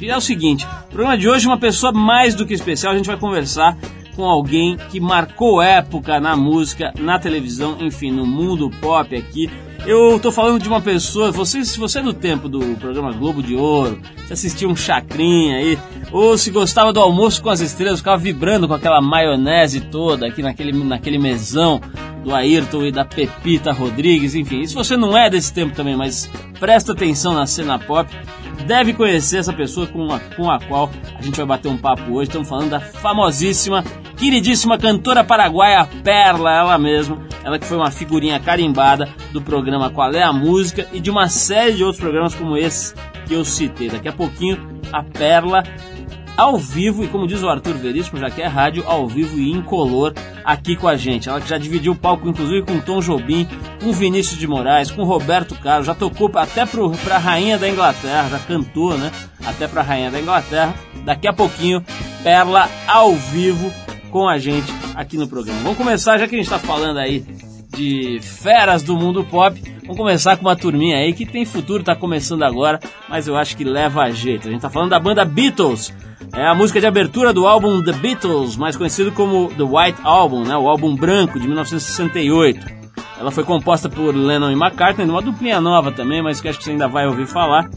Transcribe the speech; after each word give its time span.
E 0.00 0.10
é 0.10 0.16
o 0.16 0.20
seguinte, 0.20 0.64
o 0.64 0.90
programa 0.90 1.18
de 1.18 1.28
hoje 1.28 1.46
é 1.46 1.48
uma 1.48 1.58
pessoa 1.58 1.92
mais 1.92 2.34
do 2.34 2.46
que 2.46 2.54
especial, 2.54 2.92
a 2.92 2.96
gente 2.96 3.06
vai 3.06 3.16
conversar 3.16 3.76
com 4.16 4.24
alguém 4.24 4.76
que 4.90 4.98
marcou 4.98 5.60
época 5.60 6.18
na 6.18 6.34
música, 6.34 6.92
na 6.98 7.18
televisão, 7.18 7.76
enfim, 7.80 8.10
no 8.10 8.26
mundo 8.26 8.70
pop 8.80 9.14
aqui. 9.14 9.50
Eu 9.86 10.18
tô 10.18 10.32
falando 10.32 10.60
de 10.60 10.68
uma 10.68 10.80
pessoa, 10.80 11.30
você, 11.30 11.64
se 11.64 11.78
você 11.78 12.00
é 12.00 12.02
do 12.02 12.12
tempo 12.12 12.48
do 12.48 12.58
programa 12.76 13.12
Globo 13.12 13.40
de 13.40 13.54
Ouro, 13.54 14.00
se 14.26 14.32
assistia 14.32 14.66
um 14.66 14.74
chacrinha 14.74 15.58
aí, 15.58 15.78
ou 16.10 16.36
se 16.36 16.50
gostava 16.50 16.92
do 16.92 16.98
almoço 16.98 17.40
com 17.40 17.50
as 17.50 17.60
estrelas, 17.60 18.00
ficava 18.00 18.16
vibrando 18.16 18.66
com 18.66 18.74
aquela 18.74 19.00
maionese 19.00 19.82
toda 19.82 20.26
aqui 20.26 20.42
naquele, 20.42 20.72
naquele 20.72 21.18
mesão 21.18 21.80
do 22.24 22.34
Ayrton 22.34 22.86
e 22.86 22.90
da 22.90 23.04
Pepita 23.04 23.70
Rodrigues, 23.70 24.34
enfim. 24.34 24.62
E 24.62 24.66
se 24.66 24.74
você 24.74 24.96
não 24.96 25.16
é 25.16 25.30
desse 25.30 25.52
tempo 25.52 25.76
também, 25.76 25.94
mas 25.94 26.28
presta 26.58 26.90
atenção 26.90 27.32
na 27.34 27.46
cena 27.46 27.78
pop, 27.78 28.10
deve 28.64 28.92
conhecer 28.92 29.38
essa 29.38 29.52
pessoa 29.52 29.86
com 29.86 30.12
a, 30.12 30.20
com 30.20 30.50
a 30.50 30.58
qual 30.58 30.90
a 31.18 31.22
gente 31.22 31.36
vai 31.36 31.46
bater 31.46 31.68
um 31.68 31.76
papo 31.76 32.12
hoje. 32.12 32.28
Estamos 32.28 32.48
falando 32.48 32.70
da 32.70 32.80
famosíssima, 32.80 33.84
queridíssima 34.16 34.78
cantora 34.78 35.22
paraguaia 35.24 35.88
Perla, 36.02 36.52
ela 36.52 36.78
mesma. 36.78 37.18
Ela 37.44 37.58
que 37.58 37.64
foi 37.66 37.76
uma 37.76 37.90
figurinha 37.90 38.40
carimbada 38.40 39.08
do 39.32 39.40
programa 39.40 39.90
Qual 39.90 40.10
é 40.12 40.22
a 40.22 40.32
Música 40.32 40.86
e 40.92 40.98
de 40.98 41.10
uma 41.10 41.28
série 41.28 41.74
de 41.74 41.84
outros 41.84 42.00
programas 42.00 42.34
como 42.34 42.56
esse 42.56 42.92
que 43.26 43.34
eu 43.34 43.44
citei. 43.44 43.88
Daqui 43.88 44.08
a 44.08 44.12
pouquinho, 44.12 44.58
a 44.92 45.02
Perla 45.02 45.62
ao 46.36 46.56
vivo 46.58 47.04
e 47.04 47.08
como 47.08 47.26
diz 47.26 47.42
o 47.42 47.48
Arthur 47.48 47.74
Veríssimo, 47.74 48.18
já 48.18 48.30
que 48.30 48.42
é 48.42 48.46
rádio, 48.46 48.84
ao 48.86 49.06
vivo 49.06 49.38
e 49.38 49.50
incolor 49.50 50.12
aqui 50.44 50.76
com 50.76 50.86
a 50.86 50.96
gente. 50.96 51.28
Ela 51.28 51.40
que 51.40 51.48
já 51.48 51.58
dividiu 51.58 51.92
o 51.92 51.96
palco 51.96 52.28
inclusive 52.28 52.62
com 52.62 52.80
Tom 52.80 53.00
Jobim, 53.00 53.48
com 53.82 53.92
Vinícius 53.92 54.38
de 54.38 54.46
Moraes, 54.46 54.90
com 54.90 55.04
Roberto 55.04 55.54
Carlos, 55.56 55.86
já 55.86 55.94
tocou 55.94 56.30
até 56.34 56.64
para 56.66 57.16
a 57.16 57.18
Rainha 57.18 57.58
da 57.58 57.68
Inglaterra, 57.68 58.28
já 58.28 58.38
cantou, 58.38 58.96
né? 58.98 59.10
Até 59.44 59.64
a 59.64 59.82
Rainha 59.82 60.10
da 60.10 60.20
Inglaterra. 60.20 60.74
Daqui 61.04 61.28
a 61.28 61.32
pouquinho, 61.32 61.84
Perla 62.22 62.68
ao 62.88 63.14
vivo 63.14 63.72
com 64.10 64.28
a 64.28 64.38
gente 64.38 64.72
aqui 64.94 65.16
no 65.16 65.28
programa. 65.28 65.60
Vamos 65.60 65.78
começar, 65.78 66.18
já 66.18 66.26
que 66.26 66.34
a 66.34 66.38
gente 66.38 66.46
está 66.46 66.58
falando 66.58 66.98
aí 66.98 67.24
de 67.76 68.18
feras 68.20 68.82
do 68.82 68.96
mundo 68.96 69.22
pop. 69.24 69.62
Vamos 69.86 69.98
começar 69.98 70.36
com 70.36 70.42
uma 70.42 70.56
turminha 70.56 70.96
aí 70.96 71.12
que 71.12 71.24
tem 71.24 71.44
futuro, 71.44 71.78
está 71.78 71.94
começando 71.94 72.42
agora, 72.42 72.80
mas 73.08 73.28
eu 73.28 73.36
acho 73.36 73.56
que 73.56 73.62
leva 73.62 74.02
a 74.02 74.10
jeito. 74.10 74.48
A 74.48 74.50
gente 74.50 74.56
está 74.58 74.68
falando 74.68 74.90
da 74.90 74.98
banda 74.98 75.24
Beatles. 75.24 75.94
É 76.32 76.44
a 76.44 76.56
música 76.56 76.80
de 76.80 76.86
abertura 76.86 77.32
do 77.32 77.46
álbum 77.46 77.80
The 77.80 77.92
Beatles, 77.92 78.56
mais 78.56 78.76
conhecido 78.76 79.12
como 79.12 79.48
The 79.48 79.62
White 79.62 80.00
Album, 80.02 80.42
né, 80.42 80.56
o 80.56 80.68
álbum 80.68 80.96
branco 80.96 81.38
de 81.38 81.46
1968. 81.46 82.66
Ela 83.16 83.30
foi 83.30 83.44
composta 83.44 83.88
por 83.88 84.14
Lennon 84.14 84.50
e 84.50 84.54
McCartney, 84.54 85.08
uma 85.08 85.22
duplinha 85.22 85.60
nova 85.60 85.92
também, 85.92 86.20
mas 86.20 86.40
que 86.40 86.48
acho 86.48 86.58
que 86.58 86.64
você 86.64 86.72
ainda 86.72 86.88
vai 86.88 87.06
ouvir 87.06 87.26
falar. 87.26 87.70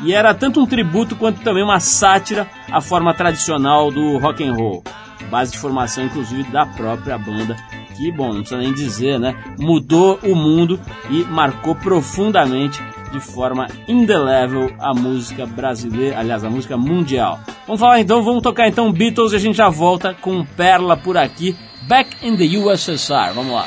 E 0.00 0.12
era 0.12 0.34
tanto 0.34 0.60
um 0.60 0.66
tributo 0.66 1.14
quanto 1.14 1.42
também 1.42 1.62
uma 1.62 1.78
sátira 1.78 2.46
à 2.72 2.80
forma 2.80 3.14
tradicional 3.14 3.88
do 3.90 4.18
rock 4.18 4.44
and 4.44 4.54
roll, 4.54 4.82
base 5.30 5.52
de 5.52 5.58
formação 5.58 6.04
inclusive 6.04 6.42
da 6.50 6.66
própria 6.66 7.16
banda, 7.16 7.56
que 7.96 8.10
bom, 8.10 8.32
não 8.32 8.40
precisa 8.40 8.60
nem 8.60 8.72
dizer, 8.72 9.18
né? 9.18 9.34
Mudou 9.58 10.18
o 10.22 10.34
mundo 10.34 10.80
e 11.10 11.24
marcou 11.24 11.74
profundamente 11.74 12.82
de 13.12 13.20
forma 13.20 13.68
indelével 13.86 14.72
a 14.78 14.94
música 14.94 15.44
brasileira, 15.46 16.18
aliás, 16.18 16.44
a 16.44 16.50
música 16.50 16.76
mundial. 16.76 17.38
Vamos 17.66 17.80
falar 17.80 18.00
então, 18.00 18.22
vamos 18.22 18.42
tocar 18.42 18.66
então 18.66 18.90
Beatles 18.90 19.32
e 19.32 19.36
a 19.36 19.38
gente 19.38 19.56
já 19.56 19.68
volta 19.68 20.14
com 20.14 20.44
Perla 20.44 20.96
por 20.96 21.16
aqui, 21.16 21.54
Back 21.86 22.26
in 22.26 22.36
the 22.36 22.56
USSR. 22.56 23.34
Vamos 23.34 23.52
lá. 23.52 23.66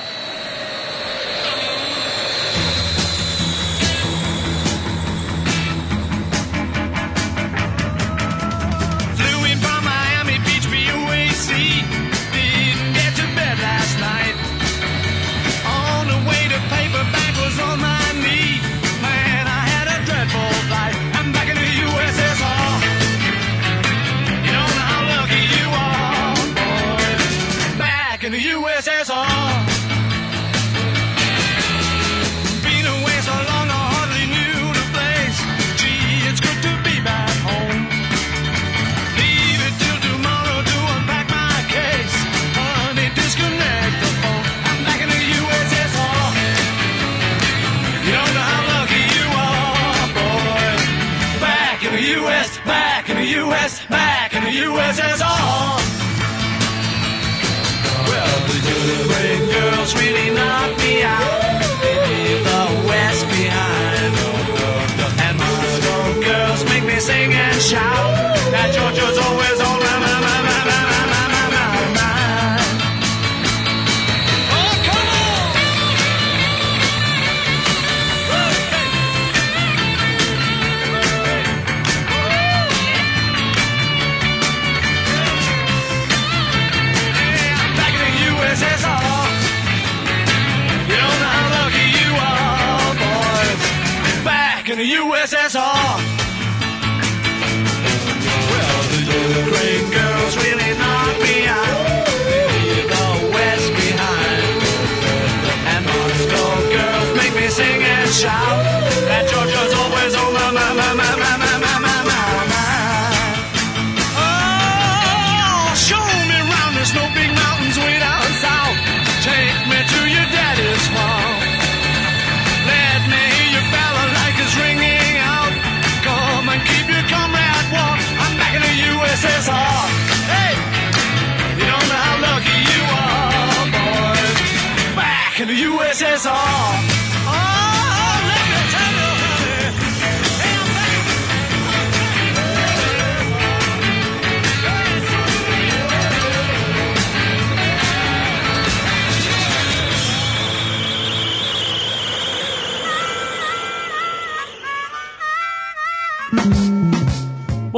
shout 67.65 68.13
that 68.53 68.69
Georgia's 68.75 69.17
always 69.17 69.59
on 69.59 69.79
my, 69.81 69.97
my, 69.97 70.21
my, 70.21 70.37
my, 70.45 70.61
my, 70.69 70.85
my, 71.09 71.25
my, 71.33 71.81
mind. 71.97 72.61
Oh, 74.53 74.73
come 74.85 75.09
on! 75.09 75.49
Back 87.73 87.93
in 87.97 88.05
the 88.05 88.29
USSR. 88.29 89.25
You 90.85 90.97
don't 91.01 91.17
know 91.17 91.33
how 91.33 91.49
lucky 91.57 91.85
you 91.97 92.13
are, 92.29 92.93
boys. 93.01 93.57
Back 94.23 94.69
in 94.69 94.77
the 94.77 94.85
USSR. 95.01 95.74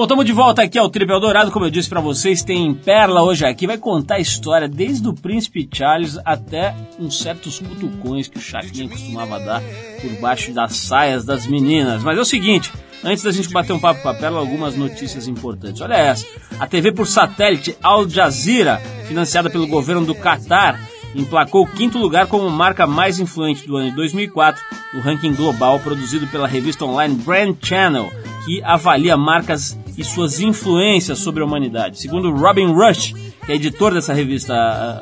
Estamos 0.08 0.24
de 0.24 0.32
volta 0.32 0.62
aqui 0.62 0.80
ao 0.80 0.90
Triple 0.90 1.20
Dourado, 1.20 1.52
como 1.52 1.66
eu 1.66 1.70
disse 1.70 1.90
para 1.90 2.00
vocês, 2.00 2.42
tem 2.42 2.74
Perla 2.74 3.24
hoje 3.24 3.46
aqui, 3.46 3.68
vai 3.68 3.78
contar 3.78 4.16
a 4.16 4.20
história 4.20 4.66
desde 4.66 5.06
o 5.06 5.14
Príncipe 5.14 5.68
Charles 5.70 6.18
até 6.24 6.74
uns 6.98 7.20
certos 7.20 7.60
cutucões 7.60 8.30
que 8.30 8.38
o 8.38 8.42
Chacrinha 8.42 8.88
costumava 8.88 9.38
dar 9.38 9.62
por 10.02 10.10
baixo 10.22 10.54
das 10.54 10.78
saias 10.78 11.26
das 11.26 11.46
meninas. 11.46 12.04
Mas 12.04 12.18
é 12.18 12.22
o 12.22 12.26
seguinte, 12.26 12.72
antes 13.04 13.22
da 13.22 13.34
gente 13.34 13.50
bater 13.50 13.74
um 13.74 13.80
papo 13.82 14.02
com 14.02 14.08
a 14.08 14.14
Perla, 14.14 14.40
algumas 14.40 14.78
notícias 14.78 15.28
importantes. 15.28 15.82
Olha 15.82 15.96
essa, 15.96 16.26
a 16.58 16.66
TV 16.66 16.94
por 16.94 17.06
satélite 17.06 17.78
Al 17.84 18.08
Jazeera, 18.08 18.78
financiada 19.10 19.50
pelo 19.50 19.68
governo 19.68 20.06
do 20.06 20.16
Catar, 20.16 20.80
emplacou 21.14 21.64
o 21.64 21.68
quinto 21.68 21.98
lugar 21.98 22.28
como 22.28 22.50
marca 22.50 22.88
mais 22.88 23.20
influente 23.20 23.68
do 23.68 23.76
ano 23.76 23.90
de 23.90 23.96
2004 23.98 24.64
no 24.94 25.02
ranking 25.02 25.34
global 25.34 25.82
produzido 25.82 26.28
pela 26.28 26.48
revista 26.48 26.86
online 26.86 27.16
Brand 27.16 27.58
Channel, 27.62 28.10
que 28.46 28.64
avalia 28.64 29.18
marcas 29.18 29.78
e 29.98 30.04
suas 30.04 30.40
influências 30.40 31.20
sobre 31.20 31.42
a 31.42 31.46
humanidade. 31.46 32.00
Segundo 32.00 32.32
Robin 32.32 32.68
Rush, 32.68 33.14
que 33.46 33.52
é 33.52 33.56
editor 33.56 33.94
dessa 33.94 34.14
revista 34.14 34.54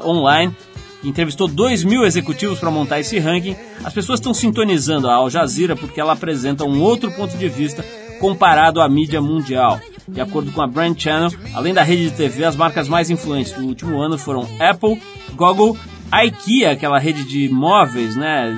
uh, 0.02 0.08
online, 0.08 0.56
entrevistou 1.04 1.48
2 1.48 1.84
mil 1.84 2.06
executivos 2.06 2.60
para 2.60 2.72
montar 2.72 3.00
esse 3.00 3.20
ranking, 3.20 3.56
as 3.84 3.94
pessoas 3.94 4.20
estão 4.20 4.34
sintonizando 4.34 5.10
a 5.10 5.16
Al 5.16 5.30
Jazeera 5.30 5.76
porque 5.76 6.00
ela 6.00 6.14
apresenta 6.14 6.64
um 6.64 6.82
outro 6.82 7.12
ponto 7.12 7.38
de 7.38 7.50
vista 7.50 7.86
comparado 8.20 8.82
à 8.82 8.90
mídia 8.90 9.22
mundial. 9.22 9.80
De 10.08 10.22
acordo 10.22 10.52
com 10.52 10.62
a 10.62 10.68
Brand 10.68 10.98
Channel, 10.98 11.32
além 11.54 11.74
da 11.74 11.84
rede 11.84 12.10
de 12.10 12.16
TV, 12.16 12.46
as 12.46 12.56
marcas 12.56 12.88
mais 12.88 13.10
influentes 13.10 13.52
do 13.54 13.66
último 13.66 14.00
ano 14.00 14.18
foram 14.18 14.48
Apple, 14.60 15.02
Google, 15.34 15.78
IKEA, 16.12 16.72
aquela 16.72 17.00
rede 17.00 17.24
de 17.24 17.50
móveis, 17.50 18.16
né, 18.16 18.58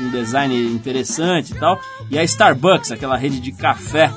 um 0.00 0.10
design 0.10 0.54
interessante 0.72 1.52
e 1.52 1.56
tal, 1.56 1.80
e 2.10 2.18
a 2.18 2.22
Starbucks, 2.22 2.92
aquela 2.92 3.16
rede 3.16 3.40
de 3.40 3.50
café 3.50 4.12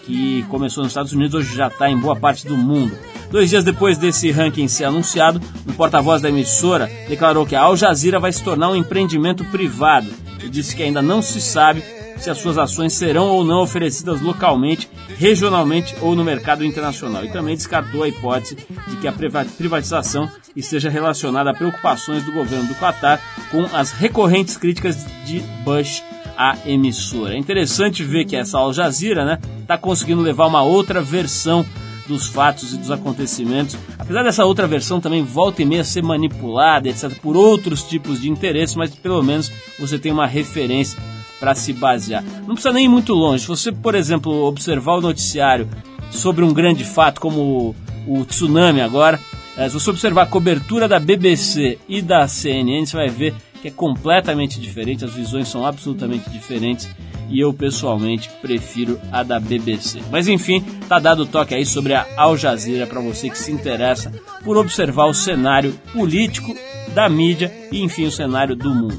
que 0.00 0.42
começou 0.48 0.82
nos 0.82 0.90
Estados 0.90 1.12
Unidos, 1.12 1.34
hoje 1.34 1.56
já 1.56 1.68
está 1.68 1.90
em 1.90 1.98
boa 1.98 2.16
parte 2.16 2.46
do 2.46 2.56
mundo. 2.56 2.96
Dois 3.30 3.48
dias 3.48 3.62
depois 3.62 3.96
desse 3.96 4.30
ranking 4.30 4.66
ser 4.66 4.84
anunciado, 4.84 5.40
um 5.66 5.72
porta-voz 5.72 6.20
da 6.20 6.28
emissora 6.28 6.90
declarou 7.08 7.46
que 7.46 7.54
a 7.54 7.62
Al 7.62 7.76
Jazeera 7.76 8.18
vai 8.18 8.32
se 8.32 8.42
tornar 8.42 8.70
um 8.70 8.76
empreendimento 8.76 9.44
privado. 9.44 10.10
Ele 10.40 10.48
disse 10.48 10.74
que 10.74 10.82
ainda 10.82 11.00
não 11.00 11.22
se 11.22 11.40
sabe 11.40 11.82
se 12.20 12.28
as 12.28 12.38
suas 12.38 12.58
ações 12.58 12.92
serão 12.92 13.28
ou 13.28 13.44
não 13.44 13.62
oferecidas 13.62 14.20
localmente, 14.20 14.90
regionalmente 15.16 15.94
ou 16.00 16.14
no 16.14 16.24
mercado 16.24 16.64
internacional. 16.64 17.24
E 17.24 17.30
também 17.30 17.56
descartou 17.56 18.02
a 18.02 18.08
hipótese 18.08 18.56
de 18.88 18.96
que 18.96 19.08
a 19.08 19.12
privatização 19.12 20.30
esteja 20.54 20.90
relacionada 20.90 21.50
a 21.50 21.54
preocupações 21.54 22.24
do 22.24 22.32
governo 22.32 22.66
do 22.66 22.74
Qatar 22.74 23.20
com 23.50 23.64
as 23.72 23.92
recorrentes 23.92 24.56
críticas 24.56 25.06
de 25.24 25.40
Bush 25.64 26.02
à 26.40 26.56
emissora. 26.64 27.34
É 27.34 27.38
interessante 27.38 28.02
ver 28.02 28.24
que 28.24 28.34
essa 28.34 28.56
Al 28.56 28.72
Jazeera 28.72 29.20
está 29.34 29.36
né, 29.36 29.64
tá 29.66 29.76
conseguindo 29.76 30.22
levar 30.22 30.46
uma 30.46 30.62
outra 30.62 31.02
versão 31.02 31.66
dos 32.08 32.28
fatos 32.28 32.72
e 32.72 32.78
dos 32.78 32.90
acontecimentos. 32.90 33.76
Apesar 33.98 34.22
dessa 34.22 34.46
outra 34.46 34.66
versão 34.66 35.02
também 35.02 35.22
volta 35.22 35.60
e 35.60 35.66
meia 35.66 35.84
ser 35.84 36.02
manipulada, 36.02 36.88
etc., 36.88 37.12
por 37.20 37.36
outros 37.36 37.82
tipos 37.82 38.22
de 38.22 38.30
interesses, 38.30 38.74
mas 38.74 38.94
pelo 38.94 39.22
menos 39.22 39.52
você 39.78 39.98
tem 39.98 40.10
uma 40.10 40.26
referência 40.26 40.98
para 41.38 41.54
se 41.54 41.74
basear. 41.74 42.24
Não 42.46 42.54
precisa 42.54 42.72
nem 42.72 42.86
ir 42.86 42.88
muito 42.88 43.12
longe. 43.12 43.42
Se 43.42 43.48
você, 43.48 43.70
por 43.70 43.94
exemplo, 43.94 44.32
observar 44.46 44.94
o 44.94 45.00
noticiário 45.02 45.68
sobre 46.10 46.42
um 46.42 46.54
grande 46.54 46.84
fato 46.84 47.20
como 47.20 47.74
o, 48.06 48.20
o 48.20 48.24
tsunami 48.24 48.80
agora, 48.80 49.20
é, 49.58 49.68
se 49.68 49.74
você 49.74 49.90
observar 49.90 50.22
a 50.22 50.26
cobertura 50.26 50.88
da 50.88 50.98
BBC 50.98 51.78
e 51.86 52.00
da 52.00 52.26
CNN, 52.26 52.86
você 52.86 52.96
vai 52.96 53.08
ver 53.10 53.34
que 53.60 53.68
é 53.68 53.70
completamente 53.70 54.60
diferente, 54.60 55.04
as 55.04 55.12
visões 55.12 55.48
são 55.48 55.64
absolutamente 55.64 56.28
diferentes 56.30 56.88
e 57.28 57.40
eu 57.40 57.52
pessoalmente 57.52 58.28
prefiro 58.42 59.00
a 59.12 59.22
da 59.22 59.38
BBC. 59.38 60.00
Mas 60.10 60.26
enfim, 60.26 60.60
tá 60.88 60.98
dado 60.98 61.22
o 61.22 61.26
toque 61.26 61.54
aí 61.54 61.64
sobre 61.64 61.94
a 61.94 62.06
Al 62.16 62.36
Jazeera 62.36 62.86
para 62.86 63.00
você 63.00 63.30
que 63.30 63.38
se 63.38 63.52
interessa 63.52 64.12
por 64.44 64.56
observar 64.56 65.06
o 65.06 65.14
cenário 65.14 65.72
político 65.92 66.54
da 66.94 67.08
mídia 67.08 67.52
e 67.70 67.82
enfim 67.82 68.06
o 68.06 68.10
cenário 68.10 68.56
do 68.56 68.74
mundo. 68.74 68.98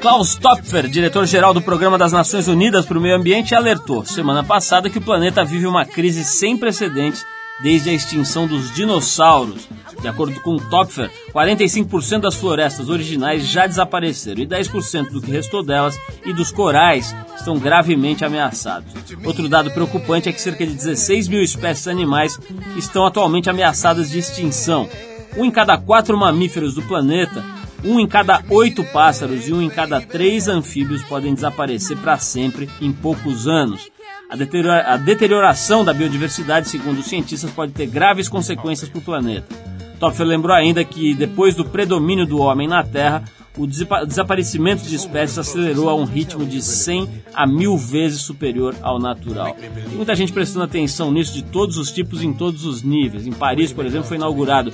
Klaus 0.00 0.36
Topfer, 0.36 0.86
diretor-geral 0.86 1.52
do 1.52 1.60
Programa 1.60 1.98
das 1.98 2.12
Nações 2.12 2.46
Unidas 2.46 2.86
para 2.86 2.98
o 2.98 3.00
Meio 3.00 3.16
Ambiente, 3.16 3.54
alertou 3.54 4.04
semana 4.04 4.44
passada 4.44 4.88
que 4.88 4.98
o 4.98 5.02
planeta 5.02 5.44
vive 5.44 5.66
uma 5.66 5.84
crise 5.84 6.24
sem 6.24 6.56
precedentes 6.56 7.26
desde 7.60 7.90
a 7.90 7.92
extinção 7.92 8.46
dos 8.46 8.72
dinossauros. 8.72 9.68
De 10.00 10.06
acordo 10.06 10.40
com 10.40 10.56
Topfer, 10.56 11.10
45% 11.34 12.20
das 12.20 12.36
florestas 12.36 12.88
originais 12.88 13.44
já 13.44 13.66
desapareceram 13.66 14.40
e 14.40 14.46
10% 14.46 15.10
do 15.10 15.20
que 15.20 15.30
restou 15.30 15.62
delas 15.62 15.98
e 16.24 16.32
dos 16.32 16.52
corais 16.52 17.14
estão 17.36 17.58
gravemente 17.58 18.24
ameaçados. 18.24 18.92
Outro 19.24 19.48
dado 19.48 19.72
preocupante 19.72 20.28
é 20.28 20.32
que 20.32 20.40
cerca 20.40 20.64
de 20.64 20.72
16 20.72 21.26
mil 21.26 21.42
espécies 21.42 21.88
animais 21.88 22.38
estão 22.76 23.04
atualmente 23.06 23.50
ameaçadas 23.50 24.10
de 24.10 24.18
extinção. 24.18 24.88
Um 25.36 25.44
em 25.44 25.50
cada 25.50 25.76
quatro 25.76 26.16
mamíferos 26.16 26.74
do 26.74 26.82
planeta, 26.82 27.44
um 27.84 27.98
em 27.98 28.06
cada 28.06 28.42
oito 28.50 28.84
pássaros 28.84 29.48
e 29.48 29.52
um 29.52 29.60
em 29.60 29.68
cada 29.68 30.00
três 30.00 30.46
anfíbios 30.46 31.02
podem 31.02 31.34
desaparecer 31.34 31.96
para 31.96 32.18
sempre 32.18 32.68
em 32.80 32.92
poucos 32.92 33.48
anos. 33.48 33.88
A, 34.30 34.36
deteriora 34.36 34.92
a 34.92 34.96
deterioração 34.96 35.84
da 35.84 35.94
biodiversidade, 35.94 36.68
segundo 36.68 36.98
os 36.98 37.06
cientistas, 37.06 37.50
pode 37.50 37.72
ter 37.72 37.86
graves 37.86 38.28
consequências 38.28 38.88
para 38.88 38.98
o 38.98 39.02
planeta. 39.02 39.77
Topfer 39.98 40.26
lembrou 40.26 40.54
ainda 40.54 40.84
que, 40.84 41.14
depois 41.14 41.54
do 41.54 41.64
predomínio 41.64 42.26
do 42.26 42.38
homem 42.38 42.68
na 42.68 42.82
Terra, 42.82 43.24
o 43.56 43.66
desaparecimento 43.66 44.84
de 44.84 44.94
espécies 44.94 45.38
acelerou 45.38 45.88
a 45.88 45.94
um 45.94 46.04
ritmo 46.04 46.46
de 46.46 46.62
100 46.62 47.08
a 47.34 47.46
mil 47.46 47.76
vezes 47.76 48.20
superior 48.20 48.74
ao 48.80 49.00
natural. 49.00 49.54
Tem 49.54 49.96
muita 49.96 50.14
gente 50.14 50.32
prestando 50.32 50.64
atenção 50.64 51.10
nisso 51.10 51.34
de 51.34 51.42
todos 51.42 51.76
os 51.76 51.90
tipos 51.90 52.22
em 52.22 52.32
todos 52.32 52.64
os 52.64 52.82
níveis. 52.82 53.26
Em 53.26 53.32
Paris, 53.32 53.72
por 53.72 53.84
exemplo, 53.84 54.06
foi 54.06 54.16
inaugurado 54.16 54.72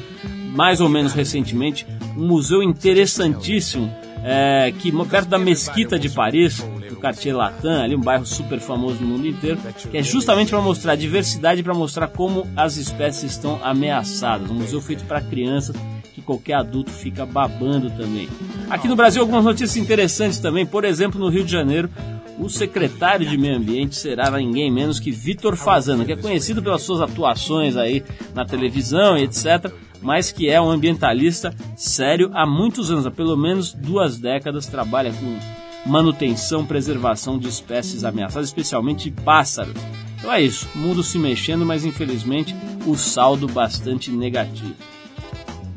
mais 0.54 0.80
ou 0.80 0.88
menos 0.88 1.14
recentemente 1.14 1.86
um 2.16 2.26
museu 2.26 2.62
interessantíssimo 2.62 3.90
é, 4.24 4.72
que 4.72 4.90
perto 5.04 5.28
da 5.28 5.38
Mesquita 5.38 5.98
de 5.98 6.08
Paris, 6.08 6.66
do 6.88 6.96
Cartier 6.96 7.36
Latin, 7.36 7.68
ali 7.68 7.94
um 7.94 8.00
bairro 8.00 8.24
super 8.24 8.58
famoso 8.58 9.00
no 9.02 9.06
mundo 9.06 9.26
inteiro, 9.26 9.58
que 9.90 9.98
é 9.98 10.02
justamente 10.02 10.48
para 10.48 10.62
mostrar 10.62 10.92
a 10.92 10.96
diversidade, 10.96 11.62
para 11.62 11.74
mostrar 11.74 12.08
como 12.08 12.48
as 12.56 12.78
espécies 12.78 13.32
estão 13.32 13.60
ameaçadas. 13.62 14.50
Um 14.50 14.54
museu 14.54 14.80
feito 14.80 15.04
para 15.04 15.20
crianças 15.20 15.76
qualquer 16.24 16.54
adulto 16.54 16.90
fica 16.90 17.24
babando 17.24 17.90
também. 17.90 18.28
Aqui 18.68 18.88
no 18.88 18.96
Brasil 18.96 19.22
algumas 19.22 19.44
notícias 19.44 19.76
interessantes 19.76 20.38
também, 20.38 20.66
por 20.66 20.84
exemplo, 20.84 21.20
no 21.20 21.28
Rio 21.28 21.44
de 21.44 21.52
Janeiro, 21.52 21.90
o 22.38 22.48
secretário 22.48 23.28
de 23.28 23.38
Meio 23.38 23.56
Ambiente 23.56 23.94
será 23.94 24.30
ninguém 24.32 24.72
menos 24.72 24.98
que 24.98 25.10
Vitor 25.10 25.54
Fazano, 25.56 26.04
que 26.04 26.12
é 26.12 26.16
conhecido 26.16 26.62
pelas 26.62 26.82
suas 26.82 27.00
atuações 27.00 27.76
aí 27.76 28.02
na 28.34 28.44
televisão 28.44 29.16
e 29.16 29.22
etc 29.22 29.72
mas 30.04 30.30
que 30.30 30.50
é 30.50 30.60
um 30.60 30.70
ambientalista 30.70 31.54
sério 31.74 32.30
há 32.34 32.46
muitos 32.46 32.90
anos, 32.90 33.06
há 33.06 33.10
pelo 33.10 33.36
menos 33.38 33.72
duas 33.72 34.18
décadas, 34.18 34.66
trabalha 34.66 35.10
com 35.10 35.90
manutenção, 35.90 36.66
preservação 36.66 37.38
de 37.38 37.48
espécies 37.48 38.04
ameaçadas, 38.04 38.48
especialmente 38.48 39.10
pássaros. 39.10 39.74
Então 40.18 40.30
é 40.30 40.42
isso, 40.42 40.68
mundo 40.74 41.02
se 41.02 41.18
mexendo, 41.18 41.64
mas 41.64 41.86
infelizmente 41.86 42.54
o 42.86 42.96
saldo 42.96 43.48
bastante 43.48 44.10
negativo. 44.10 44.74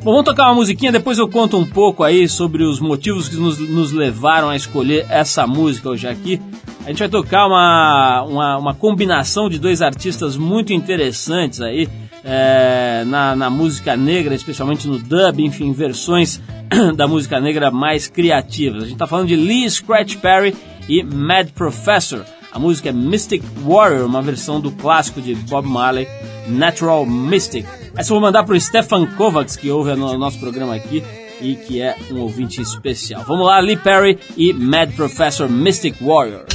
Bom, 0.04 0.12
vamos 0.12 0.26
tocar 0.26 0.46
uma 0.46 0.56
musiquinha, 0.56 0.92
depois 0.92 1.18
eu 1.18 1.28
conto 1.28 1.58
um 1.58 1.66
pouco 1.66 2.04
aí 2.04 2.30
sobre 2.30 2.64
os 2.64 2.80
motivos 2.80 3.28
que 3.28 3.36
nos, 3.36 3.58
nos 3.58 3.92
levaram 3.92 4.50
a 4.50 4.56
escolher 4.56 5.06
essa 5.10 5.48
música 5.48 5.90
hoje 5.90 6.08
aqui. 6.08 6.40
A 6.86 6.90
gente 6.90 7.00
vai 7.00 7.10
tocar 7.10 7.48
uma, 7.48 8.24
uma, 8.24 8.58
uma 8.58 8.74
combinação 8.74 9.50
de 9.50 9.60
dois 9.60 9.82
artistas 9.82 10.38
muito 10.38 10.72
interessantes 10.72 11.60
aí 11.60 11.90
é, 12.24 13.04
na, 13.08 13.36
na 13.36 13.50
música 13.50 13.98
negra, 13.98 14.36
especialmente 14.36 14.88
no 14.88 15.00
dub, 15.00 15.40
enfim, 15.40 15.74
versões 15.74 16.42
da 16.96 17.08
música 17.08 17.42
negra 17.42 17.72
mais 17.72 18.08
criativas. 18.08 18.84
A 18.84 18.86
gente 18.86 18.94
está 18.94 19.08
falando 19.08 19.28
de 19.28 19.36
Lee 19.36 19.70
Scratch 19.70 20.16
Perry 20.18 20.56
e 20.88 21.04
Mad 21.04 21.50
Professor. 21.50 22.24
A 22.52 22.60
música 22.60 22.90
é 22.90 22.92
Mystic 22.92 23.44
Warrior, 23.66 24.06
uma 24.06 24.22
versão 24.22 24.62
do 24.62 24.72
clássico 24.72 25.22
de 25.22 25.36
Bob 25.36 25.68
Marley, 25.68 26.08
Natural 26.48 27.06
Mystic. 27.06 27.66
Essa 27.98 28.12
eu 28.12 28.16
vou 28.16 28.22
mandar 28.22 28.44
para 28.44 28.54
o 28.54 28.62
Stefan 28.62 29.08
Kovacs, 29.08 29.56
que 29.56 29.72
ouve 29.72 29.96
no 29.96 30.16
nosso 30.20 30.40
programa 30.40 30.76
aqui 30.76 31.04
e 31.42 31.56
que 31.56 31.82
é 31.82 31.96
um 32.12 32.20
ouvinte 32.20 32.62
especial. 32.62 33.24
Vamos 33.24 33.48
lá, 33.48 33.60
Lee 33.60 33.76
Perry 33.76 34.20
e 34.38 34.54
Mad 34.54 34.92
Professor 34.96 35.50
Mystic 35.50 35.98
Warrior. 36.00 36.46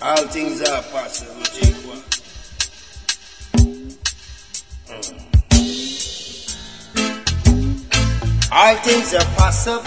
All 0.00 0.26
things 0.28 0.62
are 0.62 0.82
possible. 0.84 1.36
All 8.50 8.76
things 8.76 9.12
are 9.12 9.26
possible. 9.36 9.82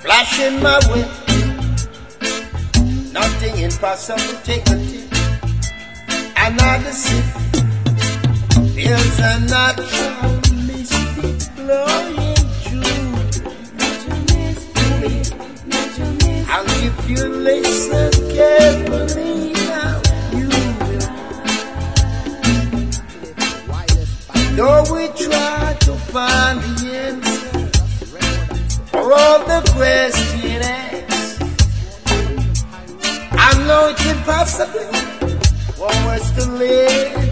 Flashing 0.00 0.60
my 0.60 0.78
whip. 0.90 1.08
Nothing 3.12 3.64
impossible. 3.64 4.20
Take 4.44 4.68
a 4.68 4.76
tip. 4.76 5.08
Another 6.36 6.92
sip. 6.92 7.24
Feels 8.82 9.18
a 9.20 9.38
natural 9.46 10.40
mystic 10.66 11.38
blowing 11.54 12.34
through. 12.64 13.14
And 16.50 16.68
if 16.88 16.96
you 17.08 17.22
listen 17.28 18.10
carefully 18.34 19.52
now, 19.52 20.02
you. 20.34 20.48
Though 24.56 24.82
we 24.92 25.02
try 25.14 25.76
to 25.86 25.92
find 26.10 26.58
the 26.60 26.90
answer 27.06 27.52
for 28.90 29.12
all 29.12 29.38
the 29.46 29.60
questions. 29.76 30.42
I 33.30 33.50
know 33.64 33.82
it's 33.90 34.04
impossible 34.06 34.92
for 35.76 35.92
us 36.10 36.26
to 36.32 36.50
live 36.50 37.31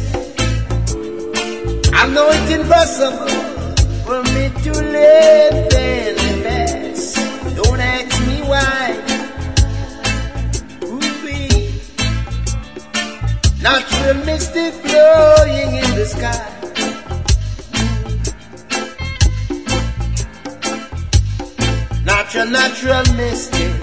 I 1.93 2.07
know 2.07 2.29
it's 2.31 2.51
impossible 2.51 3.27
for 4.05 4.23
me 4.33 4.49
to 4.63 4.71
live 4.71 5.53
in 5.73 6.15
the 6.15 6.31
past. 6.43 7.15
Don't 7.55 7.79
ask 7.79 8.27
me 8.27 8.41
why. 8.41 8.97
Ooh-wee. 10.83 11.71
Natural 13.61 14.25
mystic 14.25 14.73
flowing 14.73 15.75
in 15.75 15.95
the 15.95 16.05
sky. 16.05 16.47
Natural, 22.05 22.47
natural 22.47 23.15
mystic. 23.15 23.73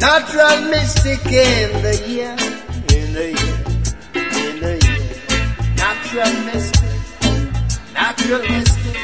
Natural 0.00 0.60
mystic 0.70 1.26
in 1.26 1.82
the 1.82 2.04
year. 2.06 2.57
Natural 6.18 6.44
mystic. 6.46 6.90
Natural 7.94 8.42
mystic. 8.50 8.96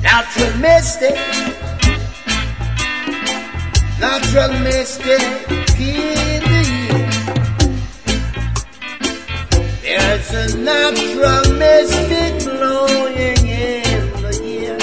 Natural 0.00 0.52
mystic. 0.58 1.16
Natural 3.98 4.52
mystic 4.60 5.22
in 5.80 6.42
the 6.46 6.62
year. 6.70 7.02
There's 9.82 10.30
a 10.30 10.56
natural 10.56 11.42
mystic 11.58 12.32
blowing 12.44 13.44
in 13.48 14.06
the 14.22 14.32
year. 14.44 14.78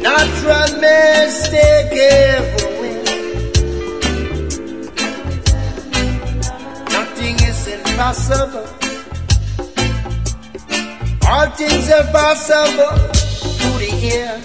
Natural 0.00 0.68
impossible. 8.30 8.68
All 11.26 11.50
things 11.50 11.90
are 11.90 12.04
possible 12.12 12.96
to 13.58 13.68
the 13.78 13.90
ear. 14.02 14.40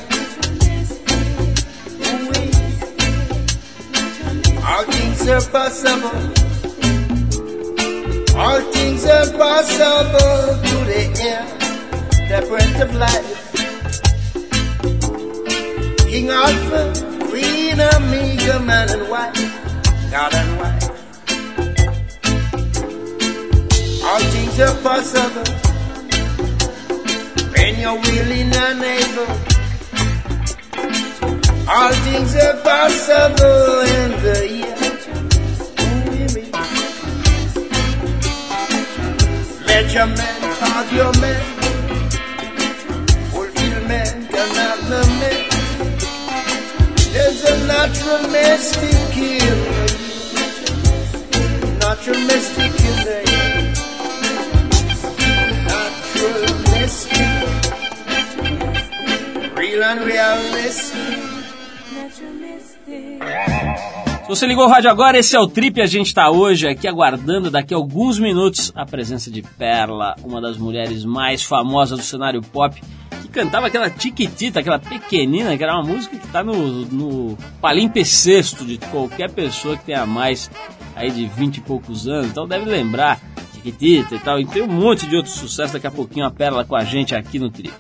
All 4.66 4.84
things 4.86 5.28
are 5.28 5.42
possible. 5.52 6.18
All 8.38 8.62
things 8.72 9.06
are 9.06 9.32
possible 9.38 10.62
to 10.64 10.76
the 10.86 11.02
ear. 11.24 11.46
The 12.30 12.40
breath 12.48 12.82
of 12.82 12.96
life. 12.96 13.40
King 16.08 16.30
Alpha, 16.30 16.94
Queen 17.30 17.80
Omega, 17.80 18.60
man 18.60 18.90
and 18.90 19.10
wife, 19.10 20.12
God 20.12 20.34
and 20.34 20.53
All 24.06 24.20
things 24.20 24.60
are 24.60 24.76
possible 24.84 25.48
when 27.56 27.80
you're 27.80 28.00
willing 28.06 28.54
and 28.54 28.84
able. 28.84 29.32
All 31.70 31.94
things 32.06 32.36
are 32.36 32.58
possible 32.62 33.82
in 34.00 34.12
the 34.26 34.38
year. 34.58 34.78
Measurement, 39.68 40.44
argument, 40.76 41.44
fulfillment, 43.32 44.30
commandment. 44.30 45.44
There's 47.14 47.42
a 47.46 47.56
natural 47.68 48.22
mystic 48.30 49.18
in 49.18 49.58
the 49.68 49.86
year. 51.32 51.80
Natural 51.80 52.20
mystic 52.28 52.74
in 52.90 52.98
the 53.08 53.18
year. 53.32 53.53
Se 64.24 64.28
você 64.28 64.46
ligou 64.46 64.66
o 64.66 64.68
rádio 64.68 64.90
agora, 64.90 65.18
esse 65.18 65.34
é 65.34 65.40
o 65.40 65.48
Trip. 65.48 65.82
A 65.82 65.86
gente 65.86 66.08
está 66.08 66.30
hoje 66.30 66.68
aqui 66.68 66.86
aguardando 66.86 67.50
daqui 67.50 67.74
a 67.74 67.78
alguns 67.78 68.20
minutos 68.20 68.74
a 68.76 68.86
presença 68.86 69.32
de 69.32 69.42
Perla, 69.42 70.16
uma 70.26 70.42
das 70.42 70.58
mulheres 70.58 71.06
mais 71.06 71.42
famosas 71.42 72.00
do 72.00 72.04
cenário 72.04 72.42
pop, 72.42 72.82
que 73.22 73.30
cantava 73.30 73.68
aquela 73.68 73.90
tiquitita, 73.90 74.60
aquela 74.60 74.80
pequenina, 74.80 75.56
que 75.56 75.64
era 75.64 75.76
uma 75.76 75.84
música 75.84 76.18
que 76.18 76.26
está 76.26 76.44
no, 76.44 76.86
no 76.86 77.38
palimpsesto 77.62 78.66
de 78.66 78.78
qualquer 78.78 79.32
pessoa 79.32 79.78
que 79.78 79.86
tenha 79.86 80.06
mais 80.06 80.52
aí 80.98 81.10
de 81.12 81.28
20 81.28 81.58
e 81.58 81.62
poucos 81.62 82.10
anos. 82.10 82.28
Então 82.28 82.46
deve 82.46 82.70
lembrar 82.70 83.22
Tiquitita 83.64 84.16
e 84.16 84.20
tal. 84.20 84.40
E 84.40 84.46
tem 84.46 84.62
um 84.62 84.68
monte 84.68 85.08
de 85.08 85.16
outros 85.16 85.36
sucessos. 85.36 85.74
Daqui 85.74 85.88
a 85.88 85.92
pouquinho 85.92 86.26
a 86.26 86.32
Perla 86.32 86.66
com 86.66 86.76
a 86.76 86.84
gente 86.84 87.16
aqui 87.16 87.40
no 87.40 87.50
Trip. 87.50 87.74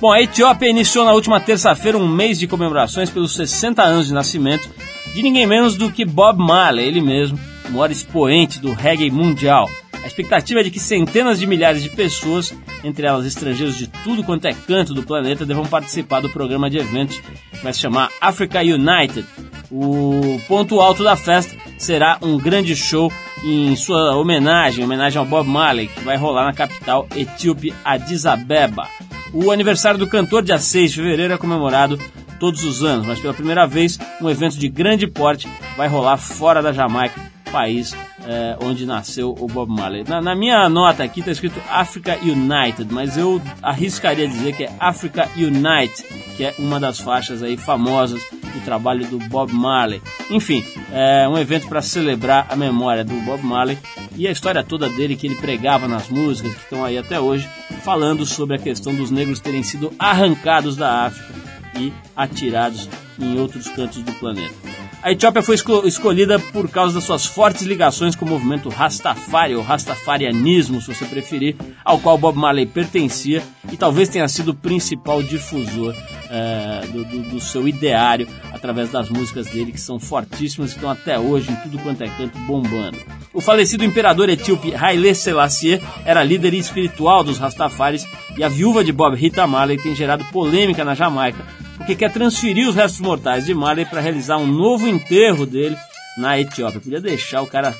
Bom, 0.00 0.10
a 0.10 0.20
Etiópia 0.20 0.68
iniciou 0.68 1.04
na 1.04 1.12
última 1.12 1.40
terça-feira 1.40 1.96
um 1.96 2.08
mês 2.08 2.38
de 2.38 2.46
comemorações 2.46 3.08
pelos 3.08 3.34
60 3.34 3.82
anos 3.82 4.08
de 4.08 4.12
nascimento 4.12 4.68
de 5.14 5.22
ninguém 5.22 5.46
menos 5.46 5.76
do 5.76 5.90
que 5.90 6.04
Bob 6.04 6.38
Marley, 6.38 6.86
ele 6.86 7.00
mesmo, 7.00 7.38
o 7.68 7.72
maior 7.72 7.90
expoente 7.90 8.58
do 8.58 8.72
reggae 8.72 9.10
mundial. 9.10 9.68
A 10.02 10.06
expectativa 10.06 10.60
é 10.60 10.62
de 10.64 10.70
que 10.70 10.80
centenas 10.80 11.38
de 11.38 11.46
milhares 11.46 11.82
de 11.82 11.90
pessoas, 11.90 12.52
entre 12.82 13.06
elas 13.06 13.24
estrangeiros 13.24 13.76
de 13.76 13.86
tudo 13.86 14.24
quanto 14.24 14.46
é 14.46 14.52
canto 14.52 14.92
do 14.92 15.02
planeta, 15.02 15.46
devam 15.46 15.64
participar 15.64 16.20
do 16.20 16.30
programa 16.30 16.68
de 16.68 16.78
eventos 16.78 17.20
que 17.20 17.62
vai 17.62 17.72
se 17.72 17.78
chamar 17.78 18.10
Africa 18.20 18.60
United. 18.60 19.24
O 19.70 20.40
ponto 20.48 20.80
alto 20.80 21.04
da 21.04 21.14
festa 21.14 21.54
será 21.78 22.18
um 22.20 22.36
grande 22.36 22.74
show 22.74 23.12
em 23.44 23.74
sua 23.76 24.16
homenagem, 24.16 24.84
homenagem 24.84 25.18
ao 25.18 25.24
Bob 25.24 25.48
Marley, 25.48 25.88
que 25.88 26.00
vai 26.04 26.16
rolar 26.16 26.44
na 26.44 26.52
capital 26.52 27.06
etíope 27.14 27.74
Addis 27.84 28.26
Abeba. 28.26 28.86
O 29.32 29.50
aniversário 29.50 29.98
do 29.98 30.06
cantor, 30.06 30.42
dia 30.42 30.58
6 30.58 30.90
de 30.92 30.96
fevereiro, 30.96 31.34
é 31.34 31.38
comemorado 31.38 31.98
todos 32.38 32.64
os 32.64 32.82
anos, 32.82 33.06
mas 33.06 33.20
pela 33.20 33.34
primeira 33.34 33.66
vez 33.66 33.98
um 34.20 34.28
evento 34.28 34.58
de 34.58 34.68
grande 34.68 35.06
porte 35.06 35.48
vai 35.76 35.88
rolar 35.88 36.16
fora 36.16 36.62
da 36.62 36.72
Jamaica, 36.72 37.20
país 37.50 37.96
é, 38.26 38.56
onde 38.62 38.86
nasceu 38.86 39.34
o 39.38 39.46
Bob 39.46 39.70
Marley. 39.70 40.04
Na, 40.06 40.20
na 40.20 40.34
minha 40.34 40.68
nota 40.68 41.02
aqui 41.02 41.20
está 41.20 41.32
escrito 41.32 41.60
Africa 41.68 42.18
United, 42.22 42.92
mas 42.92 43.16
eu 43.16 43.40
arriscaria 43.62 44.28
dizer 44.28 44.54
que 44.54 44.64
é 44.64 44.72
Africa 44.78 45.28
Unite, 45.36 46.04
que 46.36 46.44
é 46.44 46.54
uma 46.58 46.78
das 46.78 46.98
faixas 47.00 47.42
aí 47.42 47.56
famosas 47.56 48.22
do 48.30 48.64
trabalho 48.64 49.06
do 49.06 49.18
Bob 49.18 49.52
Marley. 49.52 50.02
Enfim, 50.30 50.64
é 50.92 51.28
um 51.28 51.38
evento 51.38 51.68
para 51.68 51.82
celebrar 51.82 52.46
a 52.48 52.56
memória 52.56 53.04
do 53.04 53.14
Bob 53.22 53.42
Marley 53.44 53.78
e 54.16 54.28
a 54.28 54.30
história 54.30 54.62
toda 54.62 54.88
dele 54.88 55.16
que 55.16 55.26
ele 55.26 55.36
pregava 55.36 55.88
nas 55.88 56.08
músicas 56.08 56.54
que 56.54 56.62
estão 56.62 56.84
aí 56.84 56.98
até 56.98 57.18
hoje, 57.18 57.48
falando 57.82 58.26
sobre 58.26 58.56
a 58.56 58.58
questão 58.58 58.94
dos 58.94 59.10
negros 59.10 59.40
terem 59.40 59.62
sido 59.62 59.92
arrancados 59.98 60.76
da 60.76 61.06
África 61.06 61.32
e 61.78 61.92
atirados 62.14 62.88
em 63.18 63.38
outros 63.38 63.68
cantos 63.68 64.02
do 64.02 64.12
planeta. 64.14 64.54
A 65.02 65.10
Etiópia 65.10 65.42
foi 65.42 65.56
escolhida 65.84 66.38
por 66.38 66.68
causa 66.68 66.94
das 66.94 67.02
suas 67.02 67.26
fortes 67.26 67.62
ligações 67.62 68.14
com 68.14 68.24
o 68.24 68.28
movimento 68.28 68.68
Rastafari, 68.68 69.54
ou 69.54 69.62
Rastafarianismo, 69.62 70.80
se 70.80 70.94
você 70.94 71.04
preferir, 71.04 71.56
ao 71.84 71.98
qual 71.98 72.16
Bob 72.16 72.38
Marley 72.38 72.66
pertencia 72.66 73.42
e 73.70 73.76
talvez 73.76 74.08
tenha 74.08 74.28
sido 74.28 74.50
o 74.50 74.54
principal 74.54 75.20
difusor 75.20 75.92
é, 76.30 76.86
do, 76.86 77.04
do, 77.04 77.22
do, 77.30 77.40
seu 77.40 77.66
ideário 77.66 78.28
através 78.52 78.90
das 78.90 79.08
músicas 79.08 79.48
dele, 79.48 79.72
que 79.72 79.80
são 79.80 79.98
fortíssimas 79.98 80.70
e 80.70 80.76
estão 80.76 80.88
até 80.88 81.18
hoje 81.18 81.50
em 81.50 81.56
tudo 81.56 81.80
quanto 81.80 82.04
é 82.04 82.08
canto 82.08 82.38
bombando. 82.40 82.98
O 83.34 83.40
falecido 83.40 83.84
imperador 83.84 84.28
etíope 84.28 84.72
Haile 84.72 85.14
Selassie 85.16 85.82
era 86.04 86.22
líder 86.22 86.54
espiritual 86.54 87.24
dos 87.24 87.38
Rastafaris 87.38 88.06
e 88.36 88.44
a 88.44 88.48
viúva 88.48 88.84
de 88.84 88.92
Bob 88.92 89.16
Rita 89.16 89.46
Marley 89.48 89.78
tem 89.78 89.96
gerado 89.96 90.24
polêmica 90.26 90.84
na 90.84 90.94
Jamaica 90.94 91.44
porque 91.76 91.96
quer 91.96 92.12
transferir 92.12 92.68
os 92.68 92.74
restos 92.74 93.00
mortais 93.00 93.46
de 93.46 93.54
Marley 93.54 93.86
para 93.86 94.00
realizar 94.00 94.36
um 94.38 94.46
novo 94.46 94.86
enterro 94.86 95.46
dele 95.46 95.76
na 96.16 96.38
Etiópia. 96.38 96.80
Podia 96.80 97.00
deixar 97.00 97.42
o 97.42 97.46
cara 97.46 97.74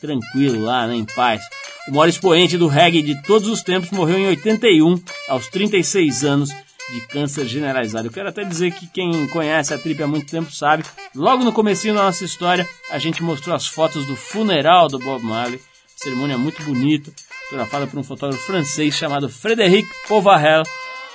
tranquilo 0.00 0.64
lá, 0.64 0.86
né, 0.86 0.94
em 0.96 1.04
paz. 1.04 1.42
O 1.88 1.92
maior 1.92 2.08
expoente 2.08 2.56
do 2.56 2.66
reggae 2.66 3.02
de 3.02 3.20
todos 3.22 3.48
os 3.48 3.62
tempos 3.62 3.90
morreu 3.90 4.18
em 4.18 4.26
81, 4.26 5.02
aos 5.28 5.48
36 5.48 6.24
anos, 6.24 6.50
de 6.92 7.00
câncer 7.06 7.46
generalizado. 7.46 8.08
Eu 8.08 8.12
quero 8.12 8.28
até 8.28 8.44
dizer 8.44 8.72
que 8.72 8.86
quem 8.86 9.26
conhece 9.28 9.72
a 9.72 9.78
Trip 9.78 10.02
há 10.02 10.06
muito 10.06 10.30
tempo 10.30 10.50
sabe, 10.50 10.84
logo 11.14 11.44
no 11.44 11.52
comecinho 11.52 11.94
da 11.94 12.02
nossa 12.02 12.24
história, 12.24 12.68
a 12.90 12.98
gente 12.98 13.22
mostrou 13.22 13.54
as 13.54 13.66
fotos 13.66 14.06
do 14.06 14.16
funeral 14.16 14.88
do 14.88 14.98
Bob 14.98 15.22
Marley, 15.22 15.60
cerimônia 15.96 16.36
muito 16.36 16.62
bonita, 16.62 17.12
fotografada 17.44 17.86
por 17.86 17.98
um 17.98 18.04
fotógrafo 18.04 18.44
francês 18.44 18.94
chamado 18.94 19.28
Frédéric 19.28 19.88
Povarel, 20.08 20.62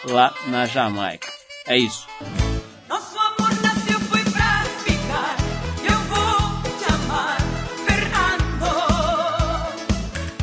lá 0.05 0.33
na 0.47 0.65
Jamaica. 0.65 1.44
É 1.67 1.77
isso. 1.77 2.07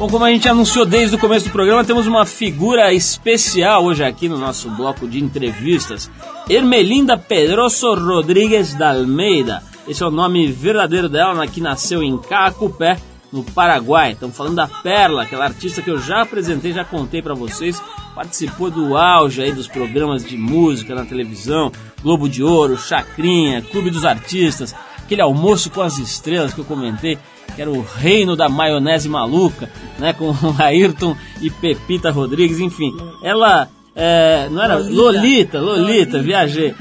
Bom, 0.02 0.08
como 0.08 0.24
a 0.24 0.32
gente 0.32 0.48
anunciou 0.48 0.84
desde 0.84 1.14
o 1.14 1.18
começo 1.18 1.46
do 1.46 1.52
programa, 1.52 1.84
temos 1.84 2.08
uma 2.08 2.26
figura 2.26 2.92
especial 2.92 3.84
hoje 3.84 4.02
aqui 4.02 4.28
no 4.28 4.36
nosso 4.36 4.68
bloco 4.70 5.06
de 5.06 5.22
entrevistas. 5.22 6.10
Ermelinda 6.50 7.16
Pedroso 7.16 7.94
Rodrigues 7.94 8.74
da 8.74 8.90
Almeida. 8.90 9.62
Esse 9.86 10.02
é 10.02 10.06
o 10.06 10.10
nome 10.10 10.50
verdadeiro 10.50 11.08
dela, 11.08 11.46
que 11.46 11.60
nasceu 11.60 12.02
em 12.02 12.18
Cacupé, 12.18 12.98
no 13.32 13.42
Paraguai. 13.42 14.12
Estamos 14.12 14.36
falando 14.36 14.56
da 14.56 14.66
Perla, 14.68 15.22
aquela 15.22 15.44
artista 15.44 15.80
que 15.80 15.90
eu 15.90 15.98
já 15.98 16.22
apresentei, 16.22 16.72
já 16.72 16.84
contei 16.84 17.22
para 17.22 17.34
vocês. 17.34 17.82
Participou 18.14 18.70
do 18.70 18.96
auge 18.96 19.42
aí 19.42 19.52
dos 19.52 19.66
programas 19.66 20.24
de 20.24 20.36
música 20.36 20.94
na 20.94 21.04
televisão, 21.04 21.72
Globo 22.02 22.28
de 22.28 22.42
Ouro, 22.42 22.76
Chacrinha, 22.76 23.62
Clube 23.62 23.90
dos 23.90 24.04
Artistas, 24.04 24.74
aquele 24.98 25.22
almoço 25.22 25.70
com 25.70 25.80
as 25.80 25.96
estrelas 25.98 26.52
que 26.52 26.60
eu 26.60 26.64
comentei 26.64 27.18
que 27.54 27.60
era 27.60 27.70
o 27.70 27.82
reino 27.82 28.34
da 28.34 28.48
maionese 28.48 29.10
maluca, 29.10 29.70
né, 29.98 30.14
com 30.14 30.34
Ayrton 30.58 31.14
e 31.40 31.50
Pepita 31.50 32.10
Rodrigues, 32.10 32.58
enfim. 32.60 32.96
Ela 33.22 33.68
é, 33.94 34.48
não 34.50 34.62
era 34.62 34.76
Lolita, 34.76 35.60
Lolita, 35.60 35.60
Lolita, 35.60 36.22
viajei. 36.22 36.74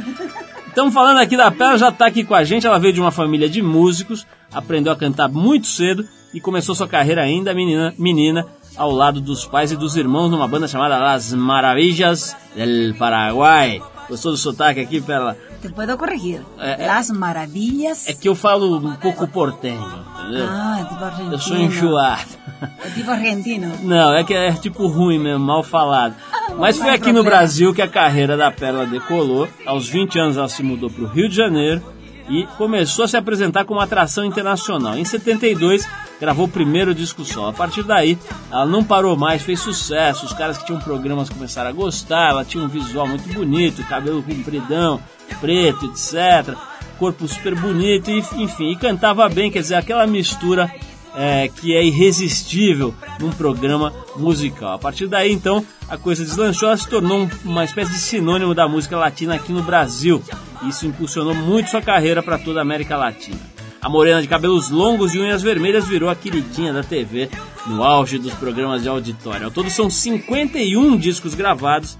Estamos 0.67 0.93
falando 0.93 1.17
aqui 1.17 1.35
da 1.35 1.51
Pela, 1.51 1.77
já 1.77 1.89
está 1.89 2.05
aqui 2.05 2.23
com 2.23 2.33
a 2.33 2.45
gente. 2.45 2.65
Ela 2.65 2.79
veio 2.79 2.93
de 2.93 3.01
uma 3.01 3.11
família 3.11 3.49
de 3.49 3.61
músicos, 3.61 4.25
aprendeu 4.53 4.93
a 4.93 4.95
cantar 4.95 5.27
muito 5.27 5.67
cedo 5.67 6.07
e 6.33 6.39
começou 6.39 6.75
sua 6.75 6.87
carreira 6.87 7.21
ainda 7.21 7.53
menina, 7.53 7.93
menina 7.97 8.45
ao 8.75 8.91
lado 8.91 9.19
dos 9.19 9.45
pais 9.45 9.71
e 9.71 9.75
dos 9.75 9.95
irmãos 9.95 10.29
numa 10.29 10.47
banda 10.47 10.67
chamada 10.67 10.97
Las 10.97 11.33
Maravillas 11.33 12.35
del 12.55 12.95
Paraguai. 12.95 13.81
Gostou 14.09 14.31
do 14.31 14.37
sotaque 14.37 14.81
aqui, 14.81 14.99
Pela? 14.99 15.37
Te 15.61 15.69
puedo 15.69 15.97
corrigir. 15.97 16.41
É, 16.59 16.85
Las 16.85 17.09
Maravilhas. 17.11 18.07
É 18.07 18.13
que 18.13 18.27
eu 18.27 18.35
falo 18.35 18.77
um 18.77 18.95
pouco 18.95 19.27
portenho 19.27 20.11
entendeu? 20.31 20.47
Ah, 20.49 20.79
é 20.79 20.85
tipo 20.85 21.03
argentino. 21.03 21.33
Eu 21.33 21.39
sou 21.39 21.57
enjoado. 21.57 22.29
É 22.61 22.89
tipo 22.89 23.11
argentino. 23.11 23.71
Não, 23.83 24.13
é 24.13 24.23
que 24.23 24.33
é 24.33 24.51
tipo 24.53 24.87
ruim 24.87 25.19
mesmo, 25.19 25.45
mal 25.45 25.63
falado. 25.63 26.15
Ah, 26.31 26.53
Mas 26.57 26.77
foi 26.77 26.89
aqui 26.91 27.11
no 27.11 27.23
Brasil 27.23 27.73
que 27.73 27.81
a 27.81 27.87
carreira 27.87 28.37
da 28.37 28.51
Pérola 28.51 28.85
decolou. 28.85 29.47
Aos 29.65 29.87
20 29.87 30.19
anos 30.19 30.37
ela 30.37 30.49
se 30.49 30.63
mudou 30.63 30.89
para 30.89 31.03
o 31.03 31.07
Rio 31.07 31.27
de 31.27 31.35
Janeiro 31.35 31.81
e 32.29 32.45
começou 32.57 33.05
a 33.05 33.07
se 33.07 33.17
apresentar 33.17 33.65
como 33.65 33.79
atração 33.79 34.23
internacional. 34.23 34.97
Em 34.97 35.05
72, 35.05 35.87
gravou 36.19 36.45
o 36.45 36.49
primeiro 36.49 36.93
disco 36.93 37.23
só. 37.25 37.49
A 37.49 37.53
partir 37.53 37.83
daí, 37.83 38.17
ela 38.51 38.65
não 38.65 38.83
parou 38.83 39.15
mais, 39.17 39.41
fez 39.41 39.59
sucesso. 39.59 40.25
Os 40.25 40.33
caras 40.33 40.57
que 40.57 40.65
tinham 40.65 40.79
programas 40.79 41.29
começaram 41.29 41.69
a 41.69 41.73
gostar. 41.73 42.31
Ela 42.31 42.45
tinha 42.45 42.63
um 42.63 42.67
visual 42.67 43.07
muito 43.07 43.27
bonito, 43.33 43.83
cabelo 43.83 44.23
compridão, 44.23 45.01
preto, 45.39 45.85
etc 45.85 46.55
corpo 47.01 47.27
super 47.27 47.55
bonito, 47.55 48.11
e, 48.11 48.19
enfim, 48.43 48.69
e 48.69 48.75
cantava 48.75 49.27
bem, 49.27 49.49
quer 49.49 49.61
dizer, 49.61 49.73
aquela 49.73 50.05
mistura 50.05 50.71
é, 51.15 51.49
que 51.49 51.75
é 51.75 51.83
irresistível 51.83 52.93
num 53.19 53.31
programa 53.31 53.93
musical. 54.15 54.73
A 54.73 54.79
partir 54.79 55.07
daí, 55.07 55.31
então, 55.31 55.65
a 55.89 55.97
coisa 55.97 56.23
deslanchou, 56.23 56.75
se 56.77 56.87
tornou 56.87 57.29
uma 57.43 57.63
espécie 57.63 57.91
de 57.91 57.99
sinônimo 57.99 58.53
da 58.53 58.67
música 58.67 58.97
latina 58.97 59.35
aqui 59.35 59.51
no 59.51 59.63
Brasil. 59.63 60.21
Isso 60.67 60.85
impulsionou 60.85 61.33
muito 61.33 61.69
sua 61.69 61.81
carreira 61.81 62.21
para 62.21 62.37
toda 62.37 62.59
a 62.59 62.61
América 62.61 62.95
Latina. 62.95 63.39
A 63.81 63.89
morena 63.89 64.21
de 64.21 64.27
cabelos 64.27 64.69
longos 64.69 65.15
e 65.15 65.19
unhas 65.19 65.41
vermelhas 65.41 65.87
virou 65.87 66.09
a 66.09 66.15
queridinha 66.15 66.71
da 66.71 66.83
TV 66.83 67.29
no 67.65 67.83
auge 67.83 68.19
dos 68.19 68.33
programas 68.35 68.83
de 68.83 68.89
auditório. 68.89 69.45
Ao 69.45 69.51
todo 69.51 69.71
são 69.71 69.89
51 69.89 70.97
discos 70.97 71.33
gravados 71.33 71.97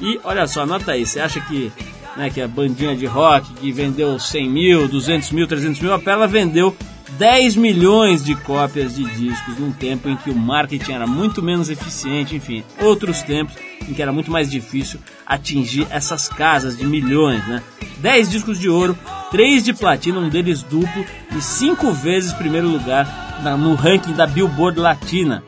e 0.00 0.18
olha 0.24 0.46
só, 0.46 0.62
anota 0.62 0.92
aí, 0.92 1.04
você 1.04 1.20
acha 1.20 1.40
que 1.40 1.70
né, 2.16 2.30
que 2.30 2.40
a 2.40 2.48
bandinha 2.48 2.96
de 2.96 3.06
rock, 3.06 3.52
que 3.54 3.70
vendeu 3.70 4.18
100 4.18 4.50
mil, 4.50 4.88
200 4.88 5.30
mil, 5.30 5.46
300 5.46 5.80
mil, 5.80 5.92
a 5.92 5.98
Pela 5.98 6.26
vendeu 6.26 6.76
10 7.12 7.56
milhões 7.56 8.24
de 8.24 8.34
cópias 8.34 8.94
de 8.94 9.04
discos 9.04 9.58
num 9.58 9.72
tempo 9.72 10.08
em 10.08 10.16
que 10.16 10.30
o 10.30 10.34
marketing 10.34 10.92
era 10.92 11.06
muito 11.06 11.42
menos 11.42 11.70
eficiente, 11.70 12.36
enfim, 12.36 12.62
outros 12.80 13.22
tempos 13.22 13.54
em 13.88 13.94
que 13.94 14.02
era 14.02 14.12
muito 14.12 14.30
mais 14.30 14.50
difícil 14.50 15.00
atingir 15.26 15.86
essas 15.90 16.28
casas 16.28 16.76
de 16.76 16.84
milhões, 16.84 17.46
né? 17.46 17.62
10 17.98 18.30
discos 18.30 18.58
de 18.58 18.68
ouro, 18.68 18.96
3 19.30 19.64
de 19.64 19.72
platina, 19.72 20.18
um 20.18 20.28
deles 20.28 20.62
duplo 20.62 21.04
e 21.36 21.40
5 21.40 21.92
vezes 21.92 22.32
primeiro 22.32 22.68
lugar 22.68 23.40
no 23.58 23.74
ranking 23.74 24.12
da 24.12 24.26
Billboard 24.26 24.78
Latina. 24.78 25.42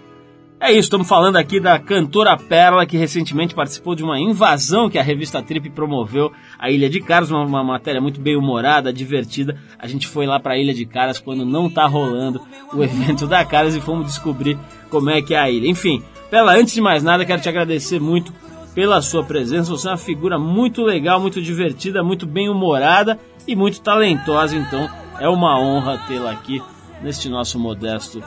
É 0.62 0.70
isso, 0.70 0.80
estamos 0.80 1.08
falando 1.08 1.36
aqui 1.36 1.58
da 1.58 1.78
cantora 1.78 2.36
Perla, 2.36 2.84
que 2.84 2.98
recentemente 2.98 3.54
participou 3.54 3.94
de 3.94 4.04
uma 4.04 4.20
invasão 4.20 4.90
que 4.90 4.98
a 4.98 5.02
revista 5.02 5.42
Trip 5.42 5.70
promoveu 5.70 6.30
à 6.58 6.70
Ilha 6.70 6.90
de 6.90 7.00
Caras, 7.00 7.30
uma, 7.30 7.42
uma 7.42 7.64
matéria 7.64 7.98
muito 7.98 8.20
bem 8.20 8.36
humorada, 8.36 8.92
divertida. 8.92 9.56
A 9.78 9.86
gente 9.86 10.06
foi 10.06 10.26
lá 10.26 10.38
para 10.38 10.52
a 10.52 10.58
Ilha 10.58 10.74
de 10.74 10.84
Caras 10.84 11.18
quando 11.18 11.46
não 11.46 11.68
está 11.68 11.86
rolando 11.86 12.42
o 12.74 12.84
evento 12.84 13.26
da 13.26 13.42
Caras 13.42 13.74
e 13.74 13.80
fomos 13.80 14.04
descobrir 14.04 14.58
como 14.90 15.08
é 15.08 15.22
que 15.22 15.32
é 15.32 15.38
a 15.38 15.50
ilha. 15.50 15.66
Enfim, 15.66 16.02
Perla, 16.30 16.52
antes 16.52 16.74
de 16.74 16.82
mais 16.82 17.02
nada, 17.02 17.24
quero 17.24 17.40
te 17.40 17.48
agradecer 17.48 17.98
muito 17.98 18.30
pela 18.74 19.00
sua 19.00 19.24
presença. 19.24 19.70
Você 19.70 19.88
é 19.88 19.92
uma 19.92 19.96
figura 19.96 20.38
muito 20.38 20.82
legal, 20.82 21.18
muito 21.18 21.40
divertida, 21.40 22.04
muito 22.04 22.26
bem 22.26 22.50
humorada 22.50 23.18
e 23.48 23.56
muito 23.56 23.80
talentosa, 23.80 24.54
então 24.56 24.90
é 25.18 25.28
uma 25.28 25.58
honra 25.58 25.96
tê-la 26.06 26.32
aqui 26.32 26.62
neste 27.02 27.30
nosso 27.30 27.58
modesto 27.58 28.22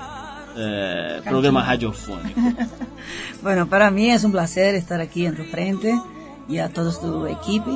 eh, 0.56 1.22
programa 1.24 1.64
radiofónico. 1.64 2.40
bueno, 3.42 3.68
para 3.68 3.90
mí 3.92 4.12
es 4.12 4.24
un 4.24 4.32
placer 4.32 4.76
estar 4.76 5.02
aquí 5.02 5.26
en 5.26 5.36
tu 5.36 5.44
frente 5.44 5.94
y 6.48 6.58
a 6.60 6.70
todos 6.70 7.00
tu 7.00 7.26
equipe. 7.28 7.72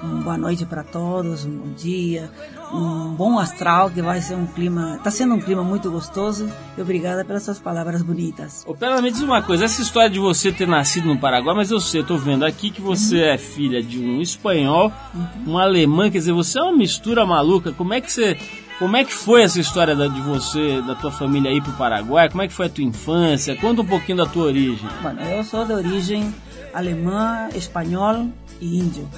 Uma 0.00 0.22
boa 0.22 0.38
noite 0.38 0.64
para 0.64 0.84
todos, 0.84 1.44
um 1.44 1.58
bom 1.58 1.72
dia, 1.74 2.30
um 2.72 3.14
bom 3.16 3.36
astral, 3.36 3.90
que 3.90 4.00
vai 4.00 4.22
ser 4.22 4.36
um 4.36 4.46
clima, 4.46 4.94
está 4.96 5.10
sendo 5.10 5.34
um 5.34 5.40
clima 5.40 5.64
muito 5.64 5.90
gostoso 5.90 6.48
e 6.76 6.80
obrigada 6.80 7.24
pelas 7.24 7.42
suas 7.42 7.58
palavras 7.58 8.00
bonitas. 8.00 8.62
Ô, 8.64 8.76
Pera, 8.76 9.02
me 9.02 9.10
diz 9.10 9.20
uma 9.22 9.42
coisa, 9.42 9.64
essa 9.64 9.82
história 9.82 10.08
de 10.08 10.20
você 10.20 10.52
ter 10.52 10.68
nascido 10.68 11.08
no 11.08 11.18
Paraguai, 11.18 11.52
mas 11.56 11.72
eu 11.72 11.80
sei, 11.80 12.02
eu 12.02 12.06
tô 12.06 12.16
vendo 12.16 12.44
aqui 12.44 12.70
que 12.70 12.80
você 12.80 13.16
uhum. 13.16 13.28
é 13.28 13.38
filha 13.38 13.82
de 13.82 13.98
um 13.98 14.20
espanhol, 14.20 14.92
uhum. 15.12 15.54
um 15.54 15.58
alemão, 15.58 16.08
quer 16.08 16.18
dizer, 16.18 16.32
você 16.32 16.60
é 16.60 16.62
uma 16.62 16.76
mistura 16.76 17.26
maluca, 17.26 17.72
como 17.72 17.92
é 17.92 18.00
que 18.00 18.12
você 18.12 18.38
como 18.78 18.96
é 18.96 19.04
que 19.04 19.12
foi 19.12 19.42
essa 19.42 19.60
história 19.60 19.96
da, 19.96 20.06
de 20.06 20.20
você, 20.20 20.80
da 20.82 20.94
tua 20.94 21.10
família 21.10 21.50
ir 21.50 21.60
para 21.60 21.72
o 21.72 21.76
Paraguai? 21.76 22.28
Como 22.28 22.42
é 22.42 22.48
que 22.48 22.54
foi 22.54 22.66
a 22.66 22.68
tua 22.68 22.84
infância? 22.84 23.56
Conta 23.56 23.82
um 23.82 23.86
pouquinho 23.86 24.18
da 24.18 24.26
tua 24.26 24.44
origem. 24.44 24.88
Bueno, 25.02 25.20
eu 25.22 25.42
sou 25.42 25.64
de 25.64 25.72
origem 25.72 26.32
alemã, 26.72 27.48
espanhol 27.54 28.28
e 28.60 28.78
índio. 28.78 29.08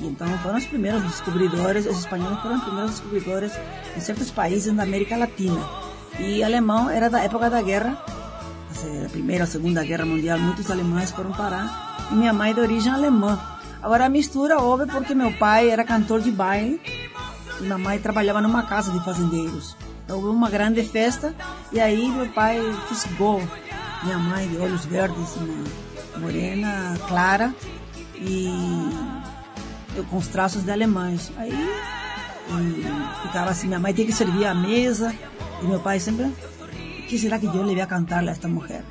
E 0.00 0.06
então 0.06 0.28
foram 0.38 0.58
os 0.58 0.66
primeiros 0.66 1.02
descobridores, 1.02 1.86
os 1.86 1.98
espanhóis 1.98 2.38
foram 2.40 2.56
os 2.56 2.62
primeiros 2.62 2.90
descobridores 2.92 3.52
em 3.96 4.00
certos 4.00 4.30
países 4.30 4.72
da 4.72 4.84
América 4.84 5.16
Latina. 5.16 5.60
E 6.18 6.44
alemão 6.44 6.88
era 6.88 7.10
da 7.10 7.20
época 7.20 7.50
da 7.50 7.60
guerra, 7.60 7.98
a 9.04 9.08
primeira 9.08 9.44
ou 9.44 9.50
segunda 9.50 9.82
guerra 9.82 10.04
mundial, 10.04 10.38
muitos 10.38 10.70
alemães 10.70 11.10
foram 11.10 11.32
parar. 11.32 11.96
E 12.12 12.14
minha 12.14 12.32
mãe 12.32 12.52
é 12.52 12.54
de 12.54 12.60
origem 12.60 12.92
alemã. 12.92 13.40
Agora 13.82 14.06
a 14.06 14.08
mistura 14.08 14.58
houve 14.60 14.86
porque 14.86 15.14
meu 15.14 15.32
pai 15.32 15.68
era 15.68 15.84
cantor 15.84 16.20
de 16.20 16.30
baile 16.30 16.80
minha 17.60 17.78
mãe 17.78 17.98
trabalhava 17.98 18.40
numa 18.40 18.62
casa 18.62 18.92
de 18.92 19.04
fazendeiros. 19.04 19.76
Então 20.04 20.16
houve 20.18 20.28
uma 20.28 20.50
grande 20.50 20.82
festa 20.82 21.34
e 21.72 21.80
aí 21.80 22.08
meu 22.08 22.28
pai 22.28 22.60
fisgou 22.88 23.42
minha 24.02 24.18
mãe 24.18 24.46
de 24.48 24.56
olhos 24.58 24.84
verdes, 24.84 25.34
morena, 26.18 26.96
clara 27.08 27.54
e 28.16 28.48
com 30.10 30.16
os 30.16 30.28
traços 30.28 30.62
de 30.62 30.70
alemães. 30.70 31.32
Aí 31.36 31.52
ficava 33.22 33.50
assim, 33.50 33.66
minha 33.66 33.80
mãe 33.80 33.92
tinha 33.92 34.06
que 34.06 34.12
servir 34.12 34.44
a 34.44 34.54
mesa 34.54 35.14
e 35.62 35.66
meu 35.66 35.80
pai 35.80 35.98
sempre, 35.98 36.26
o 36.26 37.06
que 37.06 37.18
será 37.18 37.38
que 37.38 37.46
eu 37.46 37.62
lhe 37.62 37.80
a 37.80 37.86
cantar 37.86 38.26
a 38.26 38.30
esta 38.30 38.48
mulher? 38.48 38.84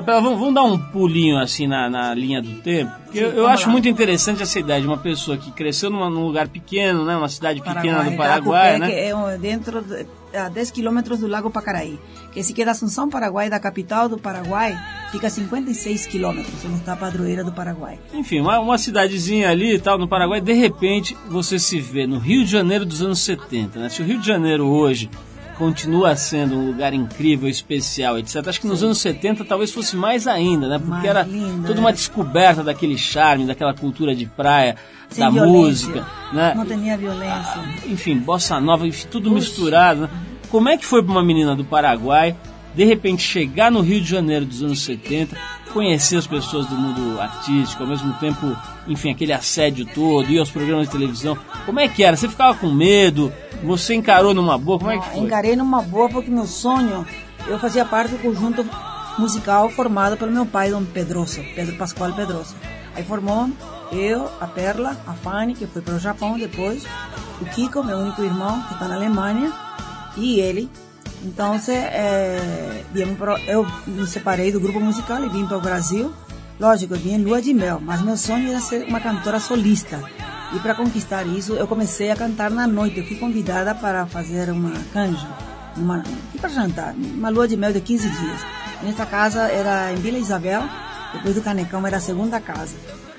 Vamos, 0.00 0.38
vamos, 0.38 0.54
dar 0.54 0.62
um 0.64 0.78
pulinho 0.78 1.38
assim 1.38 1.66
na, 1.66 1.88
na 1.88 2.14
linha 2.14 2.42
do 2.42 2.60
tempo. 2.60 2.92
Sim, 3.12 3.18
eu, 3.18 3.30
eu 3.30 3.46
acho 3.46 3.66
lá. 3.66 3.72
muito 3.72 3.88
interessante 3.88 4.42
essa 4.42 4.58
ideia 4.58 4.80
de 4.80 4.86
uma 4.86 4.98
pessoa 4.98 5.36
que 5.36 5.52
cresceu 5.52 5.90
numa, 5.90 6.10
num 6.10 6.26
lugar 6.26 6.48
pequeno, 6.48 7.04
né, 7.04 7.16
uma 7.16 7.28
cidade 7.28 7.60
pequena 7.60 7.98
Paraguai, 7.98 8.10
do 8.10 8.16
Paraguai, 8.16 8.78
né? 8.78 8.86
Que 8.88 8.94
é 8.94 9.38
dentro 9.38 9.82
de, 9.82 10.06
a 10.36 10.48
10 10.48 10.70
quilômetros 10.72 11.20
do 11.20 11.28
Lago 11.28 11.50
Pacaraí. 11.50 11.98
Que 12.32 12.42
se 12.42 12.52
queda 12.52 12.72
Assunção, 12.72 13.08
Paraguai, 13.08 13.48
da 13.48 13.60
capital 13.60 14.08
do 14.08 14.18
Paraguai, 14.18 14.76
fica 15.12 15.28
a 15.28 15.30
56 15.30 16.06
quilômetros, 16.06 16.64
onde 16.64 16.78
está 16.78 16.94
a 16.94 16.96
padroeira 16.96 17.44
do 17.44 17.52
Paraguai. 17.52 17.98
Enfim, 18.12 18.40
uma, 18.40 18.58
uma 18.58 18.78
cidadezinha 18.78 19.50
ali 19.50 19.74
e 19.74 19.78
tal, 19.78 19.96
no 19.96 20.08
Paraguai, 20.08 20.40
de 20.40 20.52
repente 20.52 21.16
você 21.28 21.58
se 21.58 21.80
vê 21.80 22.06
no 22.06 22.18
Rio 22.18 22.44
de 22.44 22.50
Janeiro 22.50 22.84
dos 22.84 23.00
anos 23.00 23.20
70, 23.20 23.78
né? 23.78 23.88
Se 23.88 24.02
o 24.02 24.04
Rio 24.04 24.18
de 24.18 24.26
Janeiro 24.26 24.66
hoje 24.66 25.08
continua 25.56 26.14
sendo 26.16 26.56
um 26.56 26.66
lugar 26.66 26.92
incrível, 26.92 27.48
especial, 27.48 28.18
etc. 28.18 28.46
Acho 28.48 28.60
que 28.60 28.66
nos 28.66 28.82
anos 28.82 28.98
70 28.98 29.44
talvez 29.44 29.72
fosse 29.72 29.96
mais 29.96 30.26
ainda, 30.26 30.68
né? 30.68 30.78
Porque 30.78 30.90
Mais 30.90 31.04
era 31.04 31.22
linda, 31.22 31.66
toda 31.66 31.80
uma 31.80 31.90
é. 31.90 31.92
descoberta 31.92 32.62
daquele 32.62 32.98
charme, 32.98 33.46
daquela 33.46 33.72
cultura 33.74 34.14
de 34.14 34.26
praia, 34.26 34.76
Sem 35.08 35.24
da 35.24 35.30
violência. 35.30 35.88
música, 35.88 36.06
né? 36.32 36.52
Não 36.56 36.66
tinha 36.66 36.96
violência. 36.98 37.60
enfim, 37.86 38.16
bossa 38.18 38.60
nova, 38.60 38.86
enfim, 38.86 39.06
tudo 39.10 39.30
misturado. 39.30 40.02
né? 40.02 40.08
Como 40.50 40.68
é 40.68 40.76
que 40.76 40.84
foi 40.84 41.02
para 41.02 41.12
uma 41.12 41.22
menina 41.22 41.56
do 41.56 41.64
Paraguai, 41.64 42.36
de 42.74 42.84
repente 42.84 43.22
chegar 43.22 43.70
no 43.70 43.80
Rio 43.80 44.00
de 44.00 44.08
Janeiro 44.08 44.44
dos 44.44 44.62
anos 44.62 44.82
70, 44.82 45.36
conhecer 45.74 46.16
as 46.16 46.26
pessoas 46.26 46.66
do 46.66 46.76
mundo 46.76 47.20
artístico, 47.20 47.82
ao 47.82 47.88
mesmo 47.88 48.14
tempo, 48.14 48.56
enfim, 48.86 49.10
aquele 49.10 49.32
assédio 49.32 49.84
todo, 49.84 50.30
ir 50.30 50.38
aos 50.38 50.50
programas 50.50 50.86
de 50.86 50.92
televisão. 50.92 51.36
Como 51.66 51.80
é 51.80 51.88
que 51.88 52.04
era? 52.04 52.16
Você 52.16 52.28
ficava 52.28 52.56
com 52.56 52.70
medo? 52.70 53.32
Você 53.64 53.94
encarou 53.94 54.32
numa 54.32 54.56
boa? 54.56 54.78
Como 54.78 54.90
é 54.90 54.98
que 54.98 55.10
foi? 55.10 55.18
Encarei 55.18 55.56
numa 55.56 55.82
boa 55.82 56.08
porque 56.08 56.30
meu 56.30 56.46
sonho, 56.46 57.04
eu 57.48 57.58
fazia 57.58 57.84
parte 57.84 58.12
do 58.12 58.18
conjunto 58.18 58.64
musical 59.18 59.68
formado 59.68 60.16
pelo 60.16 60.30
meu 60.30 60.46
pai, 60.46 60.70
Dom 60.70 60.84
Pedroso, 60.84 61.42
Pedro 61.54 61.76
Pascoal 61.76 62.12
Pedroso. 62.12 62.54
Aí 62.94 63.02
formou 63.02 63.50
eu, 63.90 64.30
a 64.40 64.46
Perla, 64.46 64.96
a 65.06 65.12
Fanny, 65.12 65.54
que 65.54 65.66
foi 65.66 65.82
para 65.82 65.94
o 65.94 65.98
Japão 65.98 66.38
depois, 66.38 66.84
o 67.40 67.44
Kiko, 67.46 67.82
meu 67.82 67.98
único 67.98 68.22
irmão, 68.22 68.62
que 68.62 68.74
está 68.74 68.86
na 68.86 68.94
Alemanha, 68.94 69.52
e 70.16 70.38
ele. 70.38 70.70
Então, 71.24 71.58
é, 71.68 72.84
eu 73.46 73.66
me 73.86 74.06
separei 74.06 74.52
do 74.52 74.60
grupo 74.60 74.78
musical 74.78 75.24
e 75.24 75.28
vim 75.28 75.46
para 75.46 75.56
o 75.56 75.60
Brasil. 75.60 76.12
Lógico, 76.60 76.94
eu 76.94 76.98
vim 76.98 77.14
em 77.14 77.24
lua 77.24 77.40
de 77.40 77.52
mel, 77.52 77.80
mas 77.82 78.02
meu 78.02 78.16
sonho 78.16 78.50
era 78.50 78.60
ser 78.60 78.86
uma 78.86 79.00
cantora 79.00 79.40
solista. 79.40 80.00
E 80.54 80.58
para 80.60 80.74
conquistar 80.74 81.26
isso, 81.26 81.54
eu 81.54 81.66
comecei 81.66 82.10
a 82.10 82.16
cantar 82.16 82.50
na 82.50 82.66
noite. 82.66 82.98
Eu 82.98 83.06
fui 83.06 83.16
convidada 83.16 83.74
para 83.74 84.06
fazer 84.06 84.50
uma 84.50 84.72
canja, 84.92 85.26
uma, 85.76 86.04
para 86.38 86.48
jantar, 86.50 86.94
uma 86.94 87.30
lua 87.30 87.48
de 87.48 87.56
mel 87.56 87.72
de 87.72 87.80
15 87.80 88.08
dias. 88.08 88.40
Nessa 88.82 89.06
casa 89.06 89.48
era 89.48 89.92
em 89.92 89.96
Vila 89.96 90.18
Isabel, 90.18 90.62
depois 91.14 91.34
do 91.34 91.40
Canecão 91.40 91.84
era 91.86 91.96
a 91.96 92.00
segunda 92.00 92.38
casa. 92.38 92.76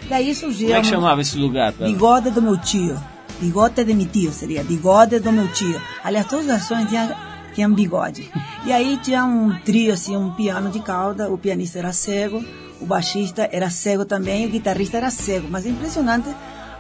Daí 0.08 0.36
surgiu 0.36 0.68
Como 0.68 0.80
é 0.80 0.82
que 0.82 0.88
chamava 0.88 1.22
esse 1.22 1.38
lugar? 1.38 1.74
Pera? 1.74 1.90
Bigode 1.90 2.30
do 2.30 2.42
meu 2.42 2.58
tio. 2.58 2.96
Bigode 3.40 3.84
de 3.84 3.94
meu 3.94 4.06
tio 4.06 4.32
seria. 4.32 4.64
Bigode 4.64 5.20
do 5.20 5.32
meu 5.32 5.48
tio. 5.50 5.82
Aliás, 6.04 6.28
todas 6.28 6.48
as 6.50 6.62
ações 6.62 6.88
tinham, 6.88 7.10
tinham 7.56 7.74
bigode. 7.74 8.30
E 8.66 8.72
aí 8.72 8.98
tinha 8.98 9.26
um 9.26 9.58
trio, 9.62 9.94
assim, 9.94 10.16
um 10.16 10.32
piano 10.32 10.70
de 10.70 10.80
cauda. 10.80 11.30
O 11.32 11.38
pianista 11.38 11.80
era 11.80 11.92
cego, 11.94 12.44
o 12.80 12.86
baixista 12.86 13.50
era 13.52 13.70
cego 13.70 14.06
também, 14.06 14.46
o 14.46 14.50
guitarrista 14.50 14.98
era 14.98 15.10
cego. 15.10 15.48
Mas 15.50 15.66
é 15.66 15.70
impressionante. 15.70 16.30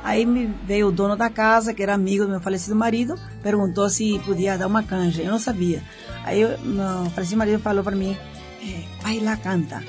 Aí 0.03 0.23
me 0.25 0.53
veio 0.67 0.89
o 0.89 0.91
dono 0.91 1.15
da 1.15 1.31
casa, 1.31 1.73
que 1.73 1.81
era 1.81 1.95
amigo 1.95 2.25
do 2.25 2.29
meu 2.29 2.39
falecido 2.39 2.75
marido, 2.75 3.15
perguntou 3.41 3.89
se 3.89 4.19
podia 4.23 4.55
dar 4.55 4.67
uma 4.67 4.83
canja. 4.83 5.23
Eu 5.23 5.31
não 5.31 5.39
sabia. 5.39 5.81
Aí 6.23 6.41
eu- 6.41 6.59
meu 6.59 7.09
falecido 7.09 7.38
marido 7.38 7.59
falou 7.59 7.83
para 7.83 7.95
mim, 7.95 8.15
vai 9.01 9.19
lá, 9.19 9.35
canta. 9.35 9.81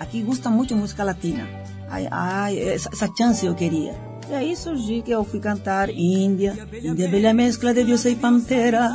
Aqui 0.00 0.20
gusta 0.22 0.50
muito 0.50 0.74
música 0.74 1.04
latina. 1.04 1.46
Ai, 1.88 2.08
ai, 2.10 2.58
essa, 2.58 2.88
essa 2.92 3.08
chance 3.16 3.46
eu 3.46 3.54
queria. 3.54 3.94
E 4.28 4.34
aí 4.34 4.56
surgiu 4.56 5.02
que 5.04 5.12
eu 5.12 5.22
fui 5.24 5.38
cantar 5.38 5.88
Índia, 5.90 6.66
Índia 6.82 7.08
bela 7.08 7.32
mescla 7.32 7.72
de 7.72 7.84
Deus 7.84 8.04
e 8.04 8.16
Pantera, 8.16 8.90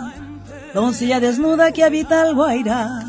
doncella 0.73 1.19
desnuda 1.19 1.71
que 1.71 1.83
habita 1.83 2.21
el 2.27 2.35
Guairá. 2.35 3.05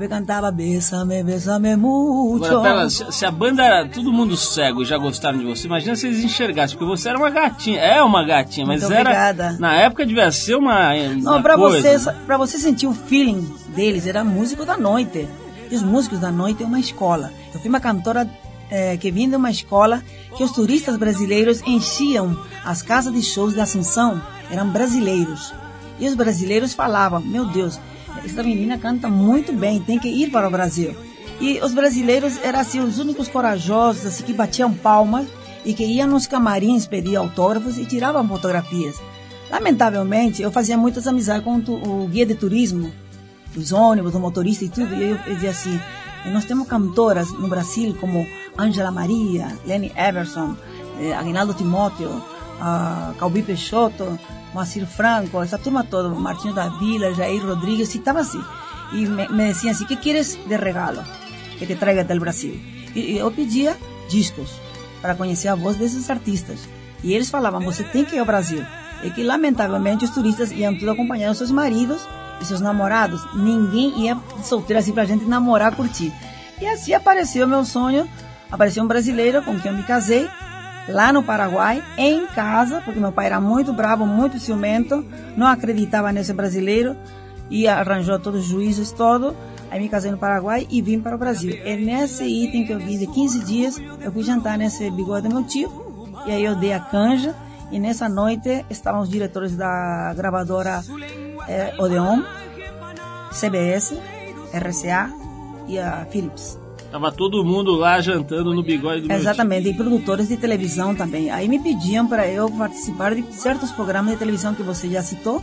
Eu 0.00 0.08
cantava 0.08 0.52
Bésame, 0.52 1.24
bésame 1.24 1.76
mucho. 1.76 2.44
Agora, 2.46 2.62
pera, 2.62 2.90
se, 2.90 3.04
se 3.10 3.26
a 3.26 3.32
banda 3.32 3.64
era 3.64 3.88
todo 3.88 4.12
mundo 4.12 4.36
cego 4.36 4.82
e 4.82 4.84
já 4.84 4.96
gostaram 4.96 5.36
de 5.40 5.44
você, 5.44 5.66
imagina 5.66 5.96
se 5.96 6.06
eles 6.06 6.22
enxergassem, 6.22 6.78
porque 6.78 6.88
você 6.88 7.08
era 7.08 7.18
uma 7.18 7.30
gatinha, 7.30 7.80
é 7.80 8.00
uma 8.00 8.22
gatinha, 8.22 8.64
mas 8.64 8.82
Muito 8.82 8.92
era. 8.92 9.00
obrigada. 9.00 9.56
Na 9.58 9.74
época 9.74 10.06
devia 10.06 10.30
ser 10.30 10.54
uma. 10.54 10.94
Não, 10.94 11.32
uma 11.32 11.42
pra 11.42 11.56
coisa. 11.56 11.98
você, 11.98 12.12
pra 12.26 12.36
você 12.36 12.58
sentir 12.58 12.86
o 12.86 12.94
feeling 12.94 13.44
deles, 13.74 14.06
era 14.06 14.22
músico 14.22 14.64
da 14.64 14.76
noite. 14.76 15.28
E 15.68 15.74
os 15.74 15.82
músicos 15.82 16.20
da 16.20 16.30
noite 16.30 16.62
é 16.62 16.66
uma 16.66 16.78
escola. 16.78 17.32
Eu 17.52 17.58
fui 17.58 17.68
uma 17.68 17.80
cantora 17.80 18.30
eh, 18.70 18.96
que 18.98 19.10
vim 19.10 19.28
de 19.28 19.34
uma 19.34 19.50
escola 19.50 20.00
que 20.36 20.44
os 20.44 20.52
turistas 20.52 20.96
brasileiros 20.96 21.60
enchiam 21.66 22.38
as 22.64 22.82
casas 22.82 23.12
de 23.12 23.20
shows 23.20 23.52
de 23.52 23.60
Assunção, 23.60 24.22
eram 24.48 24.68
brasileiros. 24.68 25.52
E 25.98 26.08
os 26.08 26.14
brasileiros 26.14 26.74
falavam, 26.74 27.20
meu 27.20 27.44
Deus, 27.44 27.78
essa 28.24 28.42
menina 28.42 28.78
canta 28.78 29.08
muito 29.08 29.52
bem, 29.52 29.80
tem 29.80 29.98
que 29.98 30.08
ir 30.08 30.30
para 30.30 30.46
o 30.48 30.50
Brasil. 30.50 30.94
E 31.40 31.60
os 31.60 31.72
brasileiros 31.72 32.38
eram 32.42 32.58
assim, 32.58 32.80
os 32.80 32.98
únicos 32.98 33.28
corajosos, 33.28 34.06
assim, 34.06 34.24
que 34.24 34.32
batiam 34.32 34.72
palmas 34.72 35.26
e 35.64 35.72
que 35.72 35.84
iam 35.84 36.08
nos 36.08 36.26
camarins 36.26 36.86
pedir 36.86 37.16
autógrafos 37.16 37.78
e 37.78 37.84
tiravam 37.84 38.26
fotografias. 38.26 38.96
Lamentavelmente, 39.50 40.42
eu 40.42 40.50
fazia 40.50 40.76
muitas 40.76 41.06
amizades 41.06 41.44
com 41.44 41.56
o 41.56 42.08
guia 42.08 42.26
de 42.26 42.34
turismo, 42.34 42.92
os 43.56 43.72
ônibus, 43.72 44.14
o 44.14 44.20
motorista 44.20 44.64
e 44.64 44.68
tudo, 44.68 44.94
e 44.94 45.10
eu, 45.10 45.18
dizia 45.34 45.50
assim, 45.50 45.80
"Eh, 46.24 46.30
nós 46.30 46.44
temos 46.44 46.68
cantoras 46.68 47.32
no 47.32 47.48
Brasil 47.48 47.96
como 48.00 48.26
Angela 48.56 48.90
Maria, 48.90 49.56
Lenny 49.66 49.92
Everson, 49.96 50.56
eh, 51.00 51.14
Aguinaldo 51.14 51.54
Timóteo, 51.54 52.10
ah, 52.60 53.14
Calbi 53.18 53.42
Peixoto, 53.42 54.18
Moacir 54.54 54.86
Franco, 54.86 55.42
essa 55.42 55.58
turma 55.58 55.84
toda, 55.84 56.08
Martinho 56.08 56.54
da 56.54 56.68
Vila, 56.68 57.14
Jair 57.14 57.44
Rodrigues, 57.44 57.94
e 57.94 57.98
estava 57.98 58.20
assim. 58.20 58.42
E 58.92 59.06
me, 59.06 59.28
me 59.28 59.50
assim, 59.50 59.84
¿qué 59.84 59.96
quieres 59.96 60.38
de 60.46 60.56
regalo 60.56 61.02
que 61.58 61.66
te 61.66 61.76
traiga 61.76 62.04
del 62.04 62.20
Brasil? 62.20 62.58
E, 62.94 63.18
eu 63.18 63.30
pedia 63.30 63.76
discos 64.08 64.50
para 65.02 65.14
conhecer 65.14 65.48
a 65.48 65.54
voz 65.54 65.76
desses 65.76 66.08
artistas. 66.08 66.68
E 67.02 67.12
eles 67.12 67.30
falavam, 67.30 67.60
você 67.60 67.84
tem 67.84 68.04
que 68.04 68.16
ir 68.16 68.18
ao 68.18 68.26
Brasil. 68.26 68.64
E 69.04 69.10
que, 69.10 69.22
lamentavelmente, 69.22 70.04
os 70.04 70.10
turistas 70.10 70.50
iam 70.50 70.76
tudo 70.76 70.90
acompanhar 70.90 71.30
os 71.30 71.38
seus 71.38 71.50
maridos 71.50 72.00
e 72.40 72.44
seus 72.44 72.60
namorados. 72.60 73.20
Ninguém 73.34 74.06
ia 74.06 74.18
solteiro 74.42 74.80
assim 74.80 74.92
pra 74.92 75.04
gente 75.04 75.24
namorar, 75.24 75.76
curtir. 75.76 76.12
E 76.60 76.66
assim 76.66 76.92
apareceu 76.92 77.46
meu 77.46 77.64
sonho. 77.64 78.08
Apareceu 78.50 78.82
um 78.82 78.86
brasileiro 78.86 79.42
com 79.42 79.60
quem 79.60 79.70
eu 79.70 79.76
me 79.76 79.82
casei, 79.82 80.28
lá 80.88 81.12
no 81.12 81.22
Paraguai, 81.22 81.82
em 81.96 82.26
casa, 82.26 82.80
porque 82.80 82.98
meu 82.98 83.12
pai 83.12 83.26
era 83.26 83.40
muito 83.40 83.72
bravo, 83.72 84.06
muito 84.06 84.40
ciumento, 84.40 85.04
não 85.36 85.46
acreditava 85.46 86.10
nesse 86.10 86.32
brasileiro 86.32 86.96
e 87.50 87.68
arranjou 87.68 88.18
todos 88.18 88.40
os 88.40 88.46
juízes, 88.46 88.92
todo. 88.92 89.36
Aí 89.70 89.78
me 89.78 89.88
casei 89.88 90.10
no 90.10 90.18
Paraguai 90.18 90.66
e 90.70 90.80
vim 90.80 91.00
para 91.00 91.14
o 91.14 91.18
Brasil. 91.18 91.58
É 91.62 91.76
nesse 91.76 92.24
item 92.24 92.64
que 92.64 92.72
eu 92.72 92.78
vim 92.78 92.98
de 92.98 93.06
15 93.06 93.44
dias, 93.44 93.78
eu 94.00 94.10
fui 94.10 94.22
jantar 94.22 94.56
nesse 94.56 94.90
bigode 94.90 95.28
do 95.28 95.34
meu 95.34 95.44
tio, 95.44 95.70
e 96.26 96.30
aí 96.30 96.44
eu 96.44 96.56
dei 96.56 96.72
a 96.72 96.80
canja, 96.80 97.34
e 97.70 97.78
nessa 97.78 98.08
noite 98.08 98.64
estavam 98.70 99.02
os 99.02 99.10
diretores 99.10 99.54
da 99.54 100.14
gravadora 100.16 100.82
eh, 101.46 101.74
Odeon, 101.78 102.22
CBS, 103.30 103.94
RCA 104.54 105.10
e 105.66 105.78
a 105.78 106.06
Philips. 106.10 106.58
Tava 106.90 107.12
todo 107.12 107.44
mundo 107.44 107.72
lá 107.72 108.00
jantando 108.00 108.54
no 108.54 108.62
bigode 108.62 109.02
do 109.02 109.12
Exatamente, 109.12 109.68
e 109.68 109.74
produtores 109.74 110.28
de 110.28 110.36
televisão 110.38 110.94
também. 110.94 111.30
Aí 111.30 111.46
me 111.46 111.58
pediam 111.58 112.06
para 112.06 112.26
eu 112.26 112.50
participar 112.50 113.14
de 113.14 113.22
certos 113.34 113.70
programas 113.70 114.12
de 114.14 114.18
televisão 114.18 114.54
que 114.54 114.62
você 114.62 114.88
já 114.88 115.02
citou. 115.02 115.42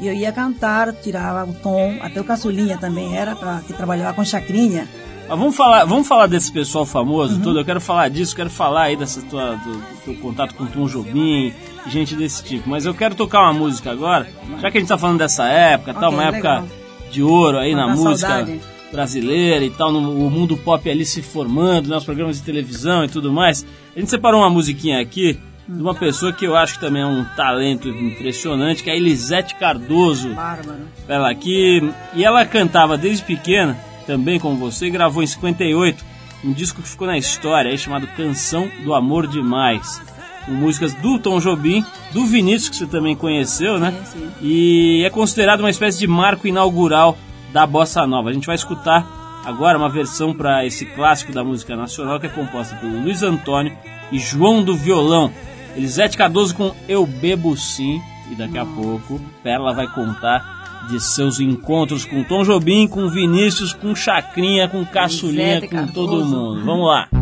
E 0.00 0.06
eu 0.08 0.14
ia 0.14 0.32
cantar, 0.32 0.94
tirava 0.94 1.44
o 1.50 1.52
tom, 1.52 1.98
até 2.00 2.18
o 2.18 2.24
Caçulinha 2.24 2.78
também 2.78 3.14
era, 3.14 3.36
pra, 3.36 3.60
que 3.66 3.74
trabalhava 3.74 4.14
com 4.14 4.24
Chacrinha. 4.24 4.88
Mas 5.28 5.38
vamos 5.38 5.54
falar, 5.54 5.84
vamos 5.84 6.08
falar 6.08 6.26
desse 6.26 6.50
pessoal 6.50 6.86
famoso 6.86 7.34
Uhum. 7.34 7.42
todo. 7.42 7.58
Eu 7.60 7.64
quero 7.66 7.80
falar 7.82 8.08
disso, 8.08 8.34
quero 8.34 8.48
falar 8.48 8.84
aí 8.84 8.96
dessa 8.96 9.20
tua, 9.20 9.56
do, 9.56 9.72
do 9.74 9.84
teu 10.06 10.14
contato 10.14 10.54
com 10.54 10.64
o 10.64 10.66
Tom 10.66 10.86
Jobim, 10.86 11.52
gente 11.86 12.16
desse 12.16 12.42
tipo. 12.42 12.70
Mas 12.70 12.86
eu 12.86 12.94
quero 12.94 13.14
tocar 13.14 13.42
uma 13.42 13.52
música 13.52 13.90
agora, 13.92 14.26
já 14.58 14.70
que 14.70 14.78
a 14.78 14.80
gente 14.80 14.88
tá 14.88 14.96
falando 14.96 15.18
dessa 15.18 15.44
época, 15.46 15.92
tal, 15.92 16.04
Ok, 16.10 16.14
uma 16.18 16.24
época 16.24 16.48
legal. 16.62 16.68
de 17.12 17.22
ouro 17.22 17.58
aí 17.58 17.74
na 17.74 17.88
música 17.88 18.28
saudade. 18.28 18.60
Brasileira 18.90 19.64
e 19.64 19.70
tal, 19.70 19.92
no, 19.92 20.26
o 20.26 20.30
mundo 20.30 20.56
pop 20.56 20.88
ali 20.90 21.04
se 21.04 21.22
formando, 21.22 21.88
né, 21.88 21.96
os 21.96 22.04
programas 22.04 22.38
de 22.38 22.42
televisão 22.42 23.04
e 23.04 23.08
tudo 23.08 23.32
mais. 23.32 23.64
A 23.94 23.98
gente 23.98 24.10
separou 24.10 24.40
uma 24.40 24.50
musiquinha 24.50 25.00
aqui 25.00 25.38
de 25.68 25.80
uma 25.80 25.94
pessoa 25.94 26.32
que 26.32 26.44
eu 26.44 26.56
acho 26.56 26.74
que 26.74 26.80
também 26.80 27.02
é 27.02 27.06
um 27.06 27.24
talento 27.36 27.88
impressionante, 27.88 28.82
que 28.82 28.90
é 28.90 28.92
a 28.92 28.96
Elisete 28.96 29.54
Cardoso. 29.54 30.30
Bárbaro. 30.30 30.80
Ela 31.06 31.30
aqui. 31.30 31.92
E 32.14 32.24
ela 32.24 32.44
cantava 32.44 32.98
desde 32.98 33.24
pequena, 33.24 33.78
também 34.06 34.40
como 34.40 34.56
você, 34.56 34.86
e 34.86 34.90
gravou 34.90 35.22
em 35.22 35.26
58 35.26 36.10
um 36.44 36.52
disco 36.52 36.80
que 36.82 36.88
ficou 36.88 37.06
na 37.06 37.18
história 37.18 37.70
aí 37.70 37.78
chamado 37.78 38.06
Canção 38.08 38.70
do 38.82 38.94
Amor 38.94 39.26
Demais. 39.26 40.00
Com 40.46 40.52
músicas 40.52 40.94
do 40.94 41.18
Tom 41.18 41.38
Jobim, 41.38 41.84
do 42.12 42.24
Vinícius, 42.24 42.70
que 42.70 42.76
você 42.76 42.86
também 42.86 43.14
conheceu, 43.14 43.78
né? 43.78 43.94
Sim, 44.04 44.20
sim. 44.20 44.30
E 44.40 45.04
é 45.04 45.10
considerado 45.10 45.60
uma 45.60 45.70
espécie 45.70 45.98
de 45.98 46.06
marco 46.06 46.48
inaugural 46.48 47.16
da 47.52 47.66
bossa 47.66 48.06
nova. 48.06 48.30
A 48.30 48.32
gente 48.32 48.46
vai 48.46 48.56
escutar 48.56 49.06
agora 49.44 49.78
uma 49.78 49.88
versão 49.88 50.34
para 50.34 50.64
esse 50.64 50.86
clássico 50.86 51.32
da 51.32 51.42
música 51.44 51.76
nacional 51.76 52.20
que 52.20 52.26
é 52.26 52.30
composta 52.30 52.76
pelo 52.76 53.02
Luiz 53.02 53.22
Antônio 53.22 53.76
e 54.12 54.18
João 54.18 54.62
do 54.62 54.74
Violão. 54.74 55.32
Elisete 55.76 56.16
Cardoso 56.16 56.54
com 56.54 56.74
Eu 56.88 57.06
Bebo 57.06 57.56
Sim. 57.56 58.00
E 58.30 58.34
daqui 58.34 58.58
a 58.58 58.64
pouco 58.64 59.20
Perla 59.42 59.72
vai 59.72 59.88
contar 59.88 60.86
de 60.88 61.00
seus 61.00 61.40
encontros 61.40 62.04
com 62.04 62.24
Tom 62.24 62.42
Jobim, 62.42 62.86
com 62.86 63.08
Vinícius, 63.08 63.72
com 63.72 63.94
Chacrinha, 63.94 64.68
com 64.68 64.84
Caçulinha, 64.84 65.68
com 65.68 65.86
todo 65.88 66.24
mundo. 66.24 66.64
Vamos 66.64 66.86
lá. 66.86 67.19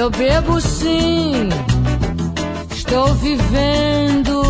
Eu 0.00 0.08
bebo 0.08 0.58
sim, 0.62 1.50
estou 2.74 3.14
vivendo. 3.16 4.40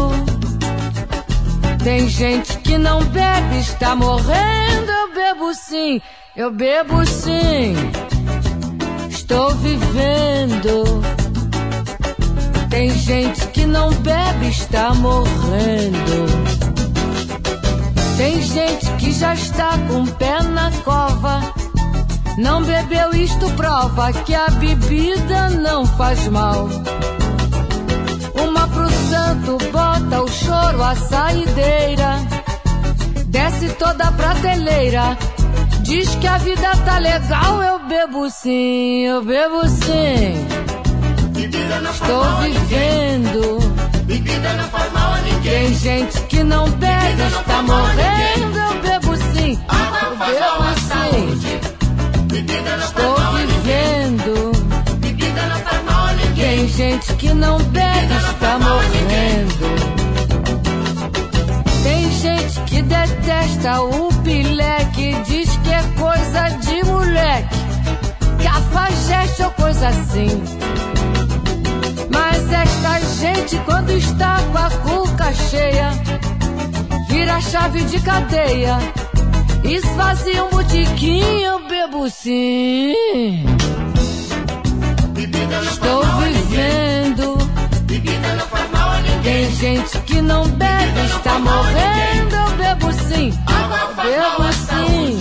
Tem 1.82 2.08
gente 2.08 2.56
que 2.58 2.78
não 2.78 3.02
bebe, 3.06 3.58
está 3.58 3.96
morrendo. 3.96 4.92
Eu 4.92 5.12
bebo 5.12 5.52
sim, 5.52 6.00
eu 6.36 6.52
bebo 6.52 7.04
sim, 7.04 7.74
estou 9.08 9.50
vivendo. 9.56 11.02
Tem 12.70 12.88
gente 12.90 13.44
que 13.48 13.66
não 13.66 13.90
bebe, 13.90 14.50
está 14.50 14.94
morrendo. 14.94 16.26
Tem 18.16 18.40
gente 18.40 18.88
que 19.00 19.10
já 19.10 19.34
está 19.34 19.76
com 19.88 20.04
o 20.04 20.12
pé 20.12 20.44
na 20.44 20.70
cova. 20.84 21.49
Não 22.40 22.62
bebeu, 22.62 23.12
isto 23.12 23.50
prova 23.50 24.10
que 24.24 24.34
a 24.34 24.48
bebida 24.48 25.50
não 25.50 25.84
faz 25.84 26.26
mal. 26.28 26.70
Uma 28.34 28.66
pro 28.66 28.90
santo 28.90 29.58
bota 29.70 30.22
o 30.22 30.28
choro 30.28 30.82
à 30.82 30.96
saideira. 30.96 32.16
Desce 33.26 33.68
toda 33.74 34.04
a 34.04 34.12
prateleira. 34.12 35.18
Diz 35.82 36.14
que 36.14 36.26
a 36.26 36.38
vida 36.38 36.70
tá 36.82 36.96
legal, 36.98 37.62
eu 37.62 37.78
bebo 37.80 38.30
sim, 38.30 39.02
eu 39.02 39.22
bebo 39.22 39.68
sim. 39.68 40.46
Estou 41.92 42.24
vivendo. 42.40 43.58
Bebida 44.04 44.54
não 44.54 44.64
faz 44.70 44.92
mal 44.94 45.12
a 45.12 45.20
ninguém. 45.20 45.66
Tem 45.66 45.74
gente 45.74 46.20
que 46.22 46.42
não 46.42 46.70
bebe, 46.70 47.22
está 47.22 47.62
morrendo. 47.62 48.58
Eu 48.58 48.80
bebo 48.80 49.16
sim, 49.16 49.60
eu 49.68 50.16
bebo 50.16 50.80
sim. 50.80 51.39
Estou 52.48 53.20
ninguém. 53.34 53.90
Tem 56.60 56.68
gente 56.68 57.14
que 57.14 57.32
não 57.32 57.58
bebe, 57.58 58.14
está 58.14 58.58
morrendo. 58.58 59.70
Tem 61.82 62.10
gente 62.10 62.60
que 62.66 62.82
detesta 62.82 63.82
o 63.82 64.12
pileque, 64.22 65.16
diz 65.26 65.48
que 65.58 65.70
é 65.70 65.82
coisa 65.98 66.48
de 66.60 66.84
moleque, 66.84 67.56
cafajeste 68.42 69.42
ou 69.42 69.50
coisa 69.52 69.88
assim. 69.88 70.42
Mas 72.10 72.52
esta 72.52 73.00
gente, 73.20 73.56
quando 73.64 73.90
está 73.92 74.36
com 74.52 74.58
a 74.58 74.70
cuca 74.70 75.32
cheia, 75.32 75.90
vira 77.08 77.40
chave 77.40 77.84
de 77.84 78.00
cadeia, 78.00 78.78
esvazia 79.64 80.44
um 80.44 80.50
botiquim, 80.50 81.42
eu 81.42 81.68
bebo 81.68 82.08
sim. 82.08 82.94
Estou 85.62 86.02
vivendo. 86.20 87.36
Bebida 87.82 88.34
não 88.34 88.46
faz 88.46 88.70
mal 88.70 88.90
a 88.90 89.00
ninguém. 89.00 89.46
Tem 89.46 89.56
gente 89.56 89.98
que 90.00 90.20
não 90.22 90.48
bebe, 90.48 91.00
está 91.06 91.38
morrendo. 91.38 92.34
Eu 92.34 92.50
bebo 92.56 92.92
sim, 92.92 93.32
bebo 93.96 94.52
sim. 94.52 95.20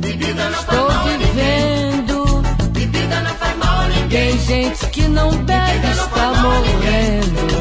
Bebida 0.00 0.44
não 0.50 0.62
faz 0.62 0.78
Estou 0.78 0.90
vivendo. 1.04 2.42
Bebida 2.72 3.20
não 3.20 3.34
faz 3.34 3.56
mal 3.56 3.80
a 3.80 3.88
ninguém. 3.88 4.36
Tem 4.36 4.38
gente 4.38 4.86
que 4.90 5.02
não 5.02 5.30
bebe, 5.30 5.88
está 5.90 6.32
morrendo. 6.42 7.55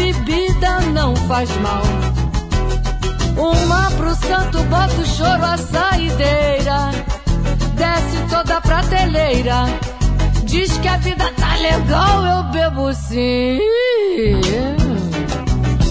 Bebida 0.00 0.80
não 0.94 1.14
faz 1.28 1.50
mal. 1.58 1.82
Uma 3.36 3.90
pro 3.92 4.14
santo 4.14 4.62
bota 4.64 4.94
o 4.94 5.06
choro 5.06 5.44
à 5.44 5.56
saideira, 5.58 6.90
desce 7.74 8.16
toda 8.30 8.56
a 8.56 8.60
prateleira. 8.60 9.64
Diz 10.44 10.76
que 10.78 10.88
a 10.88 10.96
vida 10.96 11.30
tá 11.36 11.54
legal, 11.56 12.24
eu 12.26 12.42
bebo 12.44 12.92
sim. 12.94 13.60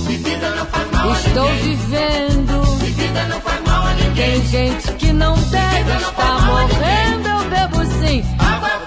Bebida 0.07 0.49
não 0.55 0.65
faz 0.65 0.91
mal 0.91 1.09
a 1.09 1.13
Estou 1.13 1.49
ninguém. 1.53 1.75
vivendo. 1.75 2.77
Bebida 2.79 3.23
não 3.27 3.41
faz 3.41 3.61
mal 3.65 3.83
a 3.85 3.93
ninguém. 3.93 4.41
Tem 4.41 4.47
gente 4.47 4.91
que 4.93 5.13
não 5.13 5.35
bebe, 5.37 5.91
está 6.01 6.39
morrendo. 6.41 7.29
Eu 7.29 7.49
bebo 7.49 7.85
sim, 7.85 8.23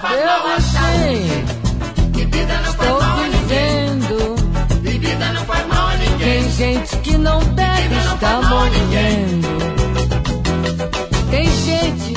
bebo 0.03 0.61
sim. 0.61 1.45
Bebida 2.11 2.53
não 2.65 2.73
faz 2.73 2.89
mal 2.91 3.02
está 8.15 8.41
morrendo. 8.41 9.47
Tem 11.29 11.45
gente 11.45 12.13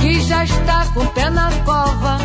que 0.00 0.20
já 0.22 0.44
está 0.44 0.86
com 0.92 1.00
o 1.00 1.06
pé 1.08 1.30
na 1.30 1.50
cova. 1.64 2.18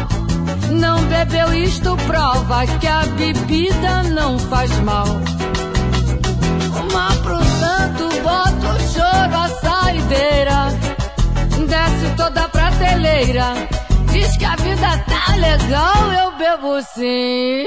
Não 0.71 1.03
bebeu, 1.05 1.53
isto 1.53 1.95
prova 2.07 2.65
que 2.79 2.87
a 2.87 3.05
bebida 3.17 4.03
não 4.03 4.39
faz 4.39 4.71
mal. 4.79 5.05
Uma 6.89 7.07
pro 7.23 7.43
santo, 7.43 8.09
bota 8.23 8.73
o 8.73 8.79
choro 8.93 9.35
à 9.35 9.49
saideira. 9.61 10.69
Desce 11.67 12.15
toda 12.15 12.41
a 12.41 12.49
prateleira. 12.49 13.53
Diz 14.11 14.37
que 14.37 14.45
a 14.45 14.55
vida 14.55 14.97
tá 15.07 15.35
legal, 15.35 16.13
eu 16.13 16.31
bebo 16.37 16.81
sim. 16.95 17.65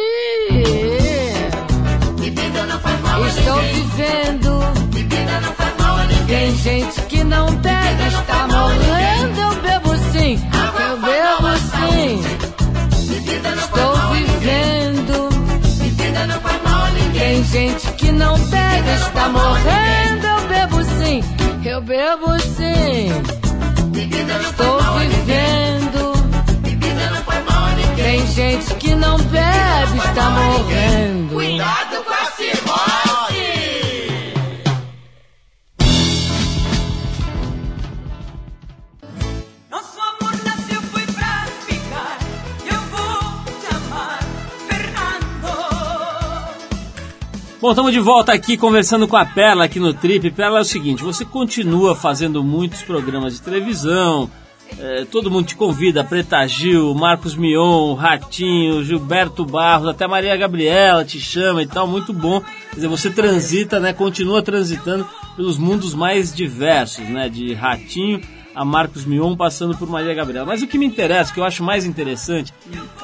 Bebida 2.18 2.66
não 2.66 2.80
faz 2.80 3.00
mal 3.00 3.22
a 3.22 3.28
Estou 3.28 3.60
vivendo. 3.60 4.41
Tem 6.32 6.56
gente 6.56 7.02
que 7.02 7.22
não 7.24 7.44
bebe, 7.56 8.08
está 8.08 8.48
morrendo. 8.48 9.38
Eu 9.38 9.54
bebo 9.60 9.90
sim, 10.12 10.40
eu 10.80 10.96
bebo 10.96 11.58
sim. 11.58 12.22
Estou 13.58 13.96
vivendo. 14.14 15.28
Tem 17.12 17.44
gente 17.44 17.92
que 17.98 18.12
não 18.12 18.38
bebe, 18.38 18.90
está 18.94 19.28
morrendo. 19.28 20.26
Eu 20.26 20.48
bebo 20.48 20.82
sim, 20.84 21.22
eu 21.66 21.82
bebo 21.82 22.38
sim. 22.40 23.12
Estou 24.40 24.80
vivendo. 25.00 26.12
Tem 27.94 28.26
gente 28.28 28.74
que 28.76 28.94
não 28.94 29.18
bebe, 29.18 29.98
está 29.98 30.30
morrendo. 30.30 31.34
Cuidado 31.34 32.04
com 32.06 32.14
a 32.14 32.21
Bom, 47.62 47.70
estamos 47.70 47.92
de 47.92 48.00
volta 48.00 48.32
aqui 48.32 48.56
conversando 48.56 49.06
com 49.06 49.16
a 49.16 49.24
Perla 49.24 49.66
aqui 49.66 49.78
no 49.78 49.94
Trip. 49.94 50.32
Perla 50.32 50.58
é 50.58 50.62
o 50.62 50.64
seguinte, 50.64 51.00
você 51.00 51.24
continua 51.24 51.94
fazendo 51.94 52.42
muitos 52.42 52.82
programas 52.82 53.34
de 53.34 53.40
televisão, 53.40 54.28
é, 54.80 55.04
todo 55.04 55.30
mundo 55.30 55.46
te 55.46 55.54
convida, 55.54 56.02
Preta 56.02 56.44
Gil, 56.48 56.92
Marcos 56.92 57.36
Mion, 57.36 57.94
Ratinho, 57.94 58.82
Gilberto 58.82 59.46
Barros, 59.46 59.88
até 59.88 60.08
Maria 60.08 60.36
Gabriela 60.36 61.04
te 61.04 61.20
chama 61.20 61.62
e 61.62 61.66
tal, 61.68 61.86
muito 61.86 62.12
bom. 62.12 62.40
Quer 62.40 62.74
dizer, 62.74 62.88
você 62.88 63.08
transita, 63.12 63.78
né, 63.78 63.92
continua 63.92 64.42
transitando 64.42 65.08
pelos 65.36 65.56
mundos 65.56 65.94
mais 65.94 66.34
diversos, 66.34 67.08
né, 67.08 67.28
de 67.28 67.54
Ratinho 67.54 68.20
a 68.56 68.64
Marcos 68.64 69.04
Mion 69.04 69.36
passando 69.36 69.78
por 69.78 69.88
Maria 69.88 70.12
Gabriela. 70.12 70.44
Mas 70.44 70.62
o 70.62 70.66
que 70.66 70.76
me 70.76 70.84
interessa, 70.84 71.30
o 71.30 71.34
que 71.34 71.38
eu 71.38 71.44
acho 71.44 71.62
mais 71.62 71.86
interessante, 71.86 72.52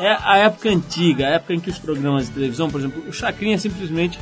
é 0.00 0.16
a 0.20 0.36
época 0.38 0.68
antiga, 0.68 1.28
a 1.28 1.30
época 1.30 1.54
em 1.54 1.60
que 1.60 1.70
os 1.70 1.78
programas 1.78 2.26
de 2.26 2.32
televisão, 2.32 2.68
por 2.68 2.80
exemplo, 2.80 3.04
o 3.08 3.12
Chacrinha 3.12 3.56
simplesmente 3.56 4.18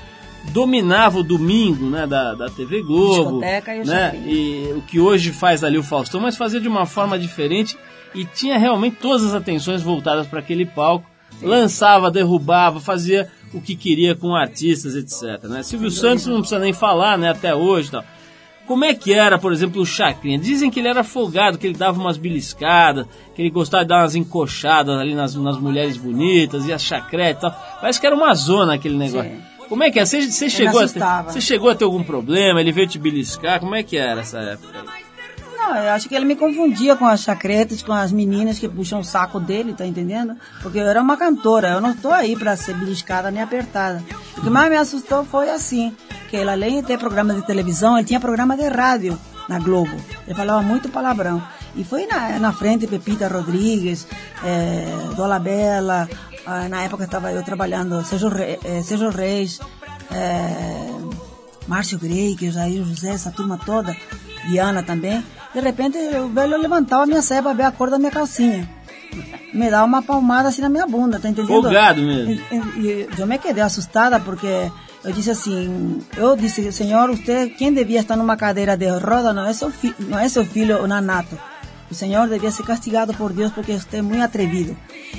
dominava 0.50 1.18
o 1.18 1.22
domingo 1.22 1.88
né, 1.90 2.06
da, 2.06 2.34
da 2.34 2.48
TV 2.48 2.82
Globo, 2.82 3.40
e 3.44 3.80
o 3.80 3.84
né, 3.84 4.14
e 4.26 4.72
o 4.76 4.82
que 4.82 5.00
hoje 5.00 5.32
faz 5.32 5.62
ali 5.62 5.78
o 5.78 5.82
Faustão, 5.82 6.20
mas 6.20 6.36
fazia 6.36 6.60
de 6.60 6.68
uma 6.68 6.86
forma 6.86 7.18
diferente 7.18 7.76
e 8.14 8.24
tinha 8.24 8.58
realmente 8.58 8.96
todas 8.96 9.24
as 9.24 9.34
atenções 9.34 9.82
voltadas 9.82 10.26
para 10.26 10.40
aquele 10.40 10.64
palco, 10.64 11.06
lançava, 11.42 12.10
derrubava, 12.10 12.80
fazia 12.80 13.28
o 13.52 13.60
que 13.60 13.76
queria 13.76 14.14
com 14.14 14.34
artistas, 14.34 14.94
etc. 14.94 15.44
Né? 15.44 15.62
Silvio 15.62 15.90
Santos 15.90 16.26
não 16.26 16.40
precisa 16.40 16.60
nem 16.60 16.72
falar, 16.72 17.18
né, 17.18 17.30
até 17.30 17.54
hoje, 17.54 17.90
tal. 17.90 18.04
Como 18.66 18.84
é 18.84 18.92
que 18.92 19.12
era, 19.12 19.38
por 19.38 19.52
exemplo, 19.52 19.80
o 19.80 19.86
Chacrinha? 19.86 20.38
Dizem 20.38 20.70
que 20.70 20.80
ele 20.80 20.88
era 20.88 21.04
folgado, 21.04 21.56
que 21.56 21.68
ele 21.68 21.78
dava 21.78 22.00
umas 22.00 22.16
beliscadas, 22.16 23.06
que 23.32 23.40
ele 23.40 23.50
gostava 23.50 23.84
de 23.84 23.90
dar 23.90 24.02
umas 24.02 24.16
encoxadas 24.16 24.98
ali 24.98 25.14
nas, 25.14 25.36
nas 25.36 25.56
mulheres 25.56 25.96
bonitas, 25.96 26.66
e 26.66 26.72
as 26.72 26.82
chacretes 26.82 27.38
e 27.38 27.40
tal. 27.42 27.52
Parece 27.80 28.00
que 28.00 28.06
era 28.06 28.16
uma 28.16 28.34
zona 28.34 28.74
aquele 28.74 28.96
negócio. 28.96 29.30
Sim. 29.30 29.55
Como 29.68 29.82
é 29.82 29.90
que 29.90 29.98
é? 29.98 30.04
Você, 30.04 30.30
você, 30.30 30.48
chegou 30.48 30.80
a 30.80 30.88
ter, 30.88 31.00
você 31.24 31.40
chegou 31.40 31.70
a 31.70 31.74
ter 31.74 31.84
algum 31.84 32.02
problema? 32.02 32.60
Ele 32.60 32.72
veio 32.72 32.86
te 32.86 32.98
beliscar? 32.98 33.60
Como 33.60 33.74
é 33.74 33.82
que 33.82 33.96
era 33.96 34.20
essa 34.20 34.38
época? 34.38 34.84
Não, 35.56 35.74
eu 35.74 35.90
acho 35.92 36.08
que 36.08 36.14
ele 36.14 36.24
me 36.24 36.36
confundia 36.36 36.94
com 36.94 37.06
as 37.06 37.22
chacretas, 37.22 37.82
com 37.82 37.92
as 37.92 38.12
meninas 38.12 38.58
que 38.58 38.68
puxam 38.68 39.00
o 39.00 39.04
saco 39.04 39.40
dele, 39.40 39.74
tá 39.74 39.84
entendendo? 39.84 40.36
Porque 40.62 40.78
eu 40.78 40.86
era 40.86 41.02
uma 41.02 41.16
cantora, 41.16 41.70
eu 41.70 41.80
não 41.80 41.92
tô 41.92 42.12
aí 42.12 42.36
pra 42.36 42.56
ser 42.56 42.74
beliscada 42.74 43.30
nem 43.32 43.42
apertada. 43.42 44.02
O 44.38 44.42
que 44.42 44.50
mais 44.50 44.70
me 44.70 44.76
assustou 44.76 45.24
foi 45.24 45.50
assim, 45.50 45.92
que 46.30 46.36
ele, 46.36 46.50
além 46.50 46.80
de 46.80 46.86
ter 46.86 46.98
programa 46.98 47.34
de 47.34 47.42
televisão, 47.42 47.98
ele 47.98 48.06
tinha 48.06 48.20
programa 48.20 48.56
de 48.56 48.68
rádio 48.68 49.18
na 49.48 49.58
Globo. 49.58 49.96
Ele 50.26 50.36
falava 50.36 50.62
muito 50.62 50.88
palavrão. 50.88 51.42
E 51.74 51.82
foi 51.84 52.06
na, 52.06 52.38
na 52.38 52.52
frente 52.52 52.86
Pepita 52.86 53.28
Rodrigues, 53.28 54.06
é, 54.44 55.14
Dolabella, 55.16 56.08
ah, 56.46 56.68
na 56.68 56.82
época 56.82 57.04
estava 57.04 57.32
eu 57.32 57.42
trabalhando, 57.42 58.04
Sérgio, 58.04 58.28
Re, 58.28 58.58
eh, 58.64 58.82
Sérgio 58.82 59.10
Reis, 59.10 59.58
é, 60.10 60.88
Márcio 61.66 61.98
Grey, 61.98 62.36
que 62.36 62.50
Jair 62.50 62.84
José, 62.84 63.10
essa 63.10 63.30
turma 63.30 63.58
toda, 63.64 63.94
Diana 64.48 64.82
também. 64.82 65.24
De 65.54 65.60
repente 65.60 65.98
o 65.98 66.28
velho 66.28 66.56
levantava 66.60 67.02
a 67.04 67.06
minha 67.06 67.22
saia 67.22 67.42
para 67.42 67.52
ver 67.52 67.62
a 67.64 67.70
cor 67.72 67.90
da 67.90 67.98
minha 67.98 68.10
calcinha. 68.10 68.68
Me 69.54 69.70
dava 69.70 69.84
uma 69.86 70.02
palmada 70.02 70.48
assim 70.50 70.60
na 70.60 70.68
minha 70.68 70.86
bunda, 70.86 71.18
tá 71.18 71.28
entendendo? 71.28 71.62
Folgado 71.62 72.02
mesmo. 72.02 72.32
E- 72.32 72.40
e- 72.52 73.08
e 73.16 73.20
eu 73.20 73.26
me 73.26 73.38
quedei 73.38 73.62
assustada 73.62 74.20
porque 74.20 74.70
eu 75.02 75.12
disse 75.12 75.30
assim, 75.30 76.00
eu 76.16 76.36
disse, 76.36 76.70
senhor, 76.72 77.08
você, 77.16 77.48
quem 77.48 77.72
devia 77.72 78.00
estar 78.00 78.16
numa 78.16 78.36
cadeira 78.36 78.76
de 78.76 78.86
roda 78.90 79.32
não 79.32 79.46
é 79.46 79.52
seu, 79.54 79.70
fi, 79.70 79.94
não 80.00 80.18
é 80.18 80.28
seu 80.28 80.44
filho 80.44 80.82
o 80.82 80.86
nanato. 80.86 81.38
O 81.90 81.94
senhor 81.94 82.28
devia 82.28 82.50
ser 82.50 82.64
castigado 82.64 83.14
por 83.14 83.32
Deus 83.32 83.52
porque 83.52 83.72
você 83.78 83.98
é 83.98 84.02
muito 84.02 84.22
atrevido. 84.22 84.76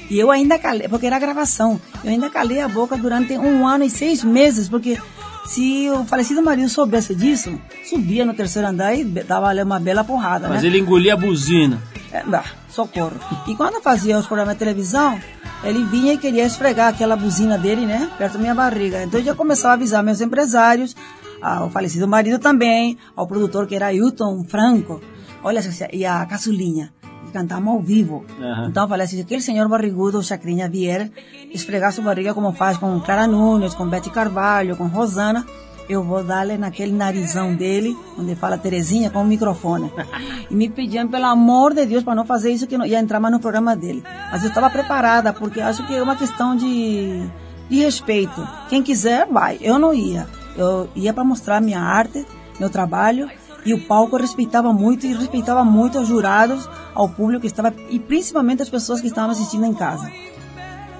E 0.09 0.19
eu 0.19 0.29
ainda 0.31 0.59
calei, 0.59 0.87
porque 0.87 1.05
era 1.05 1.19
gravação, 1.19 1.79
eu 2.03 2.11
ainda 2.11 2.29
calei 2.29 2.59
a 2.61 2.67
boca 2.67 2.97
durante 2.97 3.37
um 3.37 3.65
ano 3.65 3.83
e 3.83 3.89
seis 3.89 4.23
meses, 4.23 4.67
porque 4.67 4.97
se 5.45 5.89
o 5.89 6.03
falecido 6.05 6.43
marido 6.43 6.67
soubesse 6.67 7.15
disso, 7.15 7.59
subia 7.89 8.25
no 8.25 8.33
terceiro 8.33 8.67
andar 8.67 8.93
e 8.95 9.03
dava 9.03 9.47
ali 9.47 9.63
uma 9.63 9.79
bela 9.79 10.03
porrada, 10.03 10.49
Mas 10.49 10.61
né? 10.61 10.67
ele 10.67 10.79
engolia 10.79 11.13
a 11.13 11.17
buzina. 11.17 11.81
É, 12.11 12.21
bah, 12.23 12.43
socorro. 12.69 13.13
E 13.47 13.55
quando 13.55 13.75
eu 13.75 13.81
fazia 13.81 14.17
os 14.17 14.27
programas 14.27 14.55
de 14.55 14.59
televisão, 14.59 15.19
ele 15.63 15.83
vinha 15.85 16.13
e 16.13 16.17
queria 16.17 16.45
esfregar 16.45 16.89
aquela 16.89 17.15
buzina 17.15 17.57
dele, 17.57 17.85
né? 17.85 18.09
Perto 18.17 18.33
da 18.33 18.39
minha 18.39 18.55
barriga. 18.55 19.03
Então 19.03 19.19
eu 19.19 19.25
já 19.25 19.33
começava 19.35 19.73
a 19.73 19.73
avisar 19.75 20.03
meus 20.03 20.21
empresários, 20.21 20.95
ao 21.41 21.69
falecido 21.69 22.07
marido 22.07 22.39
também, 22.39 22.97
ao 23.15 23.25
produtor 23.25 23.67
que 23.67 23.75
era 23.75 23.93
Hilton 23.93 24.43
Franco. 24.47 25.01
Olha, 25.43 25.61
e 25.93 26.05
a 26.05 26.25
caçulinha. 26.25 26.93
que 27.25 27.31
Cantamos 27.31 27.73
ao 27.73 27.81
vivo. 27.81 28.25
Aham. 28.39 28.67
Então 28.69 28.83
eu 28.83 28.89
falei 28.89 29.05
assim, 29.05 29.17
se 29.17 29.21
aquele 29.23 29.41
senhor 29.41 29.67
barrigudo, 29.67 30.19
o 30.19 30.23
Chacrinha, 30.23 30.69
vier 30.69 31.11
esfregar 31.51 31.91
sua 31.91 32.03
barriga 32.03 32.33
como 32.33 32.51
faz 32.51 32.77
com 32.77 32.99
Clara 32.99 33.27
Nunes, 33.27 33.73
com 33.73 33.87
Betty 33.87 34.09
Carvalho, 34.09 34.75
com 34.75 34.87
Rosana, 34.87 35.45
eu 35.89 36.03
vou 36.03 36.23
dar-lhe 36.23 36.57
naquele 36.57 36.91
narizão 36.91 37.55
dele, 37.55 37.97
onde 38.17 38.35
fala 38.35 38.57
Terezinha, 38.57 39.09
com 39.09 39.21
o 39.21 39.25
microfone. 39.25 39.91
E 40.49 40.55
me 40.55 40.69
pediam, 40.69 41.07
pelo 41.09 41.25
amor 41.25 41.73
de 41.73 41.85
Deus, 41.85 42.03
para 42.03 42.15
não 42.15 42.25
fazer 42.25 42.51
isso, 42.51 42.67
que 42.67 42.77
não 42.77 42.85
ia 42.85 42.99
entrar 42.99 43.19
mais 43.19 43.33
no 43.33 43.39
programa 43.39 43.75
dele. 43.75 44.01
Mas 44.31 44.43
eu 44.43 44.49
estava 44.49 44.69
preparada, 44.69 45.33
porque 45.33 45.59
acho 45.59 45.85
que 45.85 45.93
é 45.93 46.01
uma 46.01 46.15
questão 46.15 46.55
de, 46.55 47.21
de 47.69 47.79
respeito. 47.79 48.47
Quem 48.69 48.81
quiser, 48.81 49.27
vai. 49.27 49.57
Eu 49.61 49.77
não 49.77 49.93
ia. 49.93 50.25
Eu 50.55 50.89
ia 50.95 51.13
para 51.13 51.25
mostrar 51.25 51.59
minha 51.59 51.81
arte, 51.81 52.25
meu 52.61 52.69
trabalho, 52.69 53.29
e 53.67 53.73
o 53.73 53.81
palco 53.81 54.15
respeitava 54.15 54.71
muito 54.71 55.05
e 55.05 55.13
respeitava 55.13 55.63
muito 55.65 55.99
os 55.99 56.07
jurados, 56.07 56.67
ao 56.95 57.09
público 57.09 57.41
que 57.41 57.47
estava, 57.47 57.73
e 57.89 57.99
principalmente 57.99 58.61
as 58.61 58.69
pessoas 58.69 59.01
que 59.01 59.07
estavam 59.07 59.31
assistindo 59.31 59.65
em 59.65 59.73
casa. 59.73 60.09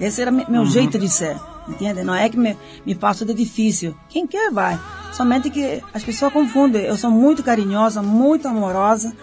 Esse 0.02 0.22
era 0.22 0.30
me- 0.32 0.46
meu 0.50 0.66
jeito 0.66 1.00
de 1.00 1.08
ser, 1.08 1.38
entende? 1.68 2.04
Não 2.04 2.14
é 2.14 2.28
que 2.28 2.38
me, 2.38 2.58
me 2.86 2.94
faço 2.94 3.26
de 3.26 3.34
difícil. 3.34 3.96
Quem 4.10 4.28
quer 4.28 4.52
vai. 4.52 4.78
Somente 5.14 5.50
que 5.50 5.82
as 5.94 6.04
pessoas 6.04 6.34
confundem. 6.34 6.84
Eu 6.84 6.98
sou 6.98 7.10
muito 7.10 7.42
carinhosa, 7.42 8.02
muito 8.04 8.48
amorosa, 8.48 9.14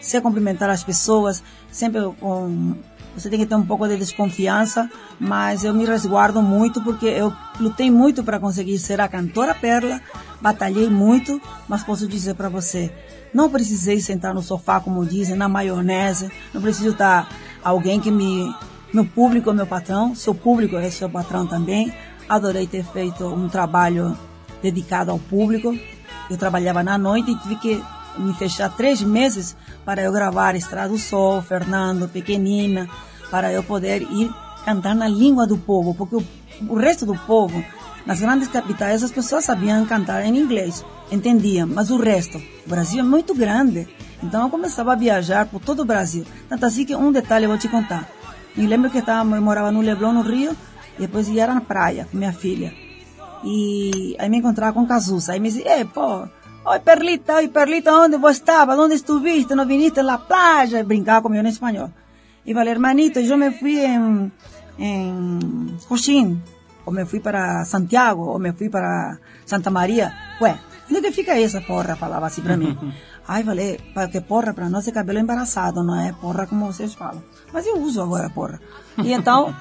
sei 0.00 0.20
cumprimentar 0.20 0.70
as 0.70 0.84
pessoas, 0.84 1.42
sempre 1.70 2.00
com... 2.20 2.74
Você 3.14 3.28
tem 3.28 3.38
que 3.38 3.46
ter 3.46 3.54
um 3.54 3.66
pouco 3.66 3.86
de 3.86 3.96
desconfiança, 3.96 4.90
mas 5.20 5.64
eu 5.64 5.74
me 5.74 5.84
resguardo 5.84 6.40
muito 6.40 6.82
porque 6.82 7.06
eu 7.06 7.32
lutei 7.60 7.90
muito 7.90 8.24
para 8.24 8.40
conseguir 8.40 8.78
ser 8.78 9.00
a 9.00 9.08
cantora 9.08 9.54
Perla, 9.54 10.00
batalhei 10.40 10.88
muito, 10.88 11.40
mas 11.68 11.82
posso 11.82 12.08
dizer 12.08 12.34
para 12.34 12.48
você, 12.48 12.90
não 13.34 13.50
precisei 13.50 14.00
sentar 14.00 14.34
no 14.34 14.42
sofá, 14.42 14.80
como 14.80 15.04
dizem, 15.04 15.36
na 15.36 15.48
maionese, 15.48 16.30
não 16.54 16.62
preciso 16.62 16.90
estar 16.90 17.28
alguém 17.62 18.00
que 18.00 18.10
me 18.10 18.52
meu 18.92 19.06
público 19.06 19.48
é 19.48 19.54
meu 19.54 19.66
patrão, 19.66 20.14
seu 20.14 20.34
público 20.34 20.76
é 20.76 20.90
seu 20.90 21.08
patrão 21.08 21.46
também. 21.46 21.90
Adorei 22.28 22.66
ter 22.66 22.84
feito 22.84 23.24
um 23.24 23.48
trabalho 23.48 24.16
dedicado 24.62 25.10
ao 25.10 25.18
público. 25.18 25.74
Eu 26.28 26.36
trabalhava 26.36 26.82
na 26.82 26.98
noite 26.98 27.30
e 27.30 27.38
tive 27.38 27.56
que 27.56 27.82
me 28.18 28.34
fechar 28.34 28.70
três 28.70 29.02
meses 29.02 29.56
para 29.84 30.02
eu 30.02 30.12
gravar 30.12 30.54
Estrada 30.54 30.88
do 30.88 30.98
Sol, 30.98 31.42
Fernando, 31.42 32.08
Pequenina, 32.08 32.88
para 33.30 33.52
eu 33.52 33.62
poder 33.62 34.02
ir 34.02 34.30
cantar 34.64 34.94
na 34.94 35.08
língua 35.08 35.46
do 35.46 35.58
povo, 35.58 35.94
porque 35.94 36.16
o, 36.16 36.24
o 36.68 36.76
resto 36.76 37.04
do 37.04 37.14
povo, 37.14 37.64
nas 38.06 38.20
grandes 38.20 38.48
capitais, 38.48 39.02
as 39.02 39.10
pessoas 39.10 39.44
sabiam 39.44 39.84
cantar 39.86 40.24
em 40.24 40.36
inglês, 40.36 40.84
entendiam, 41.10 41.66
mas 41.66 41.90
o 41.90 41.96
resto, 41.96 42.38
o 42.66 42.68
Brasil 42.68 43.00
é 43.00 43.02
muito 43.02 43.34
grande. 43.34 43.88
Então 44.22 44.44
eu 44.44 44.50
começava 44.50 44.92
a 44.92 44.96
viajar 44.96 45.46
por 45.46 45.60
todo 45.60 45.82
o 45.82 45.84
Brasil. 45.84 46.24
Tanto 46.48 46.64
assim 46.64 46.84
que 46.84 46.94
um 46.94 47.10
detalhe 47.10 47.44
eu 47.44 47.50
vou 47.50 47.58
te 47.58 47.68
contar. 47.68 48.08
Me 48.56 48.66
lembro 48.66 48.90
que 48.90 48.98
estava, 48.98 49.34
eu 49.34 49.42
morava 49.42 49.72
no 49.72 49.80
Leblon, 49.80 50.12
no 50.12 50.22
Rio, 50.22 50.56
e 50.96 51.00
depois 51.00 51.28
ia 51.28 51.46
na 51.46 51.60
praia 51.60 52.06
com 52.10 52.16
minha 52.16 52.32
filha. 52.32 52.72
E 53.44 54.14
aí 54.18 54.28
me 54.28 54.38
encontrava 54.38 54.72
com 54.72 54.86
Cazuza. 54.86 55.32
Aí 55.32 55.40
me 55.40 55.48
dizia, 55.48 55.80
eh, 55.80 55.84
pô, 55.84 56.28
oi 56.64 56.80
Perlita, 56.80 57.36
oi 57.36 57.48
Perlita, 57.48 57.92
onde 57.92 58.16
você 58.18 58.40
estava? 58.40 58.76
Onde 58.76 58.94
estuviste? 58.94 59.54
¿No 59.54 59.66
viniste 59.66 60.02
na 60.02 60.18
playa? 60.18 60.80
E 60.80 60.84
brincava 60.84 61.22
comigo 61.22 61.44
em 61.44 61.50
espanhol. 61.50 61.90
E 62.46 62.54
falei, 62.54 62.72
hermanito, 62.72 63.18
eu 63.18 63.36
me 63.36 63.50
fui 63.50 63.84
em, 63.84 64.32
em 64.78 65.76
Coxim, 65.88 66.40
ou 66.84 66.92
me 66.92 67.04
fui 67.04 67.20
para 67.20 67.64
Santiago, 67.64 68.22
ou 68.22 68.38
me 68.38 68.52
fui 68.52 68.68
para 68.68 69.18
Santa 69.46 69.70
Maria. 69.70 70.12
Ué, 70.40 70.58
onde 70.90 71.12
fica 71.12 71.38
essa 71.38 71.60
porra? 71.60 71.96
Falava 71.96 72.26
assim 72.26 72.42
para 72.42 72.56
mim. 72.56 72.76
Ai, 73.26 73.44
falei, 73.44 73.78
porque 73.94 74.20
porra 74.20 74.52
para 74.52 74.68
nós 74.68 74.86
é 74.88 74.92
cabelo 74.92 75.20
embaraçado, 75.20 75.84
não 75.84 76.00
é 76.00 76.12
porra 76.12 76.46
como 76.46 76.66
vocês 76.66 76.94
falam. 76.94 77.22
Mas 77.52 77.66
eu 77.66 77.78
uso 77.78 78.02
agora 78.02 78.28
porra. 78.30 78.60
E 78.98 79.12
então, 79.12 79.54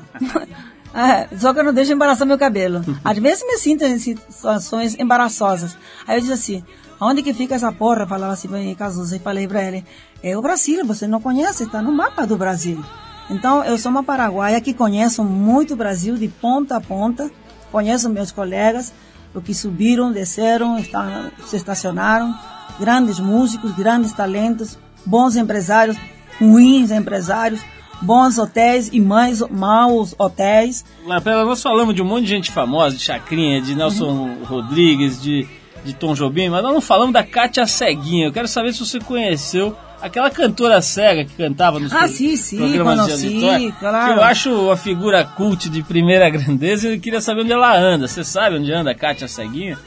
é, 0.94 1.28
só 1.38 1.54
que 1.54 1.60
eu 1.60 1.64
não 1.64 1.74
deixo 1.74 1.94
embaraçar 1.94 2.28
meu 2.28 2.38
cabelo. 2.38 2.82
Às 3.04 3.18
vezes 3.20 3.46
me 3.46 3.58
sinto 3.58 3.84
em 3.84 3.98
situações 4.00 4.98
embaraçosas. 5.00 5.78
Aí 6.08 6.18
eu 6.18 6.22
disse 6.22 6.34
assim, 6.34 6.66
onde 7.02 7.22
que 7.24 7.34
fica 7.34 7.56
essa 7.56 7.72
porra? 7.72 8.06
Falava 8.08 8.34
assim 8.34 8.48
para 8.48 8.60
Cazuza, 8.76 9.16
e 9.16 9.20
falei 9.20 9.48
para 9.48 9.64
ele, 9.64 9.84
é 10.24 10.38
o 10.38 10.42
Brasil, 10.42 10.86
você 10.86 11.08
não 11.08 11.20
conhece, 11.20 11.64
está 11.64 11.82
no 11.82 11.92
mapa 11.92 12.26
do 12.28 12.38
Brasil. 12.38 12.82
Então, 13.30 13.64
eu 13.64 13.78
sou 13.78 13.92
uma 13.92 14.04
paraguaia 14.04 14.60
que 14.62 14.74
conheço 14.74 15.24
muito 15.24 15.74
o 15.74 15.78
Brasil 15.78 16.16
de 16.16 16.28
ponta 16.28 16.78
a 16.78 16.82
ponta, 16.82 17.32
conheço 17.72 18.10
meus 18.10 18.32
colegas, 18.32 18.94
os 19.34 19.44
que 19.44 19.54
subiram, 19.54 20.12
desceram, 20.12 20.78
está- 20.78 21.32
se 21.46 21.56
estacionaram, 21.56 22.34
grandes 22.80 23.20
músicos, 23.20 23.72
grandes 23.72 24.12
talentos, 24.12 24.78
bons 25.06 25.36
empresários, 25.38 25.96
ruins 26.40 26.92
empresários, 26.92 27.62
bons 28.02 28.38
hotéis 28.38 28.90
e 28.92 29.00
mais 29.00 29.40
maus 29.50 30.14
hotéis. 30.18 30.84
Lapela, 31.06 31.46
nós 31.46 31.62
falamos 31.62 31.96
de 31.96 32.02
um 32.02 32.06
monte 32.06 32.24
de 32.24 32.30
gente 32.30 32.52
famosa, 32.52 32.96
de 32.98 33.04
Chacrinha, 33.04 33.62
de 33.62 33.76
Nelson 33.76 34.38
Rodrigues, 34.44 35.22
de, 35.22 35.48
de 35.84 35.94
Tom 35.94 36.14
Jobim, 36.14 36.50
mas 36.50 36.62
nós 36.64 36.74
não 36.74 36.82
falamos 36.82 37.14
da 37.14 37.24
Kátia 37.24 37.66
Ceguinha. 37.66 38.28
Eu 38.28 38.32
quero 38.32 38.48
saber 38.48 38.74
se 38.74 38.80
você 38.80 39.00
conheceu 39.00 39.76
aquela 40.02 40.30
cantora 40.32 40.82
cega 40.82 41.26
que 41.26 41.34
cantava 41.36 41.80
nos 41.80 41.94
Ah, 41.94 42.08
sim, 42.08 42.36
sim, 42.36 42.58
programas 42.58 43.06
de 43.06 43.12
conheci, 43.14 43.26
auditório. 43.28 43.76
claro. 43.80 44.14
Que 44.14 44.20
eu 44.20 44.24
acho 44.24 44.54
uma 44.66 44.78
figura 44.78 45.24
cult 45.24 45.70
de 45.70 45.84
primeira 45.84 46.30
grandeza 46.32 46.90
e 46.90 46.96
eu 46.96 47.00
queria 47.00 47.22
saber 47.22 47.42
onde 47.42 47.52
ela 47.52 47.76
anda. 47.78 48.08
Você 48.08 48.24
sabe 48.24 48.58
onde 48.58 48.72
anda 48.72 48.92
a 48.92 48.96
Kátia 48.96 49.28
Ceguinha? 49.28 49.78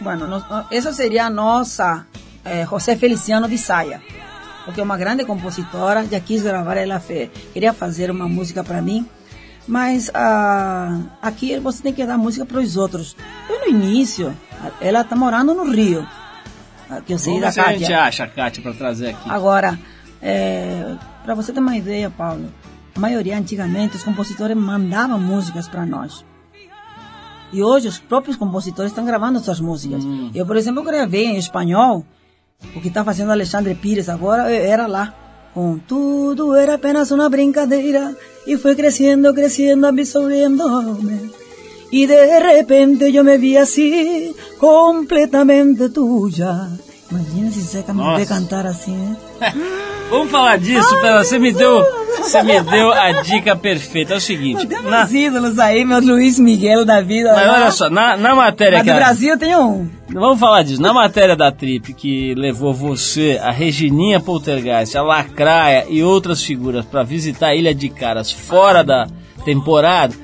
Bueno, 0.00 0.42
essa 0.70 0.92
seria 0.92 1.26
a 1.26 1.30
nossa 1.30 2.06
eh, 2.44 2.64
José 2.68 2.94
Feliciano 2.96 3.48
de 3.48 3.58
Saia, 3.58 4.00
porque 4.64 4.80
é 4.80 4.84
uma 4.84 4.96
grande 4.96 5.24
compositora, 5.24 6.06
já 6.08 6.20
quis 6.20 6.42
gravar, 6.42 6.76
ela 6.76 7.02
queria 7.52 7.72
fazer 7.72 8.08
uma 8.10 8.28
música 8.28 8.62
para 8.62 8.80
mim, 8.80 9.04
mas 9.66 10.08
ah, 10.14 11.00
aqui 11.20 11.58
você 11.58 11.82
tem 11.82 11.92
que 11.92 12.06
dar 12.06 12.16
música 12.16 12.46
para 12.46 12.60
os 12.60 12.76
outros. 12.76 13.16
Eu 13.50 13.60
no 13.60 13.66
início, 13.68 14.36
ela 14.80 15.00
está 15.02 15.14
morando 15.16 15.54
no 15.54 15.70
Rio, 15.70 16.06
que 17.06 17.12
eu 17.12 17.18
sei 17.18 17.40
Vamos 17.40 17.54
da 17.54 17.62
ver 17.62 17.68
se 17.68 17.74
a 17.74 17.78
gente 17.78 17.92
acha 17.92 18.24
a 18.24 18.28
Kátia 18.28 18.62
para 18.62 18.74
trazer 18.74 19.10
aqui. 19.10 19.28
Agora, 19.30 19.78
para 21.24 21.34
você 21.34 21.52
ter 21.52 21.60
uma 21.60 21.76
ideia, 21.76 22.10
Paulo, 22.10 22.52
a 22.96 23.00
maioria 23.00 23.36
antigamente 23.38 23.96
os 23.96 24.02
compositores 24.02 24.56
mandavam 24.56 25.18
músicas 25.20 25.68
para 25.68 25.84
nós. 25.86 26.24
E 27.52 27.62
hoje 27.62 27.88
os 27.88 27.98
próprios 27.98 28.36
compositores 28.36 28.90
estão 28.90 29.04
gravando 29.04 29.40
suas 29.40 29.60
músicas. 29.60 30.04
Eu, 30.34 30.44
por 30.44 30.56
exemplo, 30.56 30.82
gravei 30.82 31.26
em 31.26 31.38
espanhol, 31.38 32.04
o 32.74 32.80
que 32.80 32.88
está 32.88 33.04
fazendo 33.04 33.30
Alexandre 33.32 33.74
Pires 33.74 34.08
agora 34.08 34.50
era 34.52 34.86
lá. 34.86 35.14
Com 35.54 35.78
tudo 35.78 36.54
era 36.54 36.74
apenas 36.74 37.10
uma 37.10 37.28
brincadeira 37.28 38.14
e 38.46 38.56
foi 38.58 38.76
crescendo, 38.76 39.32
crescendo, 39.32 39.86
absorviéndome. 39.86 41.32
Y 41.90 42.06
de 42.06 42.40
repente 42.40 43.10
yo 43.12 43.24
me 43.24 43.38
vi 43.38 43.56
así, 43.56 44.34
completamente 44.58 45.88
tuya. 45.88 46.68
Imagina 47.10 47.50
se 47.50 47.60
Zeca 47.62 47.94
me 47.94 48.02
Nossa. 48.02 48.18
vê 48.18 48.26
cantar 48.26 48.66
assim, 48.66 48.92
né? 49.40 49.54
Vamos 50.10 50.30
falar 50.30 50.58
disso, 50.58 50.88
Pela. 51.00 51.24
Você 51.24 51.38
me 51.38 51.52
deu, 51.52 51.82
você 52.18 52.42
me 52.42 52.60
deu 52.62 52.92
a 52.92 53.22
dica 53.22 53.54
perfeita. 53.54 54.14
É 54.14 54.16
o 54.16 54.20
seguinte, 54.20 54.66
na, 54.66 54.82
meus 54.82 55.12
ídolos 55.12 55.58
aí, 55.58 55.84
meu 55.84 56.00
Luiz 56.00 56.38
Miguel 56.38 56.84
da 56.84 57.00
vida. 57.00 57.32
mas 57.34 57.46
lá. 57.46 57.54
olha 57.54 57.70
só, 57.70 57.90
na, 57.90 58.16
na 58.16 58.34
matéria 58.34 58.78
Mas 58.78 58.86
que 58.86 58.92
do 58.92 58.96
Brasil 58.96 59.38
tem 59.38 59.56
um. 59.56 59.88
Vamos 60.10 60.40
falar 60.40 60.62
disso. 60.62 60.80
Na 60.80 60.92
matéria 60.94 61.36
da 61.36 61.52
Trip 61.52 61.92
que 61.92 62.34
levou 62.34 62.72
você, 62.72 63.38
a 63.42 63.50
Regininha 63.50 64.18
Poltergeist, 64.18 64.96
a 64.96 65.02
Lacraia 65.02 65.86
e 65.88 66.02
outras 66.02 66.42
figuras 66.42 66.84
para 66.86 67.02
visitar 67.02 67.48
a 67.48 67.54
Ilha 67.54 67.74
de 67.74 67.90
Caras 67.90 68.32
fora 68.32 68.82
da 68.82 69.06
temporada, 69.44 70.14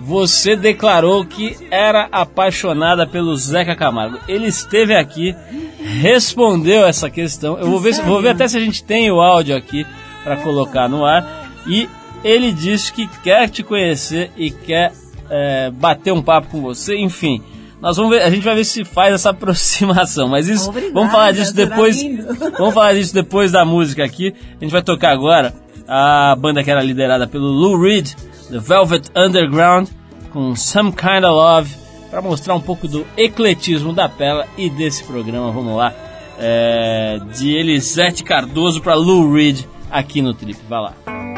você 0.00 0.56
declarou 0.56 1.24
que 1.24 1.56
era 1.70 2.08
apaixonada 2.10 3.06
pelo 3.06 3.36
Zeca 3.36 3.76
Camargo. 3.76 4.18
Ele 4.26 4.46
esteve 4.46 4.94
aqui, 4.94 5.34
respondeu 6.00 6.84
essa 6.86 7.10
questão. 7.10 7.58
Eu 7.58 7.68
vou 7.70 7.80
ver, 7.80 7.94
se- 7.94 8.02
vou 8.02 8.20
ver 8.22 8.30
até 8.30 8.48
se 8.48 8.56
a 8.56 8.60
gente 8.60 8.82
tem 8.82 9.10
o 9.10 9.20
áudio 9.20 9.56
aqui 9.56 9.86
para 10.24 10.36
colocar 10.38 10.88
no 10.88 11.04
ar. 11.04 11.50
E 11.66 11.88
ele 12.24 12.52
disse 12.52 12.92
que 12.92 13.06
quer 13.22 13.48
te 13.48 13.62
conhecer 13.62 14.30
e 14.36 14.50
quer 14.50 14.92
é, 15.28 15.70
bater 15.70 16.12
um 16.12 16.22
papo 16.22 16.48
com 16.48 16.60
você, 16.60 16.96
enfim. 16.96 17.42
Nós 17.80 17.96
vamos 17.96 18.10
ver, 18.12 18.22
a 18.22 18.30
gente 18.30 18.42
vai 18.42 18.54
ver 18.54 18.64
se 18.64 18.84
faz 18.84 19.14
essa 19.14 19.30
aproximação, 19.30 20.28
mas 20.28 20.48
isso, 20.48 20.68
Obrigada, 20.68 20.94
vamos 20.94 21.12
falar 21.12 21.32
disso 21.32 21.54
depois. 21.54 22.02
Vamos 22.58 22.74
falar 22.74 22.94
disso 22.94 23.14
depois 23.14 23.50
da 23.52 23.64
música 23.64 24.04
aqui. 24.04 24.34
A 24.60 24.64
gente 24.64 24.70
vai 24.72 24.82
tocar 24.82 25.12
agora 25.12 25.54
a 25.88 26.36
banda 26.38 26.62
que 26.62 26.70
era 26.70 26.82
liderada 26.82 27.26
pelo 27.26 27.46
Lou 27.46 27.80
Reed, 27.80 28.08
The 28.50 28.58
Velvet 28.58 29.10
Underground, 29.14 29.88
com 30.32 30.54
Some 30.56 30.92
Kind 30.92 31.24
of 31.24 31.32
Love, 31.32 31.74
para 32.10 32.20
mostrar 32.20 32.54
um 32.54 32.60
pouco 32.60 32.88
do 32.88 33.06
ecletismo 33.16 33.92
da 33.92 34.08
Pela 34.08 34.46
e 34.56 34.68
desse 34.68 35.04
programa. 35.04 35.52
Vamos 35.52 35.76
lá, 35.76 35.94
é, 36.38 37.20
de 37.32 37.54
Elisete 37.54 38.24
Cardoso 38.24 38.82
para 38.82 38.94
Lou 38.94 39.32
Reed 39.32 39.64
aqui 39.90 40.20
no 40.20 40.34
Trip. 40.34 40.58
Vai 40.68 40.80
lá. 40.80 41.29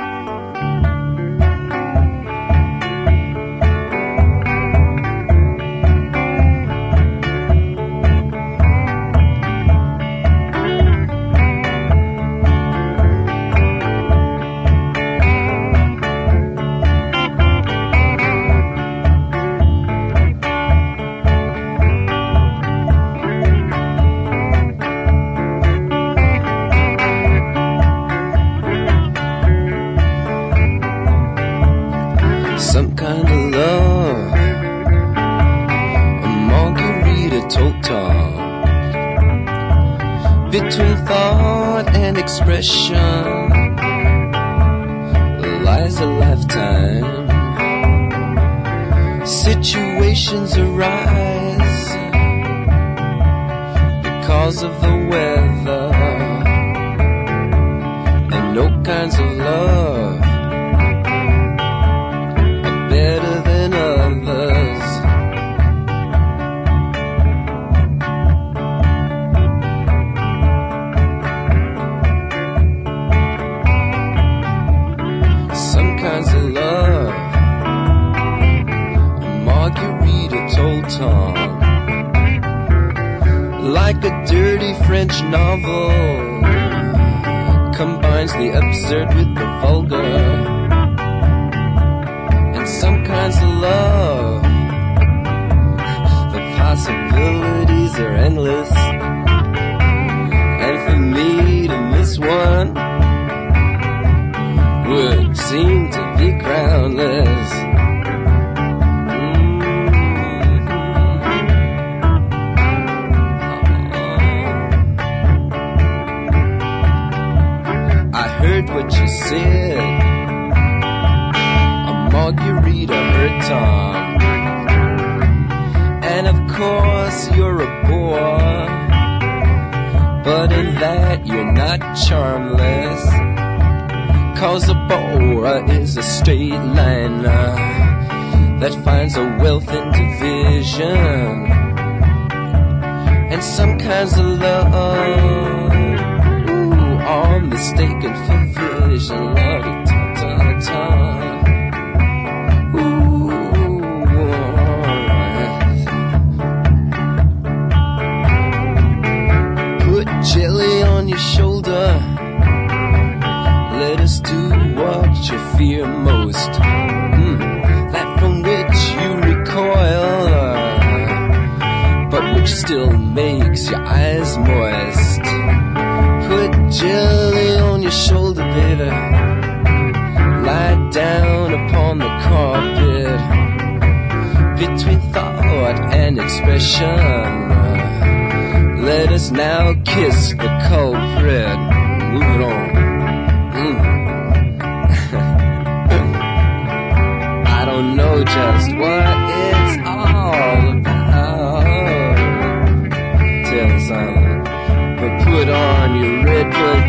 state 136.22 136.81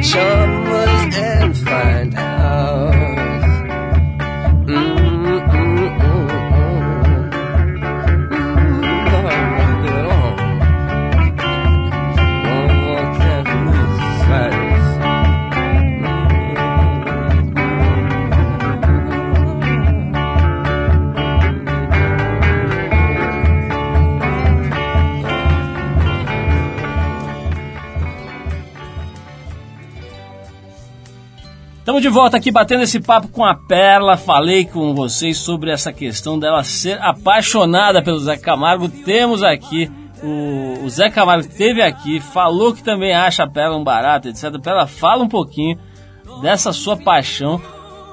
Sure. 0.03 0.42
De 32.03 32.09
volta 32.09 32.35
aqui 32.35 32.51
batendo 32.51 32.83
esse 32.83 32.99
papo 32.99 33.29
com 33.29 33.45
a 33.45 33.55
Perla. 33.55 34.17
Falei 34.17 34.65
com 34.65 34.93
vocês 34.93 35.37
sobre 35.37 35.71
essa 35.71 35.93
questão 35.93 36.37
dela 36.37 36.61
ser 36.61 37.01
apaixonada 37.01 38.03
pelo 38.03 38.19
Zé 38.19 38.35
Camargo. 38.35 38.89
Temos 38.89 39.41
aqui 39.41 39.89
o, 40.21 40.83
o 40.83 40.89
Zé 40.89 41.09
Camargo 41.09 41.47
esteve 41.47 41.81
aqui, 41.81 42.19
falou 42.19 42.73
que 42.73 42.83
também 42.83 43.13
acha 43.13 43.43
a 43.43 43.49
Perla 43.49 43.77
um 43.77 43.85
barato, 43.85 44.27
etc. 44.27 44.59
Perla, 44.61 44.85
fala 44.85 45.23
um 45.23 45.29
pouquinho 45.29 45.79
dessa 46.41 46.73
sua 46.73 46.97
paixão 46.97 47.61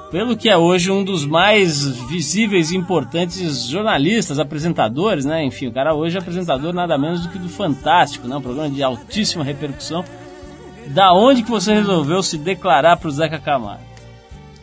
pelo 0.09 0.37
que 0.37 0.49
é 0.49 0.57
hoje 0.57 0.89
um 0.89 1.03
dos 1.03 1.25
mais 1.25 1.85
visíveis 1.85 2.71
e 2.71 2.77
importantes 2.77 3.67
jornalistas, 3.67 4.39
apresentadores, 4.39 5.25
né? 5.25 5.43
Enfim, 5.43 5.67
o 5.67 5.73
cara 5.73 5.93
hoje 5.93 6.15
é 6.15 6.19
apresentador 6.21 6.71
nada 6.71 6.97
menos 6.97 7.23
do 7.23 7.29
que 7.29 7.37
do 7.37 7.49
Fantástico, 7.49 8.25
né? 8.25 8.37
Um 8.37 8.41
programa 8.41 8.69
de 8.69 8.81
altíssima 8.81 9.43
repercussão. 9.43 10.05
Da 10.87 11.13
onde 11.13 11.43
que 11.43 11.49
você 11.49 11.73
resolveu 11.73 12.21
se 12.21 12.37
declarar 12.37 12.97
para 12.97 13.07
o 13.07 13.11
Zeca 13.11 13.39
Camargo? 13.39 13.83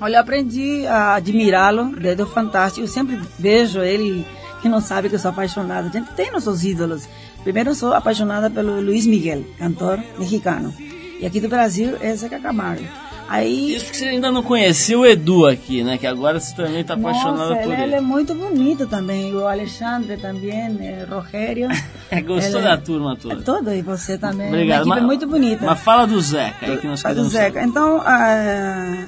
Olha, 0.00 0.16
eu 0.16 0.20
aprendi 0.20 0.86
a 0.86 1.14
admirá-lo 1.14 1.96
desde 1.96 2.22
o 2.22 2.26
Fantástico. 2.26 2.84
Eu 2.84 2.88
sempre 2.88 3.18
vejo 3.38 3.80
ele, 3.80 4.24
que 4.62 4.68
não 4.68 4.80
sabe 4.80 5.08
que 5.08 5.14
eu 5.16 5.18
sou 5.18 5.30
apaixonada. 5.30 5.88
A 5.88 5.90
gente 5.90 6.12
tem 6.12 6.30
nossos 6.30 6.64
ídolos. 6.64 7.08
Primeiro, 7.42 7.70
eu 7.70 7.74
sou 7.74 7.92
apaixonada 7.92 8.48
pelo 8.48 8.80
Luiz 8.80 9.06
Miguel, 9.06 9.44
cantor 9.58 9.98
mexicano. 10.18 10.72
E 11.20 11.26
aqui 11.26 11.40
do 11.40 11.48
Brasil 11.48 11.96
é 12.00 12.14
Zeca 12.14 12.38
Camargo. 12.38 12.84
Aí, 13.28 13.74
Isso 13.74 13.84
porque 13.84 13.98
você 13.98 14.06
ainda 14.06 14.32
não 14.32 14.42
conhecia 14.42 14.98
o 14.98 15.04
Edu 15.04 15.46
aqui, 15.46 15.82
né? 15.84 15.98
Que 15.98 16.06
agora 16.06 16.40
você 16.40 16.54
também 16.56 16.80
está 16.80 16.94
apaixonada 16.94 17.36
nossa, 17.50 17.62
por 17.62 17.72
ele, 17.74 17.82
ele. 17.82 17.94
é 17.96 18.00
muito 18.00 18.34
bonito 18.34 18.86
também. 18.86 19.34
O 19.34 19.46
Alexandre 19.46 20.16
também, 20.16 20.50
eh, 20.80 21.06
Rogério. 21.08 21.68
Gostou 22.26 22.60
Ele 22.60 22.68
da 22.68 22.72
é- 22.72 22.76
turma 22.78 23.12
É 23.12 23.16
toda? 23.16 23.42
todo, 23.42 23.70
e 23.74 23.82
você 23.82 24.16
também. 24.16 24.48
Obrigado. 24.48 24.84
Uma 24.86 24.94
equipe 24.94 25.00
mas- 25.00 25.06
muito 25.06 25.26
bonita. 25.26 25.66
Mas 25.66 25.78
fala 25.80 26.06
do 26.06 26.18
Zeca 26.20 26.64
aí 26.66 26.78
que 26.78 26.86
nós 26.86 27.02
Faz 27.02 27.12
o 27.12 27.16
queremos 27.16 27.32
Zeca. 27.32 27.52
saber. 27.60 27.66
Então, 27.68 28.00
a, 28.00 29.04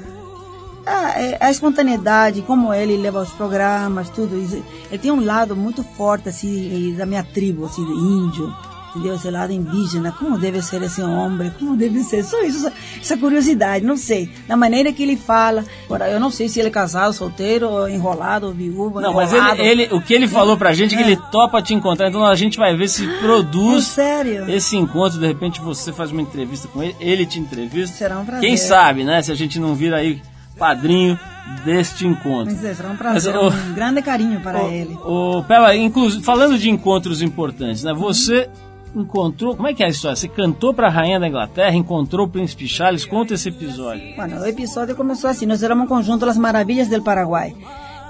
a, 0.87 1.47
a 1.47 1.51
espontaneidade, 1.51 2.43
como 2.43 2.75
ele 2.75 2.97
leva 2.97 3.23
os 3.23 3.31
programas, 3.31 4.11
tudo. 4.11 4.35
Ele 4.37 4.99
tem 5.01 5.11
um 5.11 5.25
lado 5.25 5.57
muito 5.57 5.83
forte, 5.83 6.29
assim, 6.29 6.95
da 6.97 7.07
minha 7.07 7.23
tribo, 7.25 7.65
assim, 7.67 7.85
de 7.85 7.93
índio. 7.93 8.55
Entendeu? 8.91 9.15
Esse 9.15 9.31
lado 9.31 9.53
indígena, 9.53 10.11
como 10.11 10.37
deve 10.37 10.61
ser 10.63 10.83
esse 10.83 11.01
homem, 11.01 11.51
como 11.59 11.77
deve 11.77 12.03
ser, 12.03 12.25
só 12.25 12.43
isso, 12.43 12.67
essa, 12.67 12.73
essa 13.01 13.17
curiosidade, 13.17 13.85
não 13.85 13.97
sei. 13.97 14.29
Da 14.49 14.57
maneira 14.57 14.93
que 14.93 15.03
ele 15.03 15.17
fala. 15.17 15.65
Agora, 15.87 16.09
eu 16.11 16.19
não 16.19 16.29
sei 16.31 16.49
se 16.49 16.59
ele 16.59 16.69
é 16.69 16.73
casado, 16.73 17.13
solteiro, 17.13 17.69
ou 17.69 17.89
enrolado, 17.89 18.47
ou 18.47 18.53
viúvo, 18.53 19.01
Não, 19.01 19.15
mas 19.15 19.33
enrolado. 19.33 19.61
ele, 19.63 19.83
ele- 19.85 19.95
o 19.95 20.01
que 20.01 20.13
ele 20.13 20.27
falou 20.27 20.57
pra 20.57 20.73
gente 20.73 20.95
é 20.95 20.99
que 20.99 21.05
É. 21.05 21.07
ele 21.07 21.17
topa 21.31 21.63
te 21.63 21.73
encontrar, 21.73 22.09
então 22.09 22.25
a 22.25 22.35
gente 22.35 22.59
vai 22.59 22.77
ver 22.77 22.89
se 22.89 23.09
É 23.09 23.19
produz 23.21 23.85
sério. 23.85 24.51
esse 24.51 24.77
encontro, 24.77 25.21
de 25.21 25.27
repente 25.27 25.61
você 25.61 25.93
faz 25.93 26.11
uma 26.11 26.21
entrevista 26.23 26.67
com 26.67 26.83
ele, 26.83 26.97
ele 26.99 27.25
te 27.25 27.39
entrevista. 27.39 27.97
Será 27.97 28.19
um 28.19 28.25
prazer. 28.25 28.49
Quem 28.49 28.57
sabe, 28.57 29.05
né? 29.05 29.23
Se 29.23 29.31
a 29.31 29.37
gente 29.37 29.59
não 29.61 29.75
vira 29.75 29.99
aí 29.99 30.21
padrinho 30.59 31.19
deste 31.65 32.07
encontro. 32.07 32.53
Mas 32.55 32.65
é, 32.65 32.75
será 32.75 32.91
um 32.91 32.97
prazer, 32.97 33.35
Mas, 33.35 33.55
um 33.55 33.73
grande 33.75 34.03
carinho 34.03 34.41
para 34.41 34.63
ele. 34.65 34.97
O 35.05 35.43
Pela, 35.45 35.75
inclusive, 35.75 36.23
falando 36.23 36.59
de 36.59 36.69
encontros 36.69 37.23
importantes, 37.23 37.83
né? 37.83 37.93
Você 37.95 38.49
encontrou, 38.95 39.57
como 39.57 39.69
é 39.69 39.75
que 39.75 39.83
é 39.83 39.87
a 39.87 39.89
história? 39.89 40.17
Você 40.17 40.29
cantou 40.29 40.75
pra 40.75 40.89
rainha 40.89 41.21
da 41.21 41.29
Inglaterra, 41.29 41.75
encontrou 41.75 42.27
o 42.27 42.29
príncipe 42.29 42.67
Charles, 42.67 43.05
conta 43.05 43.35
esse 43.35 43.49
episódio. 43.49 44.15
Bueno, 44.17 44.41
o 44.41 44.47
episodio 44.47 44.97
comenzó 44.97 45.29
así. 45.29 45.47
Nós 45.47 45.63
éramos 45.63 45.85
un 45.85 45.89
conjunto 45.89 46.27
Las 46.27 46.39
Maravillas 46.39 46.89
del 46.89 47.03
Paraguay. 47.03 47.55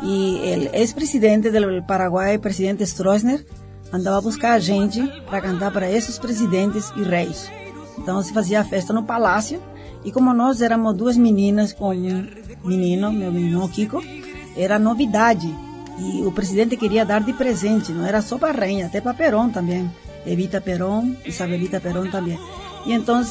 Y 0.02 0.38
el 0.44 0.70
expresidente 0.72 1.50
del 1.50 1.82
Paraguay, 1.84 2.38
presidente 2.38 2.86
Stroessner, 2.86 3.44
andava 3.92 4.16
a 4.16 4.20
buscar 4.20 4.52
a 4.52 4.60
gente 4.60 5.02
para 5.28 5.42
cantar 5.42 5.72
para 5.72 5.90
esses 5.90 6.18
presidentes 6.18 6.90
e 6.96 7.02
reis. 7.02 7.50
Então 7.98 8.22
se 8.22 8.32
fazia 8.32 8.60
a 8.60 8.64
festa 8.64 8.92
no 8.92 9.04
palácio. 9.04 9.60
E 10.02 10.10
como 10.10 10.32
nós 10.32 10.62
éramos 10.62 10.96
duas 10.96 11.18
meninas 11.18 11.74
com 11.74 11.90
um 11.90 12.26
menino, 12.64 13.12
meu 13.12 13.30
menino 13.30 13.68
Kiko, 13.68 14.02
era 14.56 14.78
novidade. 14.78 15.54
E 15.98 16.22
o 16.22 16.32
presidente 16.32 16.78
queria 16.78 17.04
dar 17.04 17.22
de 17.22 17.34
presente, 17.34 17.92
não 17.92 18.06
era 18.06 18.22
só 18.22 18.38
para 18.38 18.48
a 18.48 18.58
rainha, 18.58 18.86
até 18.86 19.02
para 19.02 19.12
Perón 19.12 19.50
também. 19.50 19.90
Evita 20.26 20.60
Perón, 20.60 21.16
Isabelita 21.24 21.80
Perón 21.80 22.10
também. 22.10 22.38
E 22.86 22.92
então, 22.92 23.22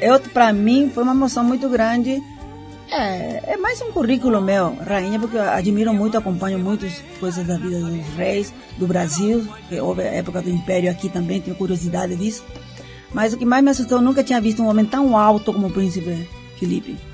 eu 0.00 0.20
para 0.20 0.52
mim 0.52 0.90
foi 0.92 1.02
uma 1.02 1.12
emoção 1.12 1.44
muito 1.44 1.68
grande. 1.68 2.22
É, 2.90 3.54
é 3.54 3.56
mais 3.56 3.80
um 3.80 3.90
currículo 3.90 4.40
meu, 4.40 4.76
rainha, 4.86 5.18
porque 5.18 5.36
eu 5.36 5.42
admiro 5.42 5.94
muito, 5.94 6.18
acompanho 6.18 6.58
muitas 6.58 7.02
coisas 7.18 7.46
da 7.46 7.56
vida 7.56 7.80
dos 7.80 8.06
reis 8.16 8.52
do 8.76 8.86
Brasil, 8.86 9.46
que 9.68 9.80
houve 9.80 10.02
a 10.02 10.12
época 10.12 10.42
do 10.42 10.50
Império 10.50 10.90
aqui 10.90 11.08
também, 11.08 11.40
tenho 11.40 11.56
curiosidade 11.56 12.14
disso. 12.16 12.44
Mas 13.14 13.32
o 13.32 13.38
que 13.38 13.46
mais 13.46 13.64
me 13.64 13.70
assustou, 13.70 13.98
eu 13.98 14.02
nunca 14.02 14.22
tinha 14.22 14.40
visto 14.40 14.62
um 14.62 14.68
homem 14.68 14.84
tão 14.84 15.16
alto 15.16 15.52
como 15.52 15.68
o 15.68 15.70
príncipe 15.70 16.28
Felipe. 16.58 17.11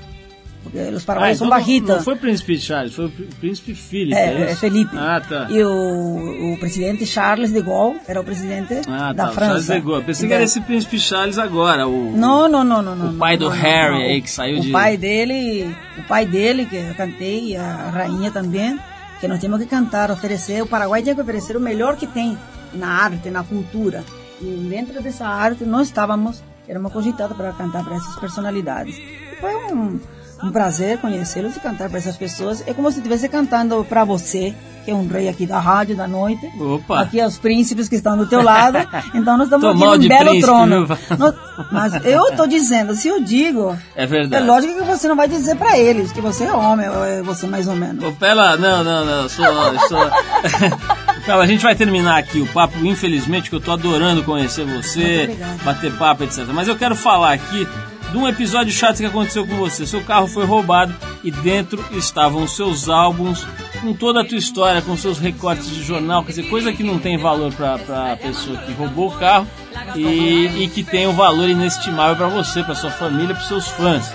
Porque 0.61 0.77
os 0.77 1.05
paraguaios 1.05 1.37
são 1.37 1.47
então 1.47 1.57
não- 1.57 1.65
bajitos. 1.65 1.89
Não 1.95 2.03
foi 2.03 2.13
o 2.13 2.17
príncipe 2.17 2.59
Charles, 2.59 2.93
foi 2.93 3.05
o 3.05 3.09
prí- 3.09 3.29
príncipe 3.39 3.73
Philip. 3.73 4.13
É, 4.13 4.25
é 4.25 4.51
é? 4.51 4.55
Felipe. 4.55 4.95
Ah, 4.97 5.21
tá. 5.27 5.47
E 5.49 5.63
o, 5.63 6.53
o 6.53 6.57
presidente 6.59 7.05
Charles 7.05 7.51
de 7.53 7.61
Gaulle 7.61 7.97
era 8.07 8.19
o 8.19 8.23
presidente 8.23 8.81
Ah, 8.87 9.13
da 9.13 9.25
tá. 9.25 9.29
o 9.31 9.33
França. 9.33 9.49
Charles 9.53 9.65
de 9.67 9.79
Gaulle. 9.89 10.03
Pensei 10.03 10.27
que 10.27 10.33
era 10.33 10.43
esse 10.43 10.59
príncipe 10.61 10.99
Charles 10.99 11.37
agora, 11.37 11.87
o... 11.87 12.11
Não, 12.15 12.47
não, 12.49 12.63
não, 12.63 12.81
não, 12.81 12.95
não. 12.95 13.11
O 13.11 13.17
pai 13.17 13.37
do 13.37 13.45
não, 13.49 13.55
Harry 13.55 13.93
não. 13.95 14.01
aí, 14.01 14.21
que 14.21 14.29
saiu 14.29 14.57
o 14.59 14.61
de- 14.61 14.71
pai 14.71 14.97
dele, 14.97 15.75
o 15.97 16.03
pai 16.03 16.25
dele 16.25 16.65
que 16.65 16.75
eu 16.75 16.93
cantei, 16.95 17.51
e 17.51 17.55
a 17.55 17.89
rainha 17.89 18.29
também, 18.29 18.77
que 19.21 19.27
nós 19.27 19.39
temos 19.39 19.59
que 19.59 19.65
cantar, 19.65 20.11
oferecer. 20.11 20.61
O 20.61 20.67
Paraguai 20.67 21.01
tem 21.01 21.15
que 21.15 21.21
oferecer 21.21 21.55
o 21.55 21.59
melhor 21.61 21.95
que 21.95 22.05
tem 22.05 22.37
na 22.73 22.87
arte, 22.89 23.29
na 23.29 23.43
cultura. 23.43 24.03
E 24.41 24.45
dentro 24.69 25.01
dessa 25.01 25.25
arte 25.25 25.63
nós 25.63 25.87
estávamos, 25.87 26.43
éramos 26.67 26.91
cogitados 26.93 27.35
para 27.35 27.53
cantar 27.53 27.83
para 27.83 27.95
essas 27.95 28.15
personalidades. 28.19 28.97
E 28.97 29.35
foi 29.41 29.55
um, 29.73 29.99
um 30.43 30.51
prazer 30.51 30.97
conhecê-los 30.99 31.55
e 31.55 31.59
cantar 31.59 31.89
para 31.89 31.97
essas 31.97 32.15
pessoas. 32.17 32.63
É 32.67 32.73
como 32.73 32.89
se 32.91 32.97
estivesse 32.97 33.27
cantando 33.27 33.83
para 33.83 34.03
você, 34.05 34.53
que 34.85 34.91
é 34.91 34.95
um 34.95 35.05
rei 35.07 35.27
aqui 35.27 35.45
da 35.45 35.59
rádio 35.59 35.95
da 35.95 36.07
noite. 36.07 36.49
Opa. 36.59 37.01
Aqui 37.01 37.21
os 37.21 37.37
príncipes 37.37 37.89
que 37.89 37.95
estão 37.95 38.17
do 38.17 38.25
teu 38.25 38.41
lado. 38.41 38.77
Então 39.13 39.37
nós 39.37 39.47
estamos 39.47 39.65
aqui 39.65 39.79
num 39.79 40.07
belo 40.07 40.29
príncipe, 40.29 40.41
trono. 40.41 40.87
Nós- 41.17 41.35
mas 41.71 42.05
eu 42.05 42.23
estou 42.27 42.47
dizendo, 42.47 42.93
se 42.95 43.07
eu 43.07 43.21
digo, 43.21 43.77
É 43.95 44.03
é 44.03 44.07
verdade. 44.07 44.45
lógico 44.45 44.75
que 44.75 44.83
você 44.83 45.07
não 45.07 45.15
vai 45.15 45.27
dizer 45.27 45.55
para 45.55 45.77
eles 45.77 46.11
que 46.11 46.21
você 46.21 46.45
é 46.45 46.53
homem, 46.53 46.87
ou 46.87 47.03
é 47.05 47.21
você 47.21 47.45
mais 47.45 47.67
ou 47.67 47.75
menos. 47.75 48.03
Ô, 48.03 48.11
Pela, 48.13 48.55
não, 48.57 48.83
não, 48.83 49.05
não, 49.05 49.29
sou. 49.29 49.45
sou... 49.89 49.99
Pela, 51.25 51.43
a 51.43 51.47
gente 51.47 51.61
vai 51.61 51.75
terminar 51.75 52.17
aqui 52.17 52.39
o 52.41 52.47
papo, 52.47 52.77
infelizmente, 52.85 53.49
que 53.49 53.55
eu 53.55 53.59
tô 53.61 53.71
adorando 53.71 54.23
conhecer 54.23 54.65
você, 54.65 55.37
bater 55.63 55.91
papo, 55.93 56.23
etc. 56.23 56.45
Mas 56.53 56.67
eu 56.67 56.77
quero 56.77 56.95
falar 56.95 57.33
aqui 57.33 57.67
de 58.11 58.17
um 58.17 58.27
episódio 58.27 58.73
chato 58.73 58.97
que 58.97 59.05
aconteceu 59.05 59.45
com 59.45 59.55
você. 59.55 59.85
Seu 59.85 60.03
carro 60.03 60.27
foi 60.27 60.45
roubado 60.45 60.93
e 61.23 61.31
dentro 61.31 61.83
estavam 61.91 62.43
os 62.43 62.55
seus 62.55 62.89
álbuns, 62.89 63.45
com 63.81 63.93
toda 63.93 64.21
a 64.21 64.25
tua 64.25 64.37
história, 64.37 64.81
com 64.81 64.95
seus 64.97 65.19
recortes 65.19 65.69
de 65.69 65.83
jornal, 65.83 66.23
quer 66.23 66.31
dizer, 66.31 66.49
coisa 66.49 66.73
que 66.73 66.83
não 66.83 66.99
tem 66.99 67.17
valor 67.17 67.53
para 67.53 68.13
a 68.13 68.17
pessoa 68.17 68.57
que 68.57 68.71
roubou 68.73 69.09
o 69.09 69.17
carro 69.17 69.47
e, 69.95 70.63
e 70.63 70.67
que 70.67 70.83
tem 70.83 71.07
um 71.07 71.13
valor 71.13 71.49
inestimável 71.49 72.15
para 72.15 72.27
você, 72.27 72.63
para 72.63 72.75
sua 72.75 72.91
família, 72.91 73.35
para 73.35 73.43
seus 73.43 73.67
fãs. 73.67 74.13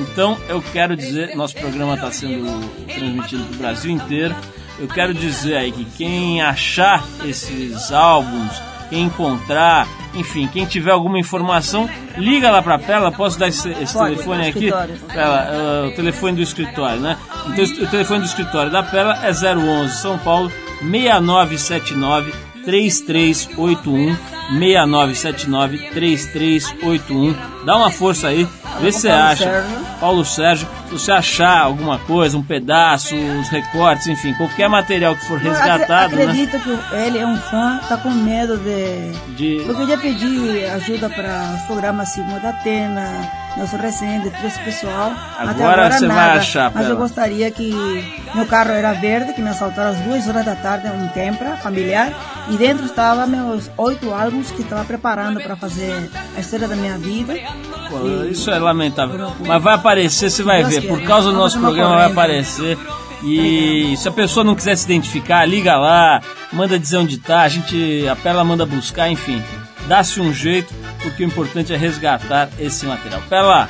Então 0.00 0.38
eu 0.48 0.62
quero 0.72 0.96
dizer, 0.96 1.34
nosso 1.36 1.54
programa 1.54 1.94
está 1.94 2.10
sendo 2.10 2.46
transmitido 2.86 3.44
para 3.44 3.54
o 3.54 3.58
Brasil 3.58 3.90
inteiro. 3.90 4.34
Eu 4.78 4.88
quero 4.88 5.12
dizer 5.12 5.56
aí 5.56 5.72
que 5.72 5.84
quem 5.84 6.40
achar 6.40 7.04
esses 7.24 7.92
álbuns, 7.92 8.62
encontrar, 8.90 9.86
enfim, 10.14 10.48
quem 10.52 10.64
tiver 10.64 10.90
alguma 10.90 11.18
informação, 11.18 11.88
liga 12.16 12.50
lá 12.50 12.62
para 12.62 12.74
a 12.74 12.78
Pela. 12.78 13.12
Posso 13.12 13.38
dar 13.38 13.48
esse, 13.48 13.68
esse 13.70 13.92
Pode, 13.92 14.14
telefone 14.14 14.48
aqui? 14.48 14.66
escritório. 14.66 14.96
Pela, 15.12 15.48
eh, 15.50 15.88
o 15.88 15.94
telefone 15.94 16.36
do 16.36 16.42
escritório, 16.42 17.00
né? 17.00 17.16
Então 17.48 17.64
o 17.64 17.86
telefone 17.88 18.20
do 18.20 18.26
escritório 18.26 18.70
da 18.70 18.82
Pela 18.82 19.26
é 19.26 19.30
011 19.30 19.96
São 19.96 20.18
Paulo 20.18 20.50
6979 20.82 22.32
3381 22.64 24.16
6979 24.58 25.78
3381 25.90 27.34
Dá 27.64 27.76
uma 27.76 27.90
força 27.90 28.28
aí, 28.28 28.48
vê 28.80 28.90
se 28.90 29.00
você 29.02 29.08
Paulo 29.08 29.22
acha. 29.24 29.44
Sérgio. 29.44 29.90
Paulo 30.00 30.24
Sérgio, 30.24 30.68
se 30.86 30.92
você 30.92 31.12
achar 31.12 31.60
alguma 31.60 31.98
coisa, 31.98 32.38
um 32.38 32.42
pedaço, 32.42 33.14
os 33.14 33.48
recortes, 33.48 34.06
enfim, 34.06 34.32
qualquer 34.32 34.66
material 34.68 35.14
que 35.14 35.26
for 35.26 35.38
resgatado, 35.38 36.16
né? 36.16 36.22
Acredito 36.22 36.58
que 36.58 36.78
ele 36.96 37.18
é 37.18 37.26
um 37.26 37.36
fã, 37.36 37.78
está 37.82 37.98
com 37.98 38.08
medo 38.10 38.56
de. 38.56 39.12
De- 39.36 39.56
eu 39.68 39.86
já 39.86 39.98
pedi 39.98 40.64
ajuda 40.64 41.10
para 41.10 41.54
os 41.56 41.62
programas 41.66 42.08
Sigma 42.08 42.40
da 42.40 42.48
Atena, 42.48 43.30
nosso 43.58 43.76
recente, 43.76 44.30
todo 44.30 44.46
esse 44.46 44.58
pessoal. 44.60 45.12
Agora 45.38 45.50
agora 45.72 45.90
você 45.92 46.06
vai 46.06 46.38
achar, 46.38 46.72
Mas 46.74 46.84
eu 46.86 46.94
Pela. 46.94 47.00
gostaria 47.00 47.50
que. 47.50 48.20
Meu 48.34 48.46
carro 48.46 48.70
era 48.70 48.92
verde, 48.94 49.34
que 49.34 49.42
me 49.42 49.50
assaltaram 49.50 49.90
às 49.90 49.98
duas 49.98 50.26
horas 50.26 50.46
da 50.46 50.54
tarde, 50.54 50.88
um 50.88 51.08
Tempra 51.08 51.56
familiar. 51.56 52.10
E 52.48 52.56
dentro 52.56 52.86
estava 52.86 53.26
meus 53.26 53.70
oito 53.76 54.12
álbuns 54.14 54.50
que 54.50 54.62
estava 54.62 54.82
preparando 54.84 55.40
para 55.42 55.56
fazer 55.56 56.10
a 56.36 56.40
história 56.40 56.66
da 56.66 56.74
minha 56.74 56.96
vida. 56.96 57.34
Isso 58.30 58.50
é 58.50 58.58
lamentável. 58.58 59.32
Mas 59.46 59.62
vai 59.62 59.74
aparecer, 59.74 60.30
você 60.30 60.42
vai 60.42 60.62
ver. 60.64 60.82
Por 60.82 61.02
causa 61.02 61.30
do 61.30 61.36
nosso 61.36 61.58
programa 61.58 61.96
vai 61.96 62.10
aparecer. 62.10 62.78
E 63.22 63.94
se 63.98 64.08
a 64.08 64.12
pessoa 64.12 64.42
não 64.44 64.54
quiser 64.54 64.76
se 64.76 64.84
identificar, 64.84 65.44
liga 65.44 65.76
lá, 65.76 66.22
manda 66.52 66.78
dizer 66.78 66.96
onde 66.96 67.18
tá, 67.18 67.42
a 67.42 67.48
gente, 67.48 68.06
a 68.08 68.16
Pela 68.16 68.42
manda 68.44 68.64
buscar, 68.64 69.10
enfim. 69.10 69.42
Dá-se 69.86 70.20
um 70.20 70.32
jeito, 70.32 70.72
porque 71.02 71.22
o 71.22 71.26
importante 71.26 71.72
é 71.72 71.76
resgatar 71.76 72.48
esse 72.58 72.86
material. 72.86 73.20
Pela, 73.28 73.68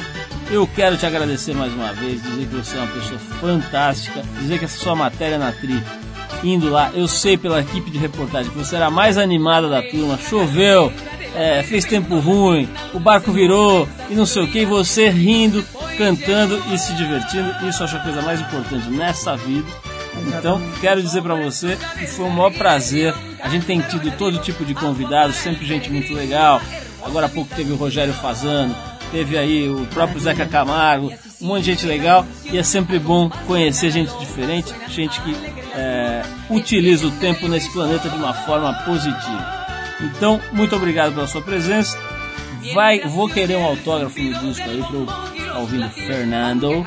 Eu 0.51 0.67
quero 0.67 0.97
te 0.97 1.07
agradecer 1.07 1.55
mais 1.55 1.73
uma 1.73 1.93
vez, 1.93 2.23
dizer 2.23 2.47
que 2.47 2.57
você 2.57 2.77
é 2.77 2.81
uma 2.81 2.89
pessoa 2.89 3.19
fantástica, 3.41 4.23
dizer 4.41 4.59
que 4.59 4.65
essa 4.65 4.79
sua 4.79 4.97
matéria 4.97 5.39
na 5.39 5.53
Tri, 5.53 5.81
indo 6.43 6.69
lá, 6.71 6.91
eu 6.93 7.07
sei 7.07 7.37
pela 7.37 7.61
equipe 7.61 7.91
de 7.91 7.99
reportagem 7.99 8.51
que 8.51 8.59
você 8.59 8.77
era 8.77 8.87
a 8.87 8.91
mais 8.91 9.17
animada 9.17 9.69
da 9.69 9.81
turma, 9.81 10.19
choveu, 10.19 10.93
é, 11.35 11.63
fez 11.63 11.85
tempo 11.85 12.19
ruim, 12.19 12.69
o 12.93 12.99
barco 12.99 13.31
virou 13.33 13.89
e 14.09 14.15
não 14.15 14.27
sei 14.27 14.43
o 14.43 14.49
que, 14.49 14.61
e 14.61 14.65
você 14.65 15.09
rindo, 15.09 15.65
cantando 15.97 16.63
e 16.73 16.79
se 16.79 16.93
divertindo, 16.95 17.51
isso 17.69 17.83
eu 17.83 17.85
acho 17.85 17.97
a 17.97 18.01
coisa 18.01 18.23
mais 18.23 18.41
importante 18.41 18.89
nessa 18.91 19.37
vida. 19.37 19.67
Então, 20.27 20.61
quero 20.81 21.03
dizer 21.03 21.23
pra 21.23 21.35
você 21.35 21.79
que 21.99 22.07
foi 22.07 22.27
um 22.27 22.31
maior 22.31 22.53
prazer. 22.53 23.15
A 23.41 23.49
gente 23.49 23.65
tem 23.65 23.81
tido 23.81 24.11
todo 24.17 24.39
tipo 24.39 24.65
de 24.65 24.75
convidados, 24.75 25.37
sempre 25.37 25.67
gente 25.67 25.91
muito 25.91 26.13
legal. 26.13 26.61
Agora 27.03 27.27
há 27.27 27.29
pouco 27.29 27.55
teve 27.55 27.73
o 27.73 27.77
Rogério 27.77 28.13
Fazano, 28.13 28.75
teve 29.11 29.39
aí 29.39 29.69
o 29.69 29.87
próprio 29.87 30.21
Zeca 30.21 30.47
Camargo, 30.47 31.13
um 31.41 31.47
monte 31.47 31.65
de 31.65 31.73
gente 31.73 31.87
legal. 31.87 32.27
E 32.45 32.59
é 32.59 32.63
sempre 32.63 32.99
bom 32.99 33.31
conhecer 33.47 33.91
gente 33.91 34.13
diferente, 34.19 34.75
gente 34.89 35.21
que 35.23 35.35
é, 35.75 36.23
utiliza 36.51 37.07
o 37.07 37.11
tempo 37.13 37.49
nesse 37.49 37.73
planeta 37.73 38.09
de 38.09 38.17
uma 38.17 38.35
forma 38.35 38.73
positiva. 38.85 39.70
Então, 40.03 40.41
muito 40.53 40.77
obrigado 40.77 41.15
pela 41.15 41.27
sua 41.27 41.43
presença. 41.43 41.99
Vai, 42.75 43.01
vou 43.01 43.27
querer 43.29 43.57
um 43.57 43.65
autógrafo 43.65 44.21
no 44.21 44.35
disco 44.41 44.69
aí 44.69 44.83
pra 44.83 44.99
eu 44.99 45.07
ficar 45.35 45.59
ouvindo 45.59 45.89
Fernando 45.91 46.85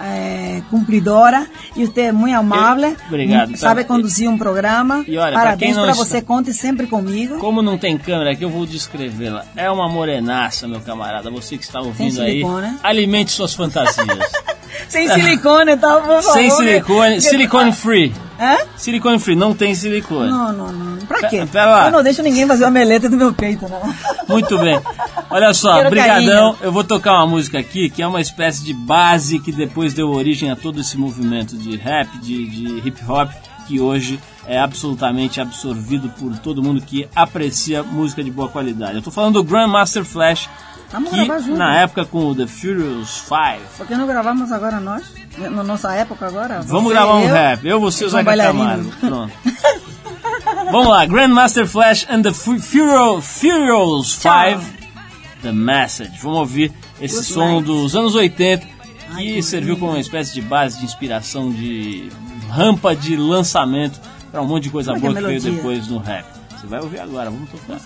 é, 0.00 0.62
cumpridora, 0.70 1.46
e 1.76 1.86
você 1.86 2.02
é 2.02 2.12
muito 2.12 2.36
amável, 2.36 2.96
Obrigado, 3.08 3.56
sabe 3.56 3.82
tá? 3.82 3.88
conduzir 3.88 4.28
um 4.28 4.36
programa. 4.38 5.04
E 5.06 5.16
olha, 5.16 5.32
pra 5.32 5.42
Parabéns 5.42 5.76
para 5.76 5.90
está- 5.92 6.04
você, 6.04 6.22
conte 6.22 6.52
sempre 6.52 6.86
comigo. 6.86 7.38
Como 7.38 7.62
não 7.62 7.76
tem 7.78 7.96
câmera 7.98 8.32
aqui, 8.32 8.44
eu 8.44 8.50
vou 8.50 8.66
descrevê-la. 8.66 9.44
É 9.56 9.70
uma 9.70 9.88
morenaça, 9.88 10.66
meu 10.68 10.80
camarada. 10.80 11.30
Você 11.30 11.56
que 11.56 11.64
está 11.64 11.80
ouvindo 11.80 12.20
aí, 12.22 12.30
silicone. 12.40 12.76
alimente 12.82 13.30
suas 13.32 13.54
fantasias. 13.54 14.06
Sem 14.88 15.08
silicone, 15.08 15.76
tá? 15.76 15.96
Por 15.96 16.22
favor. 16.22 16.32
Sem 16.32 16.50
silicone, 16.50 17.20
silicone 17.20 17.72
free. 17.72 18.12
Hã? 18.40 18.56
Silicone 18.76 19.18
free, 19.18 19.36
não 19.36 19.54
tem 19.54 19.74
silicone. 19.74 20.30
Não, 20.30 20.52
não, 20.52 20.72
não. 20.72 20.96
Pra 21.06 21.28
quê? 21.28 21.36
Pera- 21.38 21.46
pera 21.46 21.66
lá. 21.66 21.86
Eu 21.86 21.92
não 21.92 22.02
deixo 22.02 22.22
ninguém 22.22 22.46
fazer 22.46 22.64
uma 22.64 22.70
meleta 22.70 23.08
do 23.08 23.16
meu 23.16 23.32
peito, 23.32 23.66
não. 23.68 23.80
Muito 24.28 24.58
bem. 24.58 24.80
Olha 25.30 25.52
só, 25.54 25.76
Quero 25.76 25.90
brigadão. 25.90 26.14
carinho. 26.52 26.56
Eu 26.60 26.72
vou 26.72 26.84
tocar 26.84 27.14
uma 27.14 27.26
música 27.26 27.58
aqui 27.58 27.88
que 27.90 28.02
é 28.02 28.06
uma 28.06 28.20
espécie 28.20 28.64
de 28.64 28.72
base 28.74 29.38
que 29.38 29.52
depois 29.52 29.94
deu 29.94 30.10
origem 30.10 30.50
a 30.50 30.56
todo 30.56 30.80
esse 30.80 30.96
movimento 30.98 31.56
de 31.56 31.76
rap, 31.76 32.08
de, 32.18 32.46
de 32.48 32.88
hip 32.88 32.98
hop, 33.08 33.30
que 33.68 33.78
hoje 33.80 34.18
é 34.46 34.58
absolutamente 34.58 35.40
absorvido 35.40 36.08
por 36.18 36.36
todo 36.38 36.62
mundo 36.62 36.80
que 36.80 37.08
aprecia 37.14 37.82
música 37.82 38.22
de 38.24 38.30
boa 38.30 38.48
qualidade. 38.48 38.96
Eu 38.96 39.02
tô 39.02 39.10
falando 39.10 39.34
do 39.34 39.44
Grandmaster 39.44 40.04
Flash, 40.04 40.48
Vamos 40.92 41.10
que 41.10 41.16
gravar 41.24 41.40
junto. 41.40 41.56
na 41.56 41.76
época 41.78 42.04
com 42.04 42.26
o 42.26 42.34
The 42.34 42.46
Furious 42.46 43.08
5, 43.26 43.34
Por 43.78 43.86
que 43.86 43.94
não 43.94 44.06
gravamos 44.06 44.52
agora 44.52 44.78
nós? 44.78 45.02
Na 45.38 45.62
nossa 45.64 45.94
época 45.94 46.26
agora? 46.26 46.60
Vamos 46.62 46.92
gravar 46.92 47.14
um 47.16 47.22
eu, 47.22 47.34
rap. 47.34 47.66
Eu, 47.66 47.80
você 47.80 48.04
e 48.04 48.06
o 48.06 48.10
Zeca. 48.10 48.36
Camargo. 48.36 48.90
Pronto. 49.00 49.32
Vamos 50.70 50.88
lá, 50.88 51.04
Grandmaster 51.06 51.66
Flash 51.66 52.06
and 52.10 52.22
the 52.22 52.32
Fu- 52.32 52.58
Furious, 52.60 53.24
Furious. 53.24 54.12
5, 54.20 54.60
The 55.42 55.52
Message. 55.52 56.12
Vamos 56.22 56.38
ouvir 56.38 56.72
esse 57.00 57.16
Good 57.16 57.26
som 57.32 57.52
night. 57.54 57.64
dos 57.66 57.96
anos 57.96 58.14
80 58.14 58.66
Ai, 59.14 59.24
que 59.24 59.32
que 59.34 59.42
serviu 59.42 59.76
como 59.78 59.92
uma 59.92 60.00
espécie 60.00 60.32
de 60.34 60.40
base 60.42 60.78
de 60.78 60.84
inspiração, 60.84 61.50
de 61.50 62.08
rampa 62.50 62.94
de 62.94 63.16
lançamento 63.16 63.98
para 64.30 64.40
um 64.42 64.46
monte 64.46 64.64
de 64.64 64.70
coisa 64.70 64.92
Olha 64.92 65.00
que 65.00 65.06
boa 65.06 65.14
que 65.14 65.20
veio 65.26 65.42
melodia. 65.42 65.52
depois 65.56 65.88
no 65.88 65.98
rap. 65.98 66.24
Você 66.58 66.66
vai 66.66 66.80
ouvir 66.80 67.00
agora, 67.00 67.30
vamos 67.30 67.48
tocar. 67.50 67.80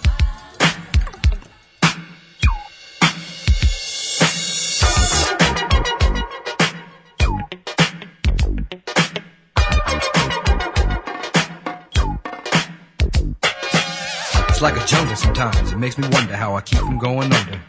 It's 14.56 14.62
like 14.62 14.82
a 14.82 14.86
jungle 14.86 15.16
sometimes. 15.16 15.70
It 15.70 15.76
makes 15.76 15.98
me 15.98 16.08
wonder 16.08 16.34
how 16.34 16.56
I 16.56 16.62
keep 16.62 16.78
from 16.78 16.96
going 16.96 17.30
under. 17.30 17.60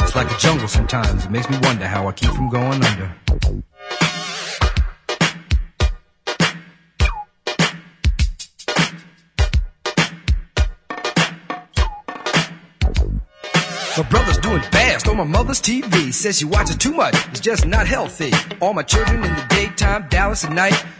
It's 0.00 0.16
like 0.16 0.28
a 0.28 0.36
jungle 0.38 0.66
sometimes. 0.66 1.24
It 1.24 1.30
makes 1.30 1.48
me 1.48 1.56
wonder 1.62 1.86
how 1.86 2.08
I 2.08 2.12
keep 2.12 2.32
from 2.32 2.48
going 2.48 2.82
under. 2.84 3.14
My 13.96 14.08
brother's 14.10 14.38
doing 14.38 14.62
fast 14.62 15.06
on 15.06 15.16
my 15.16 15.22
mother's 15.22 15.62
TV. 15.62 16.12
Says 16.12 16.38
she 16.38 16.44
watches 16.44 16.74
too 16.74 16.92
much, 16.92 17.14
it's 17.28 17.38
just 17.38 17.66
not 17.66 17.86
healthy. 17.86 18.32
All 18.60 18.74
my 18.74 18.82
children 18.82 19.22
in 19.22 19.32
the 19.32 19.46
daytime, 19.48 20.08
Dallas 20.08 20.44
at 20.44 20.52
night. 20.52 20.84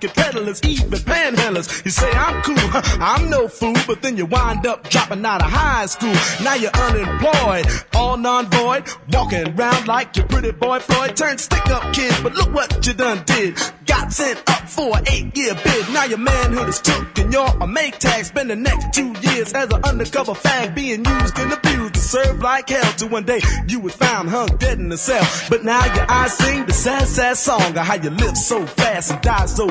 peddlers, 0.00 0.62
even 0.62 0.90
panhandlers. 0.90 1.84
You 1.84 1.90
say 1.90 2.10
I'm 2.10 2.42
cool, 2.42 2.56
I'm 3.00 3.30
no 3.30 3.48
fool, 3.48 3.74
but 3.86 4.02
then 4.02 4.16
you 4.16 4.26
wind 4.26 4.66
up 4.66 4.88
dropping 4.88 5.24
out 5.24 5.42
of 5.42 5.50
high 5.50 5.86
school. 5.86 6.14
Now 6.42 6.54
you're 6.54 6.70
unemployed, 6.70 7.66
all 7.94 8.16
non-void, 8.16 8.84
walking 9.12 9.48
around 9.58 9.88
like 9.88 10.16
your 10.16 10.26
pretty 10.26 10.52
boy 10.52 10.78
Floyd. 10.80 11.16
Turned 11.16 11.40
stick-up 11.40 11.92
kid, 11.94 12.14
but 12.22 12.34
look 12.34 12.52
what 12.52 12.86
you 12.86 12.92
done 12.92 13.22
did. 13.26 13.58
Got 13.86 14.12
sent 14.12 14.38
up 14.50 14.68
for 14.68 14.98
an 14.98 15.04
eight-year 15.08 15.54
bid. 15.54 15.88
Now 15.90 16.04
your 16.04 16.18
manhood 16.18 16.68
is 16.68 16.80
took 16.80 17.18
and 17.18 17.32
you're 17.32 17.46
a 17.60 17.66
make 17.66 17.98
tag. 17.98 18.24
Spend 18.24 18.50
the 18.50 18.56
next 18.56 18.92
two 18.92 19.14
years 19.22 19.52
as 19.52 19.72
an 19.72 19.82
undercover 19.84 20.32
fag 20.32 20.74
being 20.74 21.04
used 21.04 21.38
and 21.38 21.52
abused 21.52 21.94
to 21.94 22.00
serve 22.00 22.40
like 22.40 22.68
hell. 22.68 22.92
Till 22.96 23.08
one 23.08 23.24
day 23.24 23.40
you 23.68 23.80
was 23.80 23.94
found 23.94 24.28
hung 24.28 24.48
dead 24.58 24.78
in 24.80 24.90
a 24.90 24.96
cell. 24.96 25.24
But 25.48 25.64
now 25.64 25.84
your 25.94 26.10
eyes 26.10 26.36
sing 26.36 26.66
the 26.66 26.72
sad, 26.72 27.06
sad 27.06 27.36
song 27.36 27.76
of 27.76 27.76
how 27.76 27.94
you 27.94 28.10
live 28.10 28.36
so 28.36 28.66
fast 28.66 29.12
and 29.12 29.20
die 29.22 29.46
so 29.46 29.66